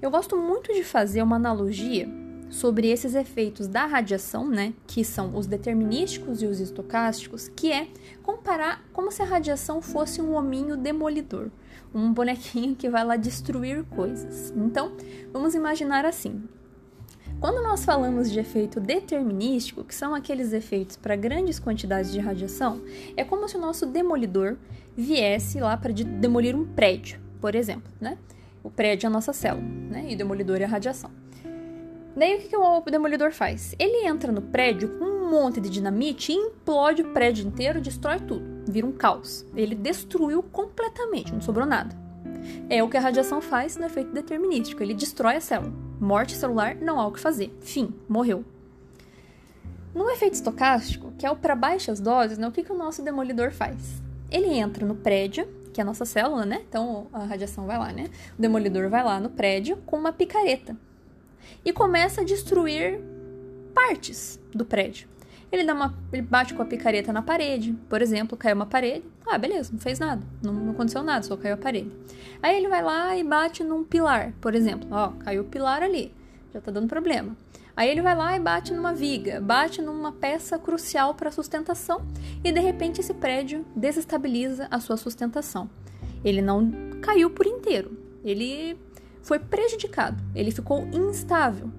Eu 0.00 0.10
gosto 0.10 0.36
muito 0.36 0.72
de 0.72 0.82
fazer 0.82 1.22
uma 1.22 1.36
analogia 1.36 2.08
sobre 2.52 2.90
esses 2.90 3.14
efeitos 3.14 3.66
da 3.66 3.86
radiação, 3.86 4.46
né, 4.46 4.74
que 4.86 5.02
são 5.02 5.34
os 5.36 5.46
determinísticos 5.46 6.42
e 6.42 6.46
os 6.46 6.60
estocásticos, 6.60 7.48
que 7.48 7.72
é 7.72 7.88
comparar 8.22 8.84
como 8.92 9.10
se 9.10 9.22
a 9.22 9.24
radiação 9.24 9.80
fosse 9.80 10.20
um 10.20 10.34
hominho 10.34 10.76
demolidor, 10.76 11.50
um 11.94 12.12
bonequinho 12.12 12.76
que 12.76 12.90
vai 12.90 13.04
lá 13.04 13.16
destruir 13.16 13.84
coisas. 13.84 14.52
Então, 14.54 14.92
vamos 15.32 15.54
imaginar 15.54 16.04
assim: 16.04 16.42
quando 17.40 17.62
nós 17.62 17.86
falamos 17.86 18.30
de 18.30 18.38
efeito 18.38 18.78
determinístico, 18.78 19.82
que 19.82 19.94
são 19.94 20.14
aqueles 20.14 20.52
efeitos 20.52 20.96
para 20.96 21.16
grandes 21.16 21.58
quantidades 21.58 22.12
de 22.12 22.20
radiação, 22.20 22.82
é 23.16 23.24
como 23.24 23.48
se 23.48 23.56
o 23.56 23.60
nosso 23.60 23.86
demolidor 23.86 24.58
viesse 24.94 25.58
lá 25.58 25.74
para 25.74 25.92
demolir 25.92 26.54
um 26.54 26.66
prédio, 26.66 27.18
por 27.40 27.54
exemplo, 27.54 27.90
né? 27.98 28.18
O 28.62 28.70
prédio 28.70 29.06
é 29.06 29.08
a 29.08 29.10
nossa 29.10 29.32
célula, 29.32 29.66
né? 29.90 30.04
E 30.10 30.14
o 30.14 30.18
demolidor 30.18 30.60
é 30.60 30.64
a 30.64 30.68
radiação. 30.68 31.10
Daí 32.14 32.36
o 32.36 32.40
que, 32.40 32.48
que 32.48 32.56
o 32.56 32.80
demolidor 32.82 33.32
faz? 33.32 33.74
Ele 33.78 34.06
entra 34.06 34.30
no 34.30 34.42
prédio 34.42 34.98
com 34.98 35.04
um 35.04 35.30
monte 35.30 35.60
de 35.62 35.70
dinamite 35.70 36.30
e 36.30 36.34
implode 36.34 37.00
o 37.00 37.12
prédio 37.12 37.46
inteiro, 37.46 37.80
destrói 37.80 38.20
tudo, 38.20 38.44
vira 38.70 38.86
um 38.86 38.92
caos. 38.92 39.46
Ele 39.56 39.74
destruiu 39.74 40.42
completamente, 40.42 41.32
não 41.32 41.40
sobrou 41.40 41.64
nada. 41.64 41.96
É 42.68 42.82
o 42.82 42.88
que 42.88 42.98
a 42.98 43.00
radiação 43.00 43.40
faz 43.40 43.76
no 43.76 43.86
efeito 43.86 44.12
determinístico, 44.12 44.82
ele 44.82 44.92
destrói 44.92 45.36
a 45.36 45.40
célula. 45.40 45.72
Morte 45.98 46.34
celular, 46.34 46.74
não 46.74 47.00
há 47.00 47.06
o 47.06 47.12
que 47.12 47.20
fazer. 47.20 47.56
Fim, 47.60 47.94
morreu. 48.06 48.44
No 49.94 50.10
efeito 50.10 50.34
estocástico, 50.34 51.12
que 51.16 51.24
é 51.24 51.30
o 51.30 51.36
para 51.36 51.54
baixas 51.54 51.98
doses, 51.98 52.36
né, 52.36 52.46
o 52.46 52.52
que, 52.52 52.62
que 52.62 52.72
o 52.72 52.76
nosso 52.76 53.02
demolidor 53.02 53.52
faz? 53.52 54.02
Ele 54.30 54.48
entra 54.48 54.84
no 54.84 54.96
prédio, 54.96 55.48
que 55.72 55.80
é 55.80 55.82
a 55.82 55.86
nossa 55.86 56.04
célula, 56.04 56.44
né? 56.44 56.62
Então 56.68 57.06
a 57.12 57.24
radiação 57.24 57.66
vai 57.66 57.78
lá, 57.78 57.92
né? 57.92 58.10
O 58.38 58.40
demolidor 58.40 58.90
vai 58.90 59.02
lá 59.02 59.18
no 59.18 59.30
prédio 59.30 59.78
com 59.86 59.96
uma 59.96 60.12
picareta 60.12 60.76
e 61.64 61.72
começa 61.72 62.20
a 62.20 62.24
destruir 62.24 63.00
partes 63.74 64.38
do 64.54 64.64
prédio. 64.64 65.08
Ele 65.50 65.64
dá 65.64 65.74
uma, 65.74 65.94
ele 66.10 66.22
bate 66.22 66.54
com 66.54 66.62
a 66.62 66.64
picareta 66.64 67.12
na 67.12 67.20
parede, 67.20 67.74
por 67.88 68.00
exemplo, 68.00 68.38
caiu 68.38 68.56
uma 68.56 68.64
parede. 68.64 69.04
Ah, 69.26 69.36
beleza, 69.36 69.70
não 69.70 69.78
fez 69.78 69.98
nada, 69.98 70.22
não, 70.42 70.52
não 70.52 70.72
aconteceu 70.72 71.02
nada, 71.02 71.22
só 71.22 71.36
caiu 71.36 71.54
a 71.54 71.58
parede. 71.58 71.92
Aí 72.42 72.56
ele 72.56 72.68
vai 72.68 72.82
lá 72.82 73.16
e 73.16 73.22
bate 73.22 73.62
num 73.62 73.84
pilar, 73.84 74.32
por 74.40 74.54
exemplo. 74.54 74.88
Ó, 74.90 75.10
caiu 75.10 75.42
o 75.42 75.44
pilar 75.44 75.82
ali, 75.82 76.12
já 76.54 76.60
tá 76.60 76.70
dando 76.70 76.88
problema. 76.88 77.36
Aí 77.76 77.90
ele 77.90 78.02
vai 78.02 78.14
lá 78.14 78.36
e 78.36 78.40
bate 78.40 78.72
numa 78.72 78.92
viga, 78.92 79.40
bate 79.40 79.80
numa 79.80 80.12
peça 80.12 80.58
crucial 80.58 81.14
para 81.14 81.28
a 81.30 81.32
sustentação 81.32 82.02
e 82.44 82.52
de 82.52 82.60
repente 82.60 83.00
esse 83.00 83.14
prédio 83.14 83.64
desestabiliza 83.74 84.68
a 84.70 84.78
sua 84.78 84.96
sustentação. 84.96 85.70
Ele 86.24 86.42
não 86.42 86.70
caiu 87.00 87.30
por 87.30 87.46
inteiro, 87.46 87.96
ele 88.24 88.78
foi 89.22 89.38
prejudicado, 89.38 90.22
ele 90.34 90.50
ficou 90.50 90.86
instável. 90.92 91.70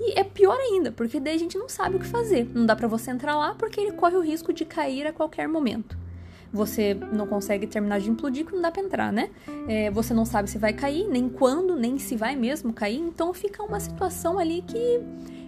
E 0.00 0.18
é 0.18 0.24
pior 0.24 0.58
ainda, 0.58 0.90
porque 0.90 1.20
daí 1.20 1.36
a 1.36 1.38
gente 1.38 1.56
não 1.56 1.68
sabe 1.68 1.96
o 1.96 1.98
que 1.98 2.06
fazer. 2.06 2.50
Não 2.54 2.66
dá 2.66 2.74
para 2.74 2.88
você 2.88 3.10
entrar 3.10 3.36
lá 3.36 3.54
porque 3.54 3.80
ele 3.80 3.92
corre 3.92 4.16
o 4.16 4.20
risco 4.20 4.52
de 4.52 4.64
cair 4.64 5.06
a 5.06 5.12
qualquer 5.12 5.48
momento. 5.48 5.96
Você 6.52 6.94
não 6.94 7.26
consegue 7.26 7.66
terminar 7.66 7.98
de 8.00 8.10
implodir, 8.10 8.44
porque 8.44 8.54
não 8.54 8.62
dá 8.62 8.70
para 8.70 8.82
entrar, 8.82 9.12
né? 9.12 9.30
É, 9.68 9.90
você 9.90 10.14
não 10.14 10.24
sabe 10.24 10.48
se 10.48 10.56
vai 10.56 10.72
cair, 10.72 11.08
nem 11.08 11.28
quando, 11.28 11.74
nem 11.74 11.98
se 11.98 12.16
vai 12.16 12.36
mesmo 12.36 12.72
cair. 12.72 12.98
Então 12.98 13.34
fica 13.34 13.62
uma 13.62 13.80
situação 13.80 14.38
ali 14.38 14.62
que 14.62 15.00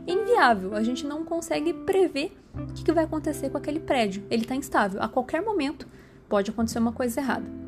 inviável. 0.06 0.74
A 0.74 0.82
gente 0.82 1.06
não 1.06 1.24
consegue 1.24 1.72
prever 1.72 2.36
o 2.54 2.72
que, 2.72 2.90
vai 2.92 3.04
acontecer 3.04 3.50
com 3.50 3.58
aquele 3.58 3.78
prédio. 3.78 4.24
Ele 4.30 4.42
está 4.42 4.54
instável. 4.54 5.02
A 5.02 5.08
qualquer 5.08 5.42
momento 5.42 5.86
pode 6.28 6.50
acontecer 6.50 6.78
uma 6.78 6.92
coisa 6.92 7.20
errada. 7.20 7.65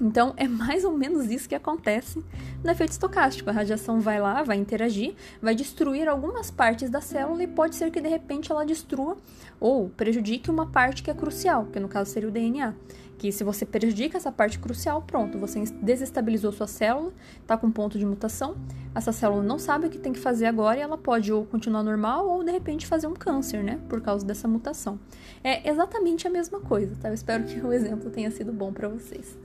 Então, 0.00 0.32
é 0.36 0.46
mais 0.46 0.84
ou 0.84 0.92
menos 0.92 1.30
isso 1.30 1.48
que 1.48 1.54
acontece 1.54 2.22
no 2.62 2.70
efeito 2.70 2.92
estocástico. 2.92 3.50
A 3.50 3.52
radiação 3.52 4.00
vai 4.00 4.20
lá, 4.20 4.42
vai 4.42 4.56
interagir, 4.56 5.14
vai 5.42 5.54
destruir 5.54 6.08
algumas 6.08 6.50
partes 6.50 6.88
da 6.88 7.00
célula 7.00 7.42
e 7.42 7.46
pode 7.46 7.74
ser 7.74 7.90
que 7.90 8.00
de 8.00 8.08
repente 8.08 8.52
ela 8.52 8.64
destrua 8.64 9.16
ou 9.58 9.88
prejudique 9.90 10.50
uma 10.50 10.66
parte 10.66 11.02
que 11.02 11.10
é 11.10 11.14
crucial, 11.14 11.66
que 11.66 11.80
no 11.80 11.88
caso 11.88 12.10
seria 12.12 12.28
o 12.28 12.32
DNA 12.32 12.74
que 13.18 13.32
se 13.32 13.42
você 13.42 13.66
prejudica 13.66 14.16
essa 14.16 14.30
parte 14.30 14.58
crucial, 14.58 15.02
pronto, 15.02 15.36
você 15.38 15.60
desestabilizou 15.82 16.52
sua 16.52 16.68
célula, 16.68 17.12
está 17.42 17.56
com 17.58 17.70
ponto 17.70 17.98
de 17.98 18.06
mutação, 18.06 18.56
essa 18.94 19.12
célula 19.12 19.42
não 19.42 19.58
sabe 19.58 19.88
o 19.88 19.90
que 19.90 19.98
tem 19.98 20.12
que 20.12 20.20
fazer 20.20 20.46
agora 20.46 20.78
e 20.78 20.82
ela 20.82 20.96
pode 20.96 21.32
ou 21.32 21.44
continuar 21.44 21.82
normal 21.82 22.28
ou 22.28 22.44
de 22.44 22.52
repente 22.52 22.86
fazer 22.86 23.08
um 23.08 23.14
câncer, 23.14 23.62
né, 23.62 23.80
por 23.88 24.00
causa 24.00 24.24
dessa 24.24 24.46
mutação. 24.46 24.98
É 25.42 25.68
exatamente 25.68 26.28
a 26.28 26.30
mesma 26.30 26.60
coisa, 26.60 26.94
tá? 27.00 27.08
Eu 27.08 27.14
espero 27.14 27.44
que 27.44 27.58
o 27.60 27.70
exemplo 27.74 28.08
tenha 28.08 28.30
sido 28.30 28.52
bom 28.52 28.72
para 28.72 28.88
vocês. 28.88 29.36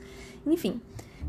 Enfim, 0.46 0.80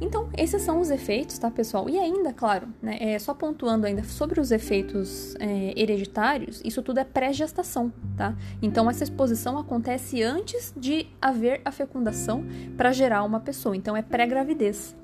então, 0.01 0.29
esses 0.37 0.63
são 0.63 0.81
os 0.81 0.91
efeitos, 0.91 1.39
tá, 1.39 1.51
pessoal? 1.51 1.89
E 1.89 1.99
ainda, 1.99 2.33
claro, 2.33 2.69
né, 2.83 2.97
é, 3.01 3.19
só 3.19 3.35
pontuando 3.35 3.87
ainda 3.87 4.03
sobre 4.05 4.41
os 4.41 4.51
efeitos 4.51 5.35
é, 5.37 5.73
hereditários, 5.77 6.61
isso 6.65 6.83
tudo 6.83 6.99
é 6.99 7.05
pré-gestação, 7.05 7.93
tá? 8.17 8.37
Então, 8.61 8.91
essa 8.91 9.05
exposição 9.05 9.59
acontece 9.59 10.23
antes 10.23 10.73
de 10.77 11.07
haver 11.21 11.61
a 11.65 11.71
fecundação 11.71 12.45
para 12.77 12.93
gerar 12.93 13.23
uma 13.23 13.41
pessoa, 13.41 13.77
então 13.77 13.97
é 13.97 14.03
pré-gravidez. 14.03 14.95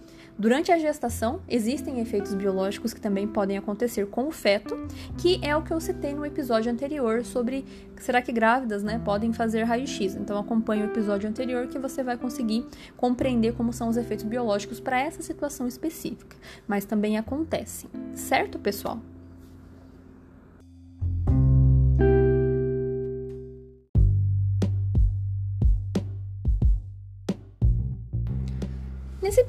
Durante 0.41 0.73
a 0.73 0.79
gestação, 0.79 1.43
existem 1.47 2.01
efeitos 2.01 2.33
biológicos 2.33 2.95
que 2.95 3.01
também 3.01 3.29
podem 3.29 3.59
acontecer 3.59 4.07
com 4.07 4.27
o 4.27 4.31
feto, 4.31 4.75
que 5.19 5.39
é 5.43 5.55
o 5.55 5.61
que 5.61 5.71
eu 5.71 5.79
citei 5.79 6.15
no 6.15 6.25
episódio 6.25 6.73
anterior 6.73 7.23
sobre 7.23 7.63
será 7.99 8.23
que 8.23 8.33
grávidas 8.33 8.83
né, 8.83 8.99
podem 9.05 9.35
fazer 9.35 9.65
raio-x. 9.65 10.15
Então 10.15 10.39
acompanhe 10.39 10.83
o 10.83 10.87
episódio 10.87 11.29
anterior 11.29 11.67
que 11.67 11.79
você 11.79 12.03
vai 12.03 12.17
conseguir 12.17 12.67
compreender 12.97 13.53
como 13.53 13.71
são 13.71 13.91
os 13.91 13.99
efeitos 13.99 14.25
biológicos 14.25 14.81
para 14.81 14.99
essa 14.99 15.21
situação 15.21 15.69
específica. 15.69 16.35
Mas 16.67 16.87
também 16.87 17.19
acontecem, 17.19 17.91
certo, 18.15 18.59
pessoal? 18.59 18.99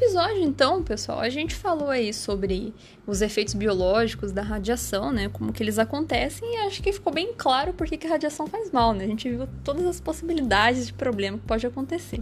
Episódio, 0.01 0.41
então, 0.41 0.81
pessoal, 0.81 1.19
a 1.19 1.29
gente 1.29 1.53
falou 1.53 1.89
aí 1.89 2.11
sobre 2.11 2.73
os 3.05 3.21
efeitos 3.21 3.53
biológicos 3.53 4.31
da 4.31 4.41
radiação, 4.41 5.11
né? 5.11 5.29
Como 5.29 5.53
que 5.53 5.61
eles 5.61 5.77
acontecem 5.77 6.55
e 6.55 6.57
acho 6.65 6.81
que 6.81 6.91
ficou 6.91 7.13
bem 7.13 7.33
claro 7.37 7.71
por 7.71 7.85
que 7.85 8.07
a 8.07 8.09
radiação 8.09 8.47
faz 8.47 8.71
mal, 8.71 8.93
né? 8.93 9.03
A 9.03 9.07
gente 9.07 9.29
viu 9.29 9.47
todas 9.63 9.85
as 9.85 10.01
possibilidades 10.01 10.87
de 10.87 10.93
problema 10.93 11.37
que 11.37 11.45
pode 11.45 11.67
acontecer 11.67 12.19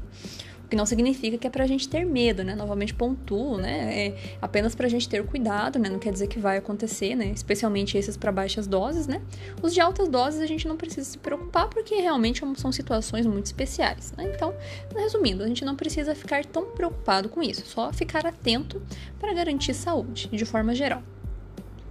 que 0.69 0.75
não 0.75 0.85
significa 0.85 1.37
que 1.37 1.47
é 1.47 1.49
pra 1.49 1.65
gente 1.65 1.89
ter 1.89 2.05
medo, 2.05 2.43
né? 2.43 2.55
Novamente 2.55 2.93
pontuo, 2.93 3.57
né? 3.57 4.07
É 4.07 4.35
apenas 4.41 4.75
pra 4.75 4.87
gente 4.87 5.09
ter 5.09 5.25
cuidado, 5.25 5.79
né? 5.79 5.89
Não 5.89 5.99
quer 5.99 6.13
dizer 6.13 6.27
que 6.27 6.39
vai 6.39 6.57
acontecer, 6.57 7.15
né? 7.15 7.31
Especialmente 7.33 7.97
esses 7.97 8.15
para 8.15 8.31
baixas 8.31 8.67
doses, 8.67 9.07
né? 9.07 9.21
Os 9.61 9.73
de 9.73 9.81
altas 9.81 10.07
doses 10.07 10.41
a 10.41 10.45
gente 10.45 10.67
não 10.67 10.77
precisa 10.77 11.09
se 11.09 11.17
preocupar 11.17 11.67
porque 11.69 11.95
realmente 11.95 12.41
são 12.55 12.71
situações 12.71 13.25
muito 13.25 13.47
especiais, 13.47 14.13
né? 14.15 14.31
Então, 14.33 14.53
resumindo, 14.95 15.43
a 15.43 15.47
gente 15.47 15.65
não 15.65 15.75
precisa 15.75 16.13
ficar 16.13 16.45
tão 16.45 16.65
preocupado 16.65 17.29
com 17.29 17.41
isso, 17.41 17.65
só 17.65 17.91
ficar 17.91 18.25
atento 18.25 18.81
para 19.19 19.33
garantir 19.33 19.73
saúde 19.73 20.29
de 20.31 20.45
forma 20.45 20.75
geral. 20.75 21.01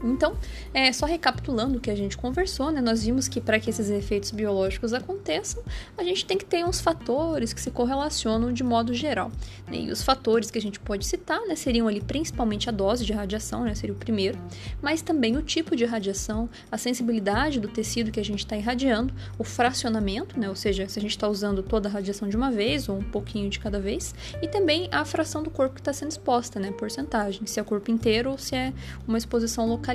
Então, 0.02 0.36
é, 0.72 0.92
só 0.92 1.06
recapitulando 1.06 1.78
o 1.78 1.80
que 1.80 1.90
a 1.90 1.96
gente 1.96 2.16
conversou, 2.16 2.70
né, 2.70 2.80
nós 2.80 3.02
vimos 3.02 3.26
que 3.26 3.40
para 3.40 3.58
que 3.58 3.70
esses 3.70 3.90
efeitos 3.90 4.30
biológicos 4.30 4.92
aconteçam, 4.92 5.62
a 5.96 6.04
gente 6.04 6.24
tem 6.24 6.38
que 6.38 6.44
ter 6.44 6.64
uns 6.64 6.80
fatores 6.80 7.52
que 7.52 7.60
se 7.60 7.70
correlacionam 7.70 8.52
de 8.52 8.62
modo 8.62 8.94
geral. 8.94 9.30
Né, 9.66 9.78
e 9.78 9.90
os 9.90 10.02
fatores 10.02 10.50
que 10.50 10.58
a 10.58 10.60
gente 10.60 10.78
pode 10.78 11.06
citar 11.06 11.40
né, 11.42 11.56
seriam 11.56 11.88
ali 11.88 12.00
principalmente 12.00 12.68
a 12.68 12.72
dose 12.72 13.04
de 13.04 13.12
radiação, 13.12 13.64
né, 13.64 13.74
seria 13.74 13.94
o 13.94 13.98
primeiro, 13.98 14.38
mas 14.80 15.02
também 15.02 15.36
o 15.36 15.42
tipo 15.42 15.74
de 15.74 15.84
radiação, 15.84 16.48
a 16.70 16.78
sensibilidade 16.78 17.58
do 17.58 17.68
tecido 17.68 18.12
que 18.12 18.20
a 18.20 18.24
gente 18.24 18.40
está 18.40 18.56
irradiando, 18.56 19.12
o 19.38 19.44
fracionamento, 19.44 20.38
né, 20.38 20.48
ou 20.48 20.56
seja, 20.56 20.88
se 20.88 20.98
a 20.98 21.02
gente 21.02 21.10
está 21.10 21.28
usando 21.28 21.62
toda 21.62 21.88
a 21.88 21.92
radiação 21.92 22.28
de 22.28 22.36
uma 22.36 22.50
vez 22.50 22.88
ou 22.88 22.98
um 22.98 23.02
pouquinho 23.02 23.50
de 23.50 23.58
cada 23.58 23.80
vez, 23.80 24.14
e 24.40 24.46
também 24.46 24.88
a 24.92 25.04
fração 25.04 25.42
do 25.42 25.50
corpo 25.50 25.74
que 25.74 25.80
está 25.80 25.92
sendo 25.92 26.10
exposta, 26.10 26.60
né, 26.60 26.70
porcentagem, 26.70 27.46
se 27.46 27.58
é 27.58 27.62
o 27.62 27.64
corpo 27.64 27.90
inteiro 27.90 28.30
ou 28.30 28.38
se 28.38 28.54
é 28.54 28.72
uma 29.06 29.18
exposição 29.18 29.66
local 29.66 29.87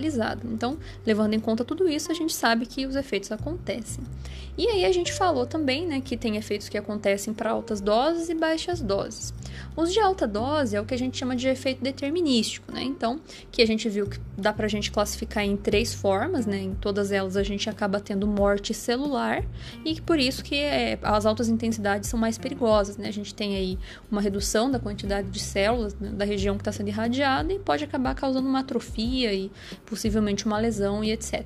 Então, 0.51 0.77
levando 1.05 1.33
em 1.33 1.39
conta 1.39 1.63
tudo 1.63 1.87
isso, 1.87 2.11
a 2.11 2.15
gente 2.15 2.33
sabe 2.33 2.65
que 2.65 2.85
os 2.85 2.95
efeitos 2.95 3.31
acontecem. 3.31 4.03
E 4.55 4.67
aí 4.67 4.85
a 4.85 4.91
gente 4.91 5.11
falou 5.11 5.47
também, 5.47 5.87
né, 5.87 5.99
que 5.99 6.15
tem 6.15 6.37
efeitos 6.37 6.69
que 6.69 6.77
acontecem 6.77 7.33
para 7.33 7.49
altas 7.49 7.81
doses 7.81 8.29
e 8.29 8.35
baixas 8.35 8.81
doses. 8.81 9.33
Os 9.75 9.91
de 9.91 9.99
alta 9.99 10.27
dose 10.27 10.75
é 10.75 10.81
o 10.81 10.85
que 10.85 10.93
a 10.93 10.97
gente 10.97 11.17
chama 11.17 11.35
de 11.35 11.47
efeito 11.47 11.83
determinístico, 11.83 12.71
né? 12.71 12.83
Então, 12.83 13.19
que 13.51 13.61
a 13.63 13.65
gente 13.65 13.89
viu 13.89 14.07
que 14.07 14.19
dá 14.37 14.53
para 14.53 14.67
a 14.67 14.69
gente 14.69 14.91
classificar 14.91 15.43
em 15.43 15.57
três 15.57 15.93
formas, 15.93 16.45
né? 16.45 16.61
Em 16.61 16.75
todas 16.75 17.11
elas 17.11 17.35
a 17.35 17.41
gente 17.41 17.67
acaba 17.67 17.99
tendo 17.99 18.27
morte 18.27 18.73
celular 18.73 19.43
e 19.83 19.99
por 20.01 20.19
isso 20.19 20.43
que 20.43 20.55
é, 20.55 20.99
as 21.01 21.25
altas 21.25 21.49
intensidades 21.49 22.07
são 22.07 22.19
mais 22.19 22.37
perigosas, 22.37 22.97
né? 22.97 23.07
A 23.07 23.13
gente 23.13 23.33
tem 23.33 23.55
aí 23.55 23.79
uma 24.11 24.21
redução 24.21 24.69
da 24.69 24.79
quantidade 24.79 25.29
de 25.29 25.39
células 25.39 25.95
né, 25.95 26.09
da 26.09 26.25
região 26.25 26.55
que 26.55 26.61
está 26.61 26.71
sendo 26.71 26.89
irradiada 26.89 27.51
e 27.51 27.57
pode 27.57 27.83
acabar 27.83 28.13
causando 28.13 28.47
uma 28.47 28.59
atrofia 28.59 29.33
e 29.33 29.51
possivelmente 29.93 30.47
uma 30.47 30.57
lesão 30.57 31.03
e 31.03 31.11
etc. 31.11 31.45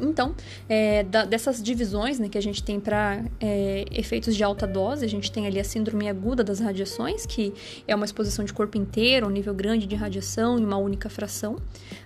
Então, 0.00 0.34
é, 0.68 1.02
da, 1.04 1.24
dessas 1.24 1.62
divisões 1.62 2.18
né, 2.18 2.28
que 2.28 2.38
a 2.38 2.40
gente 2.40 2.62
tem 2.62 2.78
para 2.78 3.24
é, 3.40 3.84
efeitos 3.90 4.36
de 4.36 4.44
alta 4.44 4.66
dose, 4.66 5.04
a 5.04 5.08
gente 5.08 5.30
tem 5.32 5.46
ali 5.46 5.58
a 5.58 5.64
síndrome 5.64 6.08
aguda 6.08 6.44
das 6.44 6.60
radiações, 6.60 7.26
que 7.26 7.52
é 7.86 7.94
uma 7.94 8.04
exposição 8.04 8.44
de 8.44 8.52
corpo 8.52 8.76
inteiro, 8.76 9.26
um 9.26 9.30
nível 9.30 9.54
grande 9.54 9.86
de 9.86 9.94
radiação 9.94 10.58
em 10.58 10.64
uma 10.64 10.76
única 10.76 11.08
fração. 11.08 11.56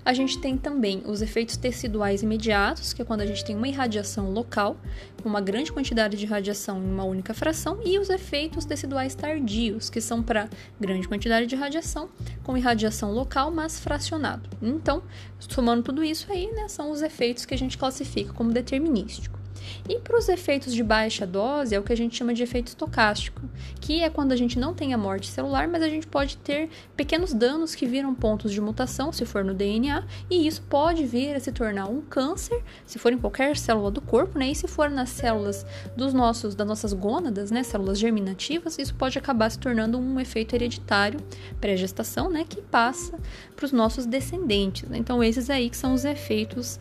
A 0.05 0.13
gente 0.13 0.39
tem 0.39 0.57
também 0.57 1.03
os 1.05 1.23
efeitos 1.23 1.57
teciduais 1.57 2.23
imediatos, 2.23 2.93
que 2.93 3.03
é 3.03 3.05
quando 3.05 3.21
a 3.23 3.27
gente 3.27 3.45
tem 3.45 3.57
uma 3.57 3.69
irradiação 3.69 4.31
local, 4.31 4.77
com 5.23 5.29
uma 5.29 5.41
grande 5.41 5.73
quantidade 5.73 6.17
de 6.17 6.25
radiação 6.27 6.79
em 6.79 6.91
uma 6.91 7.05
única 7.05 7.35
fração, 7.35 7.81
e 7.85 7.99
os 7.99 8.09
efeitos 8.09 8.65
teciduais 8.65 9.15
tardios, 9.15 9.91
que 9.91 10.01
são 10.01 10.23
para 10.23 10.49
grande 10.81 11.07
quantidade 11.07 11.47
de 11.47 11.57
radiação, 11.57 12.09
com 12.43 12.57
irradiação 12.57 13.13
local, 13.13 13.51
mas 13.51 13.79
fracionado. 13.79 14.49
Então, 14.63 15.03
somando 15.39 15.83
tudo 15.83 16.03
isso 16.03 16.31
aí, 16.31 16.51
né, 16.53 16.69
são 16.69 16.91
os 16.91 17.03
efeitos 17.03 17.45
que 17.45 17.55
a 17.55 17.59
gente 17.59 17.77
classifica 17.81 18.33
como 18.35 18.53
determinístico. 18.53 19.41
E 19.89 19.99
para 19.99 20.19
os 20.19 20.29
efeitos 20.29 20.73
de 20.75 20.83
baixa 20.83 21.27
dose, 21.27 21.75
é 21.75 21.79
o 21.79 21.83
que 21.83 21.93
a 21.93 21.97
gente 21.97 22.17
chama 22.17 22.35
de 22.35 22.43
efeito 22.43 22.69
estocástico, 22.69 23.43
que 23.81 24.03
é 24.03 24.11
quando 24.11 24.33
a 24.33 24.37
gente 24.37 24.59
não 24.59 24.75
tem 24.75 24.93
a 24.95 24.99
morte 24.99 25.27
celular, 25.27 25.69
mas 25.69 25.83
a 25.83 25.89
gente 25.89 26.07
pode 26.07 26.37
ter 26.37 26.69
pequenos 26.97 27.33
danos 27.33 27.75
que 27.75 27.87
viram 27.87 28.15
pontos 28.15 28.53
de 28.53 28.61
mutação, 28.61 29.13
se 29.13 29.25
for 29.25 29.45
no 29.45 29.55
DNA, 29.55 30.05
e 30.29 30.47
isso 30.47 30.63
pode 30.63 31.05
vir 31.07 31.35
a 31.35 31.41
se 31.41 31.51
tornar 31.53 31.87
um 31.87 32.01
câncer, 32.01 32.63
se 32.87 32.99
for 32.99 33.13
em 33.13 33.19
qualquer 33.19 33.57
célula 33.57 33.91
do 33.91 34.01
corpo, 34.01 34.39
né? 34.39 34.51
E 34.51 34.55
se 34.55 34.69
for 34.69 34.91
nas 34.91 35.11
células 35.11 35.67
dos 35.97 36.13
nossos, 36.13 36.55
das 36.55 36.67
nossas 36.67 36.93
gônadas, 36.93 37.51
né? 37.51 37.63
Células 37.63 37.99
germinativas, 37.99 38.79
isso 38.79 38.95
pode 38.95 39.19
acabar 39.19 39.51
se 39.51 39.59
tornando 39.59 39.99
um 39.99 40.21
efeito 40.21 40.55
hereditário 40.55 41.21
pré-gestação, 41.61 42.31
né? 42.31 42.45
Que 42.49 42.61
passa 42.61 43.19
para 43.57 43.65
os 43.65 43.73
nossos 43.73 44.07
descendentes. 44.07 44.89
Né? 44.89 44.99
Então, 44.99 45.23
esses 45.23 45.51
aí 45.51 45.69
que 45.69 45.77
são 45.77 45.95
os 45.95 46.05
efeitos 46.05 46.79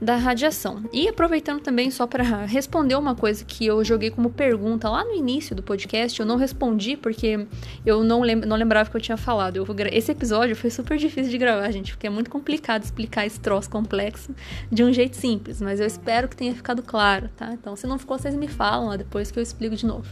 da 0.00 0.16
radiação. 0.16 0.84
E 0.92 1.08
aproveitando 1.08 1.60
também 1.60 1.90
só 1.90 2.06
para 2.06 2.44
responder 2.44 2.94
uma 2.96 3.14
coisa 3.14 3.44
que 3.44 3.66
eu 3.66 3.82
joguei 3.84 4.10
como 4.10 4.30
pergunta 4.30 4.88
lá 4.88 5.04
no 5.04 5.14
início 5.14 5.56
do 5.56 5.62
podcast, 5.62 6.18
eu 6.18 6.26
não 6.26 6.36
respondi 6.36 6.96
porque 6.96 7.46
eu 7.84 8.04
não, 8.04 8.20
lem 8.20 8.36
não 8.36 8.56
lembrava 8.56 8.90
que 8.90 8.96
eu 8.96 9.00
tinha 9.00 9.16
falado. 9.16 9.56
Eu 9.56 9.66
esse 9.92 10.12
episódio 10.12 10.54
foi 10.54 10.70
super 10.70 10.98
difícil 10.98 11.30
de 11.30 11.38
gravar, 11.38 11.70
gente, 11.70 11.92
porque 11.92 12.06
é 12.06 12.10
muito 12.10 12.30
complicado 12.30 12.82
explicar 12.82 13.26
esse 13.26 13.40
troço 13.40 13.68
complexo 13.70 14.34
de 14.70 14.84
um 14.84 14.92
jeito 14.92 15.16
simples, 15.16 15.60
mas 15.60 15.80
eu 15.80 15.86
espero 15.86 16.28
que 16.28 16.36
tenha 16.36 16.54
ficado 16.54 16.82
claro, 16.82 17.28
tá? 17.36 17.52
Então, 17.52 17.74
se 17.76 17.86
não 17.86 17.98
ficou, 17.98 18.18
vocês 18.18 18.34
me 18.34 18.48
falam 18.48 18.88
lá 18.88 18.96
depois 18.96 19.30
que 19.30 19.38
eu 19.38 19.42
explico 19.42 19.76
de 19.76 19.86
novo. 19.86 20.06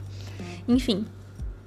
Enfim, 0.66 1.04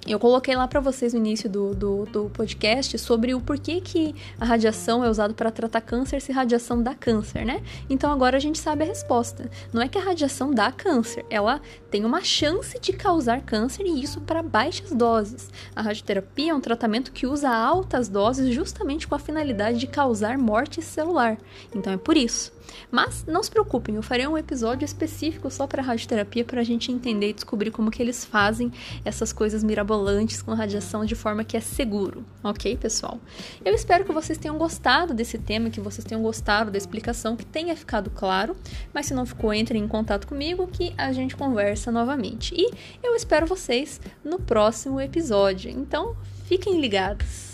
eu 0.08 0.20
coloquei 0.20 0.55
lá 0.55 0.68
para 0.68 0.80
vocês 0.80 1.14
no 1.14 1.20
início 1.20 1.49
do, 1.49 1.76
do, 1.76 2.05
do, 2.05 2.30
podcast 2.30 2.97
sobre 2.97 3.34
o 3.36 3.41
porquê 3.41 3.82
que 3.82 4.16
a 4.39 4.45
radiação 4.45 5.03
é 5.03 5.10
usada 5.10 5.34
para 5.34 5.51
tratar 5.51 5.82
câncer 5.82 6.22
se 6.22 6.32
radiação 6.32 6.82
dá 6.82 6.95
câncer, 6.95 7.45
né? 7.45 7.62
Então 7.89 8.12
agora 8.12 8.38
a 8.38 8.39
gente 8.39 8.58
sabe 8.58 8.84
a 8.84 8.88
resposta. 8.88 9.49
Não 9.74 9.82
é 9.82 9.88
que 9.88 9.97
a 9.97 10.01
radiação 10.01 10.51
dá 10.51 10.72
câncer, 10.72 11.26
ela 11.30 11.62
tem 11.91 12.05
uma 12.05 12.24
chance 12.24 12.80
de 12.80 12.93
causar 12.93 13.41
câncer 13.41 13.86
e 13.86 14.01
isso 14.01 14.22
para 14.22 14.41
baixas 14.41 14.91
doses. 14.91 15.49
A 15.76 15.82
radioterapia 15.82 16.51
é 16.51 16.55
um 16.55 16.62
tratamento 16.62 17.12
que 17.12 17.28
usa 17.28 17.49
altas 17.49 18.08
doses 18.08 18.53
justamente 18.53 19.08
com 19.08 19.16
a 19.16 19.20
finalidade 19.20 19.78
de 19.78 19.88
causar 19.88 20.38
morte 20.38 20.82
celular. 20.82 21.38
Então 21.76 21.91
é 21.91 21.97
por 21.97 22.16
isso. 22.16 22.57
Mas 22.91 23.26
não 23.28 23.43
se 23.43 23.49
preocupem, 23.49 23.95
eu 23.95 24.01
farei 24.01 24.28
um 24.28 24.38
episódio 24.38 24.86
específico 24.86 25.49
só 25.49 25.68
para 25.68 25.82
radioterapia 25.82 26.45
para 26.45 26.61
a 26.61 26.63
gente 26.63 26.91
entender 26.91 27.30
e 27.30 27.34
descobrir 27.34 27.72
como 27.72 27.91
que 27.91 28.01
eles 28.01 28.24
fazem 28.24 28.72
essas 29.03 29.34
coisas 29.34 29.63
mirabolantes 29.63 30.41
com 30.41 30.53
radiação 30.53 31.05
de 31.05 31.15
forma 31.15 31.43
que 31.43 31.57
é 31.57 31.59
seguro, 31.59 32.26
ok, 32.43 32.78
pessoal? 32.78 33.20
Eu 33.63 33.74
espero 33.74 34.05
que 34.05 34.11
vocês 34.11 34.38
tenham 34.38 34.57
gostado 34.57 35.13
desse 35.13 35.38
tema, 35.38 35.70
que 35.70 35.82
vocês 35.82 36.05
tenham 36.05 36.22
gostado 36.22 36.72
da 36.72 36.78
explicação, 36.78 37.36
que 37.36 37.45
tenha 37.45 37.76
ficado 37.76 38.09
claro. 38.09 38.55
Mas 38.93 39.07
se 39.07 39.13
não 39.13 39.26
ficou, 39.26 39.53
entrem 39.53 39.84
em 39.84 39.88
contato 39.88 40.28
comigo 40.28 40.68
que 40.68 40.93
a 40.97 41.11
gente 41.11 41.36
conversa 41.36 41.91
novamente. 41.91 42.53
E 42.55 42.72
eu 43.03 43.15
espero 43.15 43.45
vocês 43.45 43.99
no 44.24 44.39
próximo 44.39 44.99
episódio. 44.99 45.70
Então, 45.70 46.15
fiquem 46.45 46.80
ligados. 46.80 47.47